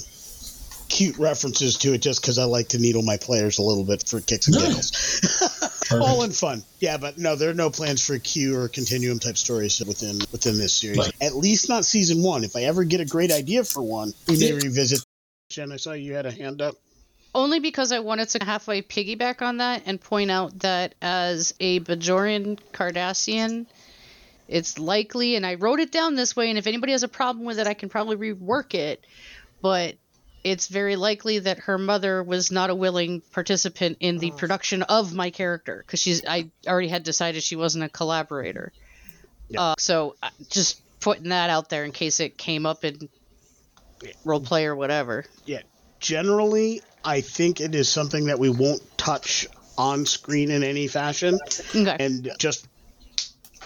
cute 0.89 1.17
references 1.17 1.77
to 1.79 1.93
it 1.93 2.01
just 2.01 2.21
because 2.21 2.37
I 2.39 2.45
like 2.45 2.69
to 2.69 2.79
needle 2.79 3.01
my 3.01 3.17
players 3.17 3.57
a 3.57 3.61
little 3.61 3.83
bit 3.83 4.07
for 4.07 4.21
kicks 4.21 4.47
and 4.47 4.55
giggles. 4.55 5.81
All 5.91 6.23
in 6.23 6.31
fun. 6.31 6.63
Yeah, 6.79 6.97
but 6.97 7.17
no, 7.17 7.35
there 7.35 7.49
are 7.49 7.53
no 7.53 7.69
plans 7.69 8.05
for 8.05 8.17
Q 8.19 8.57
or 8.57 8.67
continuum 8.67 9.19
type 9.19 9.37
stories 9.37 9.79
within 9.85 10.19
within 10.31 10.57
this 10.57 10.73
series. 10.73 10.97
Right. 10.97 11.13
At 11.21 11.35
least 11.35 11.69
not 11.69 11.85
season 11.85 12.21
one. 12.23 12.43
If 12.43 12.55
I 12.55 12.63
ever 12.63 12.83
get 12.83 12.99
a 12.99 13.05
great 13.05 13.31
idea 13.31 13.63
for 13.63 13.81
one, 13.81 14.13
we 14.27 14.39
may 14.39 14.53
revisit. 14.53 15.03
Jen, 15.49 15.71
I 15.71 15.77
saw 15.77 15.93
you 15.93 16.13
had 16.13 16.25
a 16.25 16.31
hand 16.31 16.61
up 16.61 16.75
only 17.37 17.59
because 17.59 17.91
I 17.91 17.99
wanted 17.99 18.29
to 18.29 18.43
halfway 18.43 18.81
piggyback 18.81 19.43
on 19.43 19.57
that 19.57 19.83
and 19.85 20.01
point 20.01 20.31
out 20.31 20.57
that 20.59 20.95
as 21.03 21.53
a 21.59 21.79
Bajoran 21.81 22.57
Cardassian, 22.73 23.67
it's 24.47 24.79
likely, 24.79 25.35
and 25.35 25.45
I 25.45 25.53
wrote 25.53 25.79
it 25.79 25.91
down 25.91 26.15
this 26.15 26.35
way, 26.35 26.49
and 26.49 26.57
if 26.57 26.65
anybody 26.65 26.93
has 26.93 27.03
a 27.03 27.07
problem 27.07 27.45
with 27.45 27.59
it, 27.59 27.67
I 27.67 27.75
can 27.75 27.89
probably 27.89 28.33
rework 28.33 28.73
it, 28.73 29.05
but 29.61 29.97
it's 30.43 30.67
very 30.67 30.95
likely 30.95 31.37
that 31.37 31.59
her 31.59 31.77
mother 31.77 32.23
was 32.23 32.51
not 32.51 32.71
a 32.71 32.75
willing 32.75 33.21
participant 33.31 33.97
in 33.99 34.17
the 34.17 34.31
production 34.31 34.81
of 34.81 35.13
my 35.13 35.29
character 35.29 35.83
because 35.85 35.99
she's 35.99 36.25
I 36.25 36.49
already 36.65 36.87
had 36.87 37.03
decided 37.03 37.43
she 37.43 37.55
wasn't 37.55 37.83
a 37.83 37.89
collaborator. 37.89 38.71
Yep. 39.49 39.59
Uh, 39.59 39.75
so 39.77 40.15
uh, 40.23 40.29
just 40.49 40.81
putting 41.01 41.29
that 41.29 41.51
out 41.51 41.69
there 41.69 41.83
in 41.83 41.91
case 41.91 42.19
it 42.19 42.37
came 42.37 42.65
up 42.65 42.83
in 42.83 43.09
role 44.23 44.39
play 44.39 44.65
or 44.65 44.75
whatever. 44.75 45.25
Yeah, 45.45 45.61
generally 45.99 46.81
I 47.07 47.21
think 47.21 47.61
it 47.61 47.73
is 47.73 47.87
something 47.87 48.25
that 48.25 48.37
we 48.37 48.49
won't 48.49 48.81
touch 48.97 49.47
on 49.77 50.05
screen 50.05 50.51
in 50.51 50.61
any 50.61 50.89
fashion. 50.89 51.39
Okay. 51.73 51.95
And 51.97 52.29
just 52.37 52.67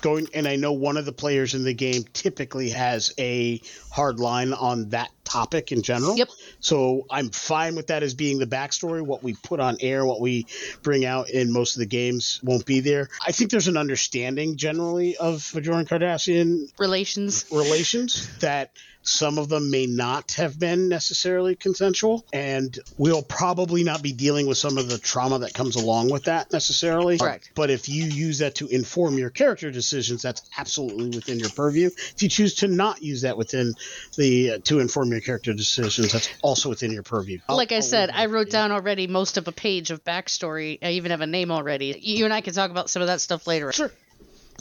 going, 0.01 0.27
and 0.35 0.47
I 0.47 0.57
know 0.57 0.73
one 0.73 0.95
of 0.95 1.05
the 1.05 1.11
players 1.11 1.55
in 1.55 1.63
the 1.63 1.73
game 1.73 2.03
typically 2.13 2.69
has 2.69 3.13
a 3.17 3.59
hard 3.89 4.19
line 4.19 4.53
on 4.53 4.89
that 4.89 5.09
topic 5.23 5.71
in 5.71 5.81
general. 5.81 6.17
Yep. 6.17 6.29
So 6.59 7.07
I'm 7.09 7.29
fine 7.29 7.75
with 7.75 7.87
that 7.87 8.03
as 8.03 8.13
being 8.13 8.37
the 8.37 8.45
backstory. 8.45 9.01
What 9.01 9.23
we 9.23 9.33
put 9.33 9.59
on 9.59 9.77
air, 9.79 10.05
what 10.05 10.21
we 10.21 10.45
bring 10.83 11.03
out 11.03 11.31
in 11.31 11.51
most 11.51 11.75
of 11.75 11.79
the 11.79 11.87
games 11.87 12.39
won't 12.43 12.67
be 12.67 12.81
there. 12.81 13.09
I 13.25 13.31
think 13.31 13.49
there's 13.49 13.67
an 13.67 13.77
understanding 13.77 14.57
generally 14.57 15.17
of 15.17 15.37
Bajoran 15.37 15.87
Cardassian 15.87 16.71
Relations. 16.77 17.45
relations 17.51 18.37
that 18.39 18.71
some 19.03 19.37
of 19.37 19.49
them 19.49 19.71
may 19.71 19.85
not 19.87 20.33
have 20.33 20.59
been 20.59 20.87
necessarily 20.89 21.55
consensual, 21.55 22.25
and 22.31 22.77
we'll 22.97 23.23
probably 23.23 23.83
not 23.83 24.01
be 24.03 24.13
dealing 24.13 24.45
with 24.47 24.57
some 24.57 24.77
of 24.77 24.89
the 24.89 24.97
trauma 24.97 25.39
that 25.39 25.53
comes 25.53 25.75
along 25.75 26.09
with 26.11 26.25
that 26.25 26.51
necessarily. 26.53 27.17
Correct. 27.17 27.51
But 27.55 27.69
if 27.71 27.89
you 27.89 28.05
use 28.05 28.39
that 28.39 28.55
to 28.55 28.67
inform 28.67 29.17
your 29.17 29.29
character 29.29 29.71
decisions, 29.71 30.21
that's 30.21 30.47
absolutely 30.57 31.09
within 31.09 31.39
your 31.39 31.49
purview. 31.49 31.87
If 31.87 32.21
you 32.21 32.29
choose 32.29 32.55
to 32.55 32.67
not 32.67 33.01
use 33.01 33.21
that 33.21 33.37
within 33.37 33.73
the 34.17 34.51
uh, 34.51 34.57
to 34.65 34.79
inform 34.79 35.11
your 35.11 35.21
character 35.21 35.53
decisions, 35.53 36.11
that's 36.11 36.29
also 36.41 36.69
within 36.69 36.91
your 36.91 37.03
purview. 37.03 37.39
Like 37.49 37.71
I 37.71 37.77
I'll- 37.77 37.81
said, 37.81 38.11
I 38.13 38.27
wrote 38.27 38.49
down 38.49 38.71
already 38.71 39.07
most 39.07 39.37
of 39.37 39.47
a 39.47 39.51
page 39.51 39.91
of 39.91 40.03
backstory. 40.03 40.77
I 40.81 40.91
even 40.91 41.11
have 41.11 41.21
a 41.21 41.27
name 41.27 41.51
already. 41.51 41.97
You 41.99 42.25
and 42.25 42.33
I 42.33 42.41
can 42.41 42.53
talk 42.53 42.69
about 42.71 42.89
some 42.89 43.01
of 43.01 43.07
that 43.07 43.21
stuff 43.21 43.47
later. 43.47 43.71
Sure. 43.71 43.91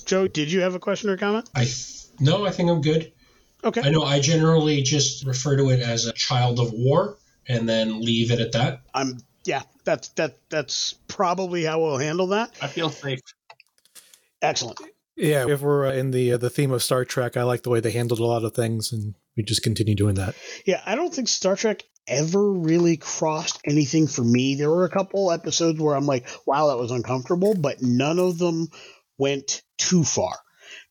Joe, 0.07 0.27
did 0.29 0.51
you 0.51 0.61
have 0.61 0.75
a 0.75 0.79
question 0.79 1.11
or 1.11 1.17
comment? 1.17 1.49
I 1.55 1.69
no, 2.19 2.47
I 2.47 2.51
think 2.51 2.71
I'm 2.71 2.81
good. 2.81 3.13
Okay. 3.63 3.83
I 3.83 3.91
know 3.91 4.03
I 4.03 4.21
generally 4.21 4.83
just 4.83 5.27
refer 5.27 5.57
to 5.57 5.71
it 5.71 5.81
as 5.81 6.07
a 6.07 6.13
child 6.13 6.59
of 6.59 6.73
war 6.73 7.17
and 7.49 7.69
then 7.69 8.01
leave 8.01 8.31
it 8.31 8.41
at 8.41 8.53
that. 8.53 8.83
I'm 8.95 9.19
yeah, 9.45 9.63
that's 9.85 10.09
that 10.11 10.39
that's 10.49 10.95
probably 11.09 11.65
how 11.65 11.81
we'll 11.81 11.99
handle 11.99 12.29
that. 12.29 12.51
I 12.61 12.67
feel 12.69 12.91
safe. 12.91 13.21
Excellent. 14.43 14.79
Yeah, 15.17 15.49
if 15.49 15.61
we're 15.61 15.89
uh, 15.89 15.93
in 15.93 16.13
the 16.13 16.33
uh, 16.33 16.37
the 16.39 16.51
theme 16.51 16.71
of 16.73 16.83
Star 16.83 17.05
Trek, 17.05 17.37
I 17.37 17.43
like 17.43 17.63
the 17.63 17.71
way 17.71 17.81
they 17.81 17.91
handled 17.91 18.21
a 18.21 18.25
lot 18.25 18.45
of 18.45 18.55
things, 18.55 18.93
and 18.93 19.15
we 19.37 19.43
just 19.43 19.63
continue 19.63 19.95
doing 19.95 20.15
that. 20.15 20.35
Yeah, 20.65 20.81
I 20.87 20.95
don't 20.95 21.15
think 21.15 21.29
Star 21.29 21.57
Trek 21.57 21.83
ever 22.07 22.53
really 22.53 22.97
crossed 22.97 23.61
anything 23.65 24.07
for 24.07 24.23
me. 24.23 24.55
There 24.55 24.71
were 24.71 24.85
a 24.85 24.91
couple 24.91 25.31
episodes 25.31 25.79
where 25.79 25.95
I'm 25.95 26.07
like, 26.07 26.27
wow, 26.47 26.69
that 26.69 26.79
was 26.79 26.91
uncomfortable, 26.91 27.55
but 27.55 27.83
none 27.83 28.19
of 28.19 28.39
them 28.39 28.69
went 29.19 29.63
too 29.79 30.05
far. 30.05 30.37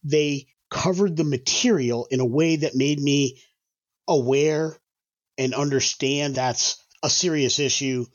They 0.03 0.47
covered 0.69 1.17
the 1.17 1.23
material 1.23 2.07
in 2.11 2.19
a 2.19 2.25
way 2.25 2.57
that 2.57 2.75
made 2.75 2.99
me 2.99 3.41
aware 4.07 4.77
and 5.37 5.53
understand 5.53 6.35
that's 6.35 6.83
a 7.03 7.09
serious 7.09 7.59
issue. 7.59 8.05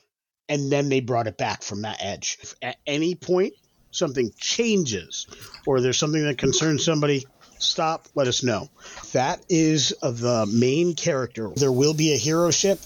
And 0.48 0.70
then 0.70 0.88
they 0.88 1.00
brought 1.00 1.26
it 1.26 1.38
back 1.38 1.62
from 1.62 1.82
that 1.82 2.02
edge. 2.02 2.38
If 2.42 2.54
at 2.60 2.76
any 2.86 3.14
point 3.14 3.54
something 3.90 4.30
changes 4.36 5.26
or 5.66 5.80
there's 5.80 5.98
something 5.98 6.22
that 6.24 6.36
concerns 6.36 6.84
somebody, 6.84 7.26
stop, 7.58 8.08
let 8.14 8.28
us 8.28 8.42
know. 8.42 8.68
That 9.12 9.40
is 9.48 9.94
the 10.02 10.46
main 10.52 10.94
character. 10.94 11.48
There 11.56 11.72
will 11.72 11.94
be 11.94 12.12
a 12.12 12.18
hero 12.18 12.50
ship. 12.50 12.80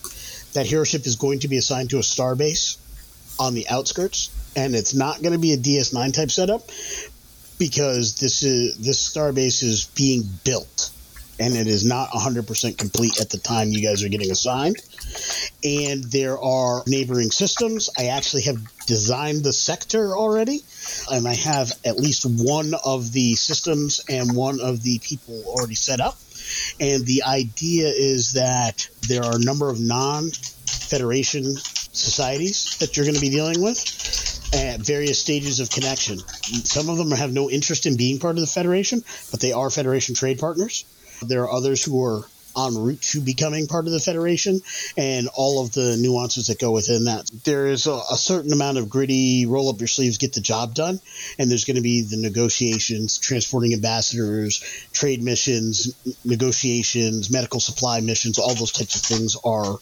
That 0.52 0.66
hero 0.66 0.84
ship 0.84 1.06
is 1.06 1.16
going 1.16 1.40
to 1.40 1.48
be 1.48 1.56
assigned 1.56 1.90
to 1.90 1.98
a 1.98 2.02
starbase 2.02 2.78
on 3.40 3.54
the 3.54 3.68
outskirts, 3.68 4.30
and 4.56 4.74
it's 4.74 4.94
not 4.94 5.20
going 5.22 5.32
to 5.32 5.38
be 5.38 5.52
a 5.52 5.58
DS9 5.58 6.12
type 6.12 6.30
setup 6.30 6.62
because 7.58 8.18
this 8.18 8.42
is 8.42 8.78
this 8.78 9.12
starbase 9.12 9.62
is 9.62 9.84
being 9.96 10.22
built 10.44 10.90
and 11.40 11.54
it 11.54 11.66
is 11.66 11.84
not 11.84 12.10
100% 12.10 12.78
complete 12.78 13.20
at 13.20 13.30
the 13.30 13.38
time 13.38 13.68
you 13.68 13.82
guys 13.82 14.02
are 14.02 14.08
getting 14.08 14.30
assigned. 14.30 14.76
And 15.62 16.02
there 16.04 16.38
are 16.38 16.82
neighboring 16.86 17.30
systems. 17.30 17.90
I 17.96 18.06
actually 18.06 18.42
have 18.42 18.58
designed 18.86 19.44
the 19.44 19.52
sector 19.52 20.16
already 20.16 20.62
and 21.10 21.28
i 21.28 21.34
have 21.34 21.70
at 21.84 21.98
least 21.98 22.24
one 22.24 22.72
of 22.84 23.12
the 23.12 23.34
systems 23.34 24.02
and 24.08 24.34
one 24.34 24.60
of 24.60 24.82
the 24.82 24.98
people 25.00 25.42
already 25.46 25.74
set 25.74 26.00
up. 26.00 26.16
And 26.80 27.04
the 27.04 27.22
idea 27.24 27.88
is 27.88 28.32
that 28.32 28.88
there 29.08 29.22
are 29.22 29.36
a 29.36 29.44
number 29.44 29.68
of 29.68 29.78
non 29.80 30.30
federation 30.30 31.44
societies 31.92 32.76
that 32.78 32.96
you're 32.96 33.04
going 33.04 33.16
to 33.16 33.20
be 33.20 33.30
dealing 33.30 33.60
with 33.62 33.78
at 34.52 34.80
various 34.80 35.18
stages 35.18 35.60
of 35.60 35.70
connection. 35.70 36.18
Some 36.18 36.88
of 36.88 36.98
them 36.98 37.10
have 37.10 37.32
no 37.32 37.50
interest 37.50 37.86
in 37.86 37.96
being 37.96 38.18
part 38.18 38.36
of 38.36 38.40
the 38.40 38.46
Federation, 38.46 39.02
but 39.30 39.40
they 39.40 39.52
are 39.52 39.70
Federation 39.70 40.14
trade 40.14 40.38
partners. 40.38 40.84
There 41.22 41.42
are 41.42 41.52
others 41.52 41.82
who 41.84 42.02
are 42.04 42.24
en 42.56 42.76
route 42.76 43.02
to 43.02 43.20
becoming 43.20 43.66
part 43.66 43.86
of 43.86 43.92
the 43.92 44.00
Federation 44.00 44.60
and 44.96 45.28
all 45.34 45.62
of 45.62 45.72
the 45.72 45.96
nuances 45.96 46.46
that 46.48 46.58
go 46.58 46.72
within 46.72 47.04
that. 47.04 47.30
There 47.44 47.66
is 47.66 47.86
a, 47.86 48.00
a 48.10 48.16
certain 48.16 48.52
amount 48.52 48.78
of 48.78 48.88
gritty 48.88 49.46
roll 49.46 49.68
up 49.68 49.80
your 49.80 49.88
sleeves, 49.88 50.18
get 50.18 50.32
the 50.32 50.40
job 50.40 50.74
done, 50.74 51.00
and 51.38 51.50
there's 51.50 51.64
going 51.64 51.76
to 51.76 51.82
be 51.82 52.02
the 52.02 52.16
negotiations, 52.16 53.18
transporting 53.18 53.74
ambassadors, 53.74 54.88
trade 54.92 55.22
missions, 55.22 55.94
negotiations, 56.24 57.30
medical 57.30 57.60
supply 57.60 58.00
missions, 58.00 58.38
all 58.38 58.54
those 58.54 58.72
types 58.72 58.96
of 58.96 59.02
things 59.02 59.36
are 59.44 59.78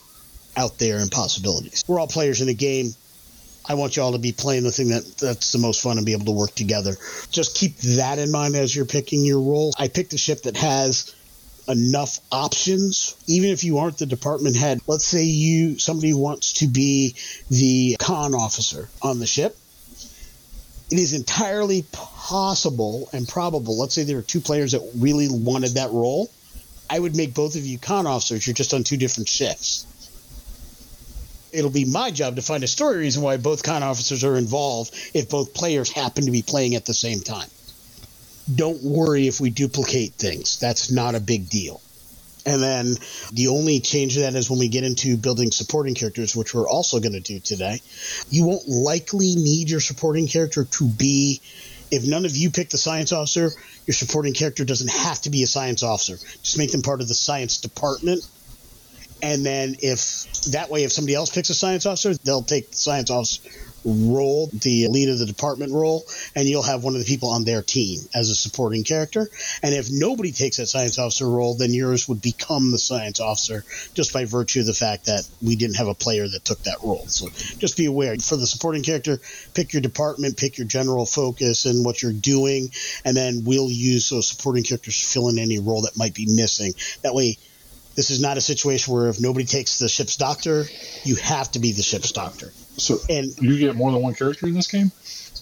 out 0.57 0.79
there 0.79 0.99
and 0.99 1.11
possibilities. 1.11 1.85
We're 1.87 2.01
all 2.01 2.09
players 2.09 2.41
in 2.41 2.47
the 2.47 2.55
game. 2.55 2.95
I 3.69 3.75
want 3.75 3.97
you 3.97 4.03
all 4.03 4.13
to 4.13 4.19
be 4.19 4.33
playing 4.33 4.63
the 4.63 4.73
thing 4.73 4.89
that 4.91 5.19
that's 5.19 5.53
the 5.53 5.59
most 5.59 5.83
fun 5.83 5.97
and 5.97 6.07
be 6.07 6.13
able 6.13 6.27
to 6.27 6.33
work 6.33 6.55
together. 6.55 6.97
Just 7.31 7.57
keep 7.57 7.77
that 7.79 8.19
in 8.19 8.31
mind 8.31 8.55
as 8.55 8.75
you're 8.75 8.85
picking 8.85 9.25
your 9.25 9.41
role. 9.41 9.73
I 9.79 9.89
picked 9.89 10.13
a 10.13 10.19
ship 10.19 10.43
that 10.43 10.57
has 10.57 11.15
enough 11.69 12.21
options 12.31 13.17
even 13.27 13.51
if 13.51 13.65
you 13.65 13.79
aren't 13.79 13.99
the 13.99 14.07
department 14.07 14.57
head 14.57 14.81
let's 14.87 15.05
say 15.05 15.25
you 15.25 15.79
somebody 15.79 16.15
wants 16.15 16.53
to 16.53 16.69
be 16.69 17.15
the 17.51 17.97
con 17.99 18.35
officer 18.35 18.89
on 19.03 19.19
the 19.19 19.27
ship 19.27 19.57
it 20.91 20.99
is 20.99 21.13
entirely 21.13 21.85
possible 21.93 23.09
and 23.13 23.27
probable 23.27 23.77
let's 23.79 23.95
say 23.95 24.05
there 24.05 24.19
are 24.19 24.23
two 24.23 24.41
players 24.41 24.73
that 24.73 24.91
really 24.97 25.27
wanted 25.29 25.75
that 25.75 25.91
role 25.91 26.31
i 26.89 26.99
would 26.99 27.17
make 27.17 27.35
both 27.35 27.57
of 27.57 27.67
you 27.67 27.79
con 27.79 28.07
officers 28.07 28.47
you're 28.47 28.55
just 28.55 28.73
on 28.73 28.85
two 28.85 28.97
different 28.97 29.29
shifts 29.29 29.87
it'll 31.57 31.71
be 31.71 31.85
my 31.85 32.11
job 32.11 32.37
to 32.37 32.43
find 32.43 32.63
a 32.63 32.69
story 32.69 32.99
reason 32.99 33.23
why 33.23 33.39
both 33.39 33.63
con 33.63 33.83
officers 33.83 34.25
are 34.25 34.37
involved 34.37 34.95
if 35.15 35.31
both 35.31 35.55
players 35.55 35.91
happen 35.91 36.27
to 36.27 36.31
be 36.31 36.43
playing 36.43 36.75
at 36.75 36.85
the 36.85 36.95
same 36.95 37.21
time. 37.21 37.49
Don't 38.55 38.83
worry 38.83 39.27
if 39.27 39.41
we 39.41 39.51
duplicate 39.51 40.15
things. 40.15 40.59
That's 40.61 40.91
not 40.91 41.15
a 41.15 41.21
big 41.21 41.49
deal. 41.49 41.81
And 42.45 42.63
then 42.63 42.95
the 43.33 43.49
only 43.49 43.81
change 43.81 44.15
to 44.15 44.21
that 44.21 44.37
is 44.37 44.49
when 44.49 44.61
we 44.61 44.69
get 44.69 44.85
into 44.85 45.17
building 45.17 45.51
supporting 45.51 45.97
characters, 45.97 46.37
which 46.37 46.55
we're 46.55 46.69
also 46.69 47.01
going 47.01 47.15
to 47.15 47.21
do 47.21 47.41
today. 47.41 47.81
You 48.31 48.47
won't 48.47 48.69
likely 48.69 49.35
need 49.35 49.69
your 49.69 49.81
supporting 49.81 50.29
character 50.29 50.65
to 50.65 50.89
be, 50.89 51.41
if 51.91 52.07
none 52.07 52.25
of 52.25 52.37
you 52.37 52.51
pick 52.51 52.71
the 52.71 52.79
science 52.79 53.13
officer, 53.13 53.51
your 53.87 53.95
supporting 53.95 54.33
character 54.33 54.65
doesn't 54.65 54.91
have 54.91 55.21
to 55.23 55.31
be 55.31 55.43
a 55.43 55.47
science 55.49 55.83
officer. 55.83 56.17
Just 56.43 56.57
make 56.57 56.71
them 56.71 56.83
part 56.83 57.01
of 57.01 57.09
the 57.09 57.15
science 57.15 57.59
department 57.59 58.25
and 59.23 59.45
then 59.45 59.77
if 59.81 60.33
that 60.53 60.71
way 60.71 60.85
if 60.85 60.93
somebody 60.93 61.15
else 61.15 61.31
picks 61.31 61.51
a 61.51 61.55
science 61.55 61.87
officer 61.87 62.15
they'll 62.25 62.43
take 62.43 62.71
the 62.71 62.77
science 62.77 63.11
officer 63.11 63.49
role 63.87 64.49
the 64.53 64.89
lead 64.89 65.09
of 65.09 65.19
the 65.19 65.27
department 65.27 65.73
role 65.73 66.05
and 66.35 66.49
you'll 66.49 66.63
have 66.63 66.83
one 66.83 66.95
of 66.95 67.01
the 67.01 67.07
people 67.07 67.31
on 67.31 67.45
their 67.45 67.63
team 67.63 68.01
as 68.15 68.31
a 68.31 68.35
supporting 68.35 68.83
character. 68.83 69.29
And 69.63 69.75
if 69.75 69.89
nobody 69.91 70.33
takes 70.33 70.57
that 70.57 70.67
science 70.67 70.99
officer 70.99 71.29
role 71.29 71.55
then 71.55 71.73
yours 71.73 72.09
would 72.09 72.21
become 72.21 72.73
the 72.73 72.79
science 72.79 73.21
officer 73.21 73.65
just 73.95 74.13
by 74.13 74.25
virtue 74.25 74.61
of 74.61 74.67
the 74.67 74.75
fact 74.75 75.07
that 75.07 75.27
we 75.41 75.57
didn't 75.57 75.77
have 75.77 75.87
a 75.87 75.95
player 75.95 76.27
that 76.27 76.45
took 76.45 76.59
that 76.65 76.79
role. 76.83 77.07
So 77.07 77.29
just 77.59 77.77
be 77.77 77.87
aware 77.87 78.17
for 78.19 78.37
the 78.37 78.47
supporting 78.47 78.83
character 78.83 79.21
pick 79.55 79.73
your 79.73 79.83
department 79.83 80.37
pick 80.37 80.59
your 80.59 80.67
general 80.67 81.07
focus 81.07 81.65
and 81.67 81.85
what 81.85 82.03
you're 82.03 82.13
doing 82.13 82.71
and 83.05 83.17
then 83.17 83.45
we'll 83.45 83.71
use 83.71 84.11
those 84.11 84.27
supporting 84.27 84.65
characters 84.65 85.01
to 85.01 85.07
fill 85.07 85.29
in 85.29 85.39
any 85.39 85.59
role 85.59 85.83
that 85.83 85.97
might 85.97 86.15
be 86.15 86.27
missing. 86.27 86.73
That 87.03 87.15
way 87.15 87.39
this 87.97 88.11
is 88.11 88.21
not 88.21 88.37
a 88.37 88.41
situation 88.41 88.95
where 88.95 89.09
if 89.09 89.21
nobody 89.21 89.45
takes 89.45 89.79
the 89.79 89.89
ship's 89.89 90.17
doctor, 90.17 90.65
you 91.05 91.17
have 91.17 91.51
to 91.53 91.59
be 91.59 91.73
the 91.73 91.83
ship's 91.83 92.13
doctor. 92.13 92.53
So 92.77 92.99
and 93.09 93.35
you 93.41 93.59
get 93.59 93.75
more 93.75 93.91
than 93.91 94.03
one 94.03 94.15
character 94.15 94.47
in 94.47 94.55
this 94.55 94.71
game? 94.71 94.93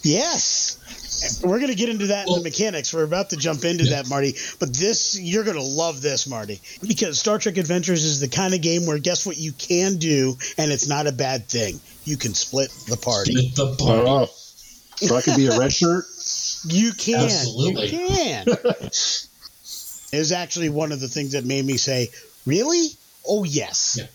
Yes. 0.03 1.41
We're 1.43 1.57
going 1.59 1.71
to 1.71 1.75
get 1.75 1.89
into 1.89 2.07
that 2.07 2.27
in 2.27 2.35
the 2.35 2.43
mechanics. 2.43 2.93
We're 2.93 3.03
about 3.03 3.31
to 3.31 3.37
jump 3.37 3.63
into 3.65 3.85
that, 3.85 4.07
Marty. 4.09 4.35
But 4.59 4.73
this, 4.73 5.19
you're 5.19 5.43
going 5.43 5.57
to 5.57 5.63
love 5.63 6.01
this, 6.01 6.27
Marty, 6.27 6.61
because 6.87 7.19
Star 7.19 7.39
Trek 7.39 7.57
Adventures 7.57 8.03
is 8.03 8.19
the 8.19 8.27
kind 8.27 8.53
of 8.53 8.61
game 8.61 8.85
where 8.85 8.99
guess 8.99 9.25
what 9.25 9.37
you 9.37 9.51
can 9.53 9.97
do, 9.97 10.35
and 10.57 10.71
it's 10.71 10.87
not 10.87 11.07
a 11.07 11.11
bad 11.11 11.47
thing. 11.47 11.79
You 12.03 12.17
can 12.17 12.33
split 12.33 12.69
the 12.87 12.97
party. 12.97 13.33
Split 13.33 13.55
the 13.55 13.83
party. 13.83 14.07
Oh, 14.07 14.25
so 14.97 15.15
I 15.15 15.21
could 15.21 15.35
be 15.35 15.47
a 15.47 15.57
red 15.57 15.73
shirt? 15.73 16.05
You 16.67 16.91
can. 16.93 17.25
Absolutely. 17.25 17.87
You 17.87 18.07
can. 18.07 18.47
it 18.47 20.19
was 20.19 20.31
actually 20.31 20.69
one 20.69 20.91
of 20.91 20.99
the 20.99 21.07
things 21.07 21.31
that 21.31 21.45
made 21.45 21.65
me 21.65 21.77
say, 21.77 22.09
really? 22.45 22.89
Oh, 23.27 23.43
yes. 23.43 23.97
Yeah. 23.99 24.07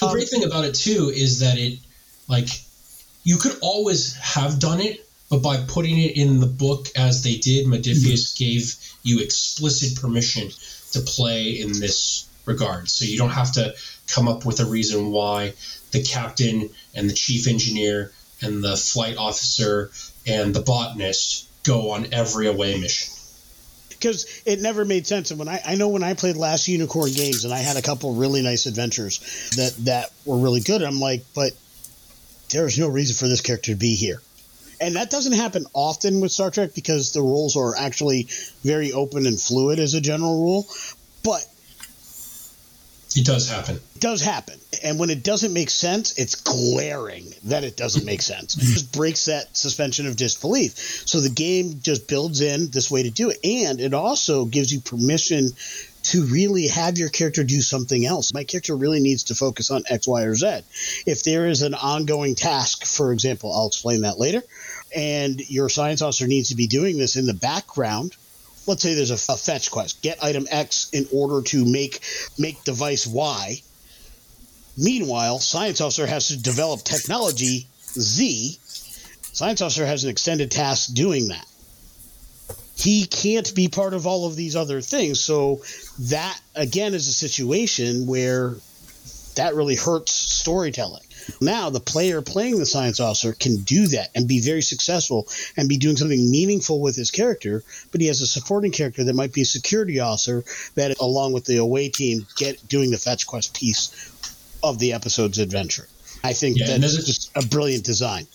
The 0.00 0.06
um, 0.06 0.12
great 0.12 0.28
thing 0.28 0.44
about 0.44 0.64
it 0.64 0.74
too 0.74 1.10
is 1.14 1.40
that 1.40 1.58
it, 1.58 1.78
like, 2.28 2.48
you 3.24 3.36
could 3.36 3.56
always 3.60 4.14
have 4.16 4.58
done 4.58 4.80
it, 4.80 5.06
but 5.30 5.42
by 5.42 5.58
putting 5.68 5.98
it 5.98 6.16
in 6.16 6.40
the 6.40 6.46
book 6.46 6.88
as 6.96 7.22
they 7.22 7.36
did, 7.36 7.66
Modiphius 7.66 8.36
gave 8.38 8.74
you 9.02 9.20
explicit 9.20 10.00
permission 10.00 10.50
to 10.92 11.00
play 11.00 11.60
in 11.60 11.72
this 11.72 12.28
regard. 12.46 12.88
So 12.88 13.04
you 13.04 13.18
don't 13.18 13.30
have 13.30 13.52
to 13.52 13.74
come 14.06 14.26
up 14.26 14.46
with 14.46 14.60
a 14.60 14.64
reason 14.64 15.10
why 15.10 15.52
the 15.90 16.02
captain 16.02 16.70
and 16.94 17.08
the 17.08 17.14
chief 17.14 17.46
engineer 17.46 18.12
and 18.40 18.64
the 18.64 18.76
flight 18.76 19.16
officer 19.16 19.90
and 20.26 20.54
the 20.54 20.60
botanist 20.60 21.46
go 21.64 21.90
on 21.90 22.08
every 22.12 22.46
away 22.46 22.78
mission 22.78 23.17
because 23.98 24.42
it 24.44 24.60
never 24.60 24.84
made 24.84 25.06
sense. 25.06 25.30
And 25.30 25.38
when 25.38 25.48
I, 25.48 25.60
I 25.64 25.74
know 25.74 25.88
when 25.88 26.02
I 26.02 26.14
played 26.14 26.36
last 26.36 26.68
Unicorn 26.68 27.12
games 27.12 27.44
and 27.44 27.52
I 27.52 27.58
had 27.58 27.76
a 27.76 27.82
couple 27.82 28.14
really 28.14 28.42
nice 28.42 28.66
adventures 28.66 29.50
that 29.56 29.74
that 29.84 30.10
were 30.24 30.38
really 30.38 30.60
good, 30.60 30.82
I'm 30.82 31.00
like, 31.00 31.24
but 31.34 31.52
there's 32.50 32.78
no 32.78 32.88
reason 32.88 33.16
for 33.16 33.28
this 33.28 33.40
character 33.40 33.72
to 33.72 33.78
be 33.78 33.94
here. 33.94 34.20
And 34.80 34.94
that 34.96 35.10
doesn't 35.10 35.32
happen 35.32 35.66
often 35.74 36.20
with 36.20 36.30
Star 36.30 36.50
Trek 36.50 36.70
because 36.74 37.12
the 37.12 37.20
rules 37.20 37.56
are 37.56 37.76
actually 37.76 38.28
very 38.62 38.92
open 38.92 39.26
and 39.26 39.40
fluid 39.40 39.80
as 39.80 39.94
a 39.94 40.00
general 40.00 40.40
rule. 40.40 40.66
But 41.24 41.44
it 43.16 43.26
does 43.26 43.48
happen. 43.48 43.76
It 43.76 44.00
does 44.00 44.20
happen. 44.20 44.58
And 44.82 44.98
when 44.98 45.10
it 45.10 45.22
doesn't 45.22 45.52
make 45.52 45.70
sense, 45.70 46.18
it's 46.18 46.34
glaring 46.34 47.24
that 47.44 47.64
it 47.64 47.76
doesn't 47.76 48.04
make 48.04 48.22
sense. 48.22 48.56
It 48.56 48.60
just 48.60 48.92
breaks 48.92 49.24
that 49.24 49.56
suspension 49.56 50.06
of 50.06 50.16
disbelief. 50.16 50.72
So 51.06 51.20
the 51.20 51.30
game 51.30 51.80
just 51.80 52.06
builds 52.08 52.40
in 52.40 52.70
this 52.70 52.90
way 52.90 53.02
to 53.04 53.10
do 53.10 53.30
it. 53.30 53.38
And 53.44 53.80
it 53.80 53.94
also 53.94 54.44
gives 54.44 54.72
you 54.72 54.80
permission 54.80 55.50
to 56.04 56.24
really 56.26 56.68
have 56.68 56.96
your 56.96 57.08
character 57.08 57.44
do 57.44 57.60
something 57.60 58.06
else. 58.06 58.32
My 58.32 58.44
character 58.44 58.76
really 58.76 59.00
needs 59.00 59.24
to 59.24 59.34
focus 59.34 59.70
on 59.70 59.82
X, 59.88 60.06
Y, 60.06 60.22
or 60.22 60.34
Z. 60.34 60.60
If 61.06 61.24
there 61.24 61.46
is 61.46 61.62
an 61.62 61.74
ongoing 61.74 62.34
task, 62.34 62.86
for 62.86 63.12
example, 63.12 63.52
I'll 63.52 63.66
explain 63.66 64.02
that 64.02 64.18
later, 64.18 64.42
and 64.94 65.40
your 65.50 65.68
science 65.68 66.00
officer 66.00 66.26
needs 66.26 66.48
to 66.48 66.56
be 66.56 66.66
doing 66.66 66.98
this 66.98 67.16
in 67.16 67.26
the 67.26 67.34
background, 67.34 68.16
let's 68.68 68.82
say 68.82 68.94
there's 68.94 69.10
a, 69.10 69.32
a, 69.32 69.36
fetch 69.36 69.70
quest. 69.70 70.02
Get 70.02 70.22
item 70.22 70.46
x 70.50 70.90
in 70.92 71.08
order 71.12 71.42
to 71.48 71.64
make 71.64 72.00
make 72.38 72.62
device 72.64 73.06
y. 73.06 73.60
Meanwhile 74.76 75.40
science 75.40 75.80
officer 75.80 76.06
has 76.06 76.28
to 76.28 76.36
develop 76.36 76.84
technology 76.84 77.66
z. 77.98 78.58
Science 79.32 79.62
officer 79.62 79.86
has 79.86 80.04
an 80.04 80.10
extended 80.10 80.50
task 80.50 80.92
doing 80.94 81.28
that. 81.28 81.46
He 82.76 83.06
can't 83.06 83.52
be 83.54 83.66
part 83.68 83.94
of 83.94 84.06
all 84.06 84.26
of 84.26 84.36
these 84.36 84.54
other 84.54 84.80
things. 84.80 85.20
So 85.20 85.62
that 86.00 86.38
again 86.54 86.94
is 86.94 87.08
a 87.08 87.12
situation 87.12 88.06
where 88.06 88.56
that 89.38 89.54
really 89.54 89.76
hurts 89.76 90.12
storytelling 90.12 91.02
now, 91.40 91.70
the 91.70 91.80
player 91.80 92.22
playing 92.22 92.58
the 92.58 92.66
science 92.66 93.00
officer 93.00 93.32
can 93.32 93.56
do 93.58 93.86
that 93.88 94.10
and 94.14 94.26
be 94.26 94.40
very 94.40 94.62
successful 94.62 95.28
and 95.56 95.68
be 95.68 95.76
doing 95.76 95.96
something 95.96 96.30
meaningful 96.30 96.80
with 96.80 96.96
his 96.96 97.10
character, 97.10 97.62
but 97.92 98.00
he 98.00 98.06
has 98.06 98.20
a 98.20 98.26
supporting 98.26 98.72
character 98.72 99.04
that 99.04 99.14
might 99.14 99.32
be 99.32 99.42
a 99.42 99.46
security 99.46 100.00
officer 100.00 100.44
that, 100.74 100.98
along 101.00 101.32
with 101.32 101.44
the 101.44 101.58
away 101.58 101.88
team, 101.88 102.26
get 102.36 102.66
doing 102.68 102.90
the 102.90 102.98
fetch 102.98 103.26
quest 103.26 103.54
piece 103.54 103.90
of 104.62 104.78
the 104.78 104.92
episode's 104.92 105.38
adventure. 105.38 105.86
I 106.24 106.32
think 106.32 106.58
yeah, 106.58 106.78
that's 106.78 107.04
just 107.04 107.30
a 107.36 107.46
brilliant 107.46 107.84
design. 107.84 108.26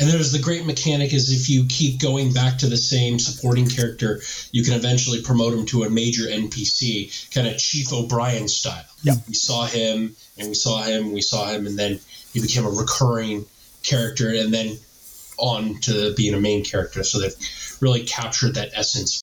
And 0.00 0.08
there's 0.08 0.30
the 0.30 0.38
great 0.38 0.64
mechanic 0.64 1.12
is 1.12 1.32
if 1.32 1.50
you 1.50 1.64
keep 1.68 2.00
going 2.00 2.32
back 2.32 2.58
to 2.58 2.68
the 2.68 2.76
same 2.76 3.18
supporting 3.18 3.68
character, 3.68 4.20
you 4.52 4.62
can 4.62 4.74
eventually 4.74 5.22
promote 5.22 5.52
him 5.52 5.66
to 5.66 5.82
a 5.82 5.90
major 5.90 6.22
NPC, 6.22 7.32
kind 7.34 7.48
of 7.48 7.58
Chief 7.58 7.92
O'Brien 7.92 8.46
style. 8.46 8.84
Yep. 9.02 9.16
We 9.26 9.34
saw 9.34 9.66
him 9.66 10.14
and 10.38 10.48
we 10.48 10.54
saw 10.54 10.82
him, 10.82 11.04
and 11.06 11.12
we 11.12 11.20
saw 11.20 11.46
him, 11.46 11.66
and 11.66 11.76
then 11.76 11.98
he 12.32 12.40
became 12.40 12.64
a 12.64 12.70
recurring 12.70 13.44
character, 13.82 14.32
and 14.32 14.54
then 14.54 14.78
on 15.38 15.80
to 15.80 16.14
being 16.14 16.34
a 16.34 16.40
main 16.40 16.64
character. 16.64 17.02
So 17.02 17.20
they've 17.20 17.76
really 17.80 18.04
captured 18.04 18.54
that 18.54 18.70
essence. 18.74 19.20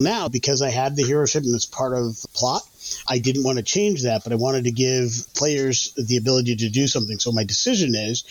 Now, 0.00 0.28
because 0.28 0.62
I 0.62 0.70
had 0.70 0.94
the 0.94 1.02
hero 1.02 1.26
ship 1.26 1.42
and 1.42 1.54
it's 1.54 1.66
part 1.66 1.92
of 1.92 2.20
the 2.20 2.28
plot, 2.32 2.62
I 3.08 3.18
didn't 3.18 3.42
want 3.42 3.58
to 3.58 3.64
change 3.64 4.04
that, 4.04 4.22
but 4.22 4.32
I 4.32 4.36
wanted 4.36 4.64
to 4.64 4.70
give 4.70 5.10
players 5.34 5.92
the 5.96 6.18
ability 6.18 6.56
to 6.56 6.70
do 6.70 6.86
something. 6.86 7.18
So 7.18 7.32
my 7.32 7.42
decision 7.42 7.94
is 7.96 8.24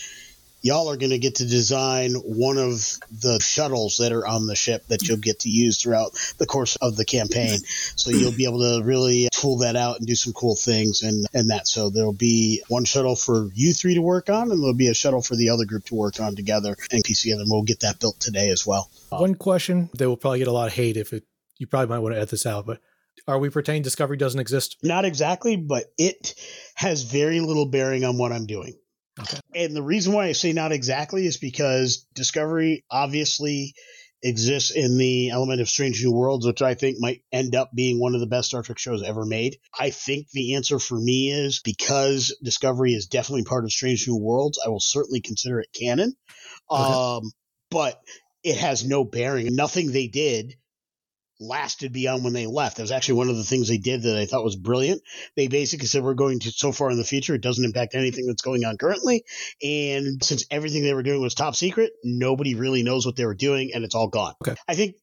y'all 0.60 0.90
are 0.90 0.96
going 0.96 1.10
to 1.10 1.18
get 1.18 1.36
to 1.36 1.46
design 1.46 2.14
one 2.14 2.58
of 2.58 2.98
the 3.10 3.38
shuttles 3.40 3.98
that 3.98 4.12
are 4.12 4.26
on 4.26 4.46
the 4.46 4.56
ship 4.56 4.86
that 4.88 5.02
you'll 5.02 5.18
get 5.18 5.40
to 5.40 5.48
use 5.48 5.80
throughout 5.80 6.12
the 6.38 6.46
course 6.46 6.76
of 6.76 6.96
the 6.96 7.04
campaign. 7.04 7.58
So 7.96 8.10
you'll 8.10 8.32
be 8.32 8.44
able 8.44 8.60
to 8.60 8.82
really 8.84 9.28
tool 9.32 9.58
that 9.58 9.76
out 9.76 9.98
and 9.98 10.06
do 10.06 10.14
some 10.14 10.32
cool 10.32 10.56
things 10.56 11.02
and, 11.02 11.26
and 11.34 11.50
that. 11.50 11.66
So 11.68 11.90
there'll 11.90 12.12
be 12.12 12.62
one 12.68 12.84
shuttle 12.84 13.16
for 13.16 13.48
you 13.54 13.72
three 13.72 13.94
to 13.94 14.02
work 14.02 14.28
on, 14.30 14.50
and 14.50 14.60
there'll 14.60 14.74
be 14.74 14.88
a 14.88 14.94
shuttle 14.94 15.22
for 15.22 15.36
the 15.36 15.50
other 15.50 15.64
group 15.64 15.84
to 15.86 15.94
work 15.94 16.20
on 16.20 16.36
together 16.36 16.76
and 16.90 17.04
piece 17.04 17.22
together. 17.22 17.42
And 17.42 17.50
we'll 17.50 17.62
get 17.62 17.80
that 17.80 18.00
built 18.00 18.18
today 18.20 18.50
as 18.50 18.66
well. 18.66 18.90
One 19.10 19.34
question 19.34 19.90
that 19.94 20.08
will 20.08 20.16
probably 20.16 20.40
get 20.40 20.48
a 20.48 20.52
lot 20.52 20.68
of 20.68 20.74
hate 20.74 20.96
if 20.96 21.12
it, 21.12 21.24
you 21.58 21.66
probably 21.66 21.88
might 21.88 22.00
want 22.00 22.14
to 22.14 22.18
edit 22.18 22.30
this 22.30 22.46
out, 22.46 22.66
but 22.66 22.80
are 23.26 23.38
we 23.38 23.50
pretending 23.50 23.82
Discovery 23.82 24.16
doesn't 24.16 24.40
exist? 24.40 24.78
Not 24.82 25.04
exactly, 25.04 25.56
but 25.56 25.92
it 25.98 26.34
has 26.74 27.02
very 27.02 27.40
little 27.40 27.66
bearing 27.66 28.04
on 28.04 28.16
what 28.16 28.32
I'm 28.32 28.46
doing. 28.46 28.78
Okay. 29.18 29.38
And 29.54 29.74
the 29.74 29.82
reason 29.82 30.12
why 30.12 30.26
I 30.26 30.32
say 30.32 30.52
not 30.52 30.72
exactly 30.72 31.26
is 31.26 31.36
because 31.36 32.06
Discovery 32.14 32.84
obviously 32.90 33.74
exists 34.22 34.70
in 34.70 34.98
the 34.98 35.30
element 35.30 35.60
of 35.60 35.68
Strange 35.68 36.02
New 36.02 36.12
Worlds, 36.12 36.46
which 36.46 36.62
I 36.62 36.74
think 36.74 36.98
might 36.98 37.22
end 37.32 37.54
up 37.54 37.70
being 37.74 38.00
one 38.00 38.14
of 38.14 38.20
the 38.20 38.26
best 38.26 38.48
Star 38.48 38.62
Trek 38.62 38.78
shows 38.78 39.02
ever 39.02 39.24
made. 39.24 39.58
I 39.78 39.90
think 39.90 40.28
the 40.30 40.54
answer 40.54 40.78
for 40.78 40.98
me 40.98 41.30
is 41.30 41.60
because 41.60 42.36
Discovery 42.42 42.94
is 42.94 43.06
definitely 43.06 43.44
part 43.44 43.64
of 43.64 43.72
Strange 43.72 44.06
New 44.08 44.16
Worlds, 44.16 44.58
I 44.64 44.68
will 44.68 44.80
certainly 44.80 45.20
consider 45.20 45.60
it 45.60 45.68
canon. 45.72 46.14
Okay. 46.70 46.82
Um, 46.82 47.32
but 47.70 48.00
it 48.42 48.56
has 48.56 48.84
no 48.84 49.04
bearing. 49.04 49.54
Nothing 49.54 49.92
they 49.92 50.08
did 50.08 50.56
lasted 51.40 51.92
beyond 51.92 52.24
when 52.24 52.32
they 52.32 52.46
left. 52.46 52.76
That 52.76 52.82
was 52.82 52.92
actually 52.92 53.18
one 53.18 53.28
of 53.28 53.36
the 53.36 53.44
things 53.44 53.68
they 53.68 53.78
did 53.78 54.02
that 54.02 54.16
I 54.16 54.26
thought 54.26 54.44
was 54.44 54.56
brilliant. 54.56 55.02
They 55.36 55.48
basically 55.48 55.86
said 55.86 56.02
we're 56.02 56.14
going 56.14 56.40
to 56.40 56.50
so 56.50 56.72
far 56.72 56.90
in 56.90 56.98
the 56.98 57.04
future, 57.04 57.34
it 57.34 57.42
doesn't 57.42 57.64
impact 57.64 57.94
anything 57.94 58.26
that's 58.26 58.42
going 58.42 58.64
on 58.64 58.76
currently. 58.76 59.24
And 59.62 60.22
since 60.22 60.44
everything 60.50 60.82
they 60.82 60.94
were 60.94 61.02
doing 61.02 61.20
was 61.20 61.34
top 61.34 61.54
secret, 61.54 61.92
nobody 62.02 62.54
really 62.54 62.82
knows 62.82 63.06
what 63.06 63.16
they 63.16 63.26
were 63.26 63.34
doing 63.34 63.70
and 63.74 63.84
it's 63.84 63.94
all 63.94 64.08
gone. 64.08 64.34
Okay. 64.42 64.56
I 64.68 64.74
think 64.74 64.96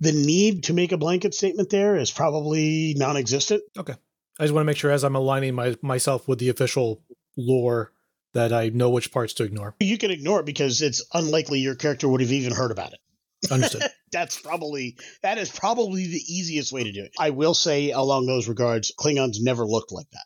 the 0.00 0.12
need 0.12 0.64
to 0.64 0.72
make 0.72 0.92
a 0.92 0.96
blanket 0.96 1.34
statement 1.34 1.70
there 1.70 1.96
is 1.96 2.10
probably 2.10 2.94
non 2.96 3.16
existent. 3.16 3.62
Okay. 3.76 3.94
I 4.38 4.44
just 4.44 4.52
want 4.52 4.62
to 4.62 4.66
make 4.66 4.76
sure 4.76 4.90
as 4.90 5.04
I'm 5.04 5.14
aligning 5.14 5.54
my, 5.54 5.76
myself 5.80 6.26
with 6.26 6.40
the 6.40 6.48
official 6.48 7.02
lore 7.36 7.92
that 8.32 8.52
I 8.52 8.68
know 8.68 8.90
which 8.90 9.12
parts 9.12 9.32
to 9.34 9.44
ignore. 9.44 9.76
You 9.80 9.96
can 9.96 10.10
ignore 10.10 10.40
it 10.40 10.46
because 10.46 10.82
it's 10.82 11.04
unlikely 11.14 11.60
your 11.60 11.76
character 11.76 12.08
would 12.08 12.20
have 12.20 12.32
even 12.32 12.52
heard 12.52 12.72
about 12.72 12.92
it. 12.92 12.98
Understood. 13.50 13.82
That's 14.12 14.40
probably 14.40 14.96
that 15.22 15.38
is 15.38 15.50
probably 15.50 16.06
the 16.06 16.22
easiest 16.28 16.72
way 16.72 16.84
to 16.84 16.92
do 16.92 17.02
it. 17.02 17.12
I 17.18 17.30
will 17.30 17.54
say 17.54 17.90
along 17.90 18.26
those 18.26 18.48
regards, 18.48 18.92
Klingons 18.98 19.38
never 19.40 19.66
looked 19.66 19.92
like 19.92 20.08
that. 20.12 20.24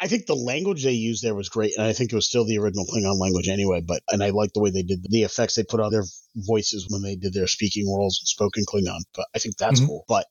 I 0.00 0.08
think 0.08 0.26
the 0.26 0.34
language 0.34 0.82
they 0.82 0.92
used 0.92 1.22
there 1.22 1.34
was 1.34 1.48
great, 1.48 1.76
and 1.76 1.86
I 1.86 1.92
think 1.92 2.12
it 2.12 2.16
was 2.16 2.26
still 2.26 2.44
the 2.44 2.58
original 2.58 2.86
Klingon 2.86 3.20
language 3.20 3.48
anyway. 3.48 3.80
But 3.80 4.02
and 4.08 4.22
I 4.22 4.30
like 4.30 4.52
the 4.52 4.60
way 4.60 4.70
they 4.70 4.82
did 4.82 5.04
the 5.08 5.22
effects 5.22 5.54
they 5.54 5.62
put 5.62 5.80
on 5.80 5.92
their 5.92 6.04
voices 6.34 6.88
when 6.88 7.02
they 7.02 7.16
did 7.16 7.32
their 7.32 7.46
speaking 7.46 7.86
roles 7.86 8.20
and 8.20 8.28
spoken 8.28 8.64
Klingon. 8.64 9.00
But 9.14 9.26
I 9.34 9.38
think 9.38 9.56
that's 9.56 9.80
mm-hmm. 9.80 9.88
cool. 9.88 10.04
But 10.08 10.26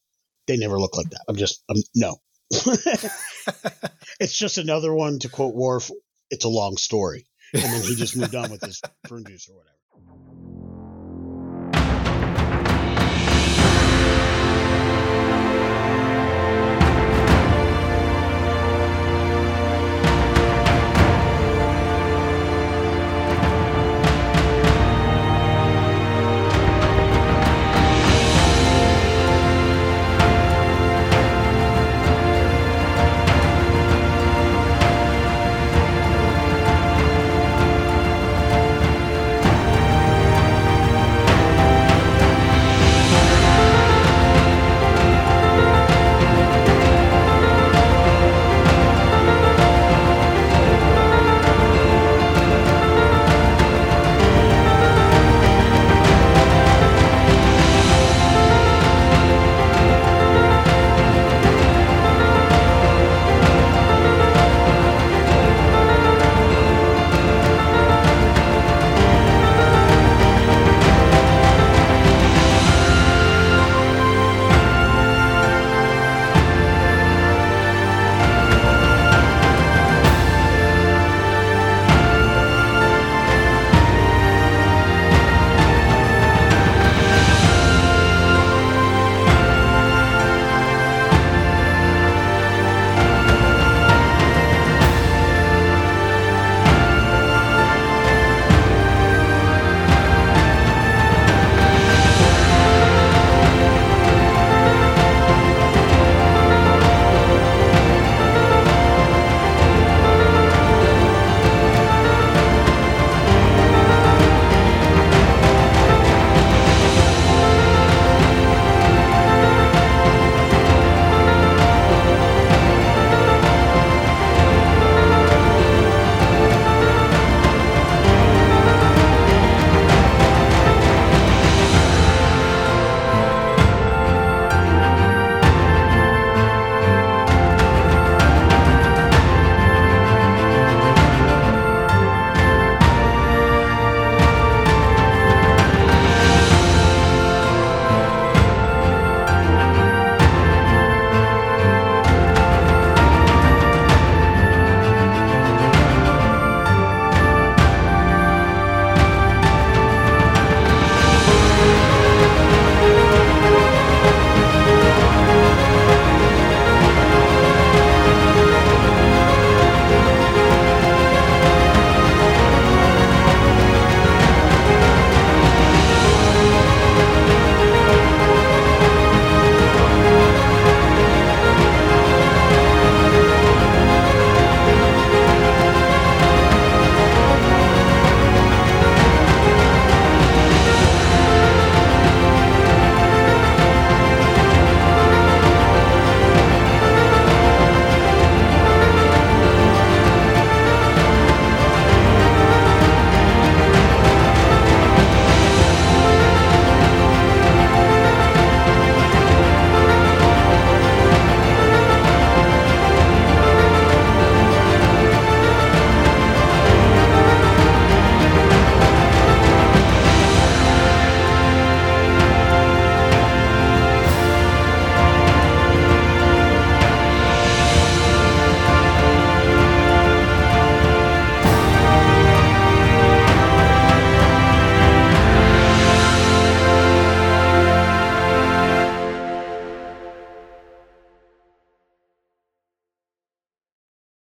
they 0.48 0.58
never 0.58 0.80
look 0.80 0.98
like 0.98 1.10
that. 1.10 1.24
I'm 1.28 1.38
just 1.38 1.64
I'm, 1.70 1.78
no. 1.96 2.18
it's 2.52 4.38
just 4.38 4.58
another 4.58 4.94
one 4.94 5.20
to 5.20 5.30
quote 5.30 5.56
Worf. 5.56 5.90
It's 6.30 6.46
a 6.46 6.50
long 6.50 6.78
story, 6.78 7.26
and 7.54 7.64
then 7.64 7.82
he 7.82 7.96
just 7.96 8.18
moved 8.18 8.36
on 8.36 8.52
with 8.52 8.62
his 8.62 8.82
prune 9.08 9.26
juice 9.26 9.48
or 9.50 9.58
whatever. 9.58 9.75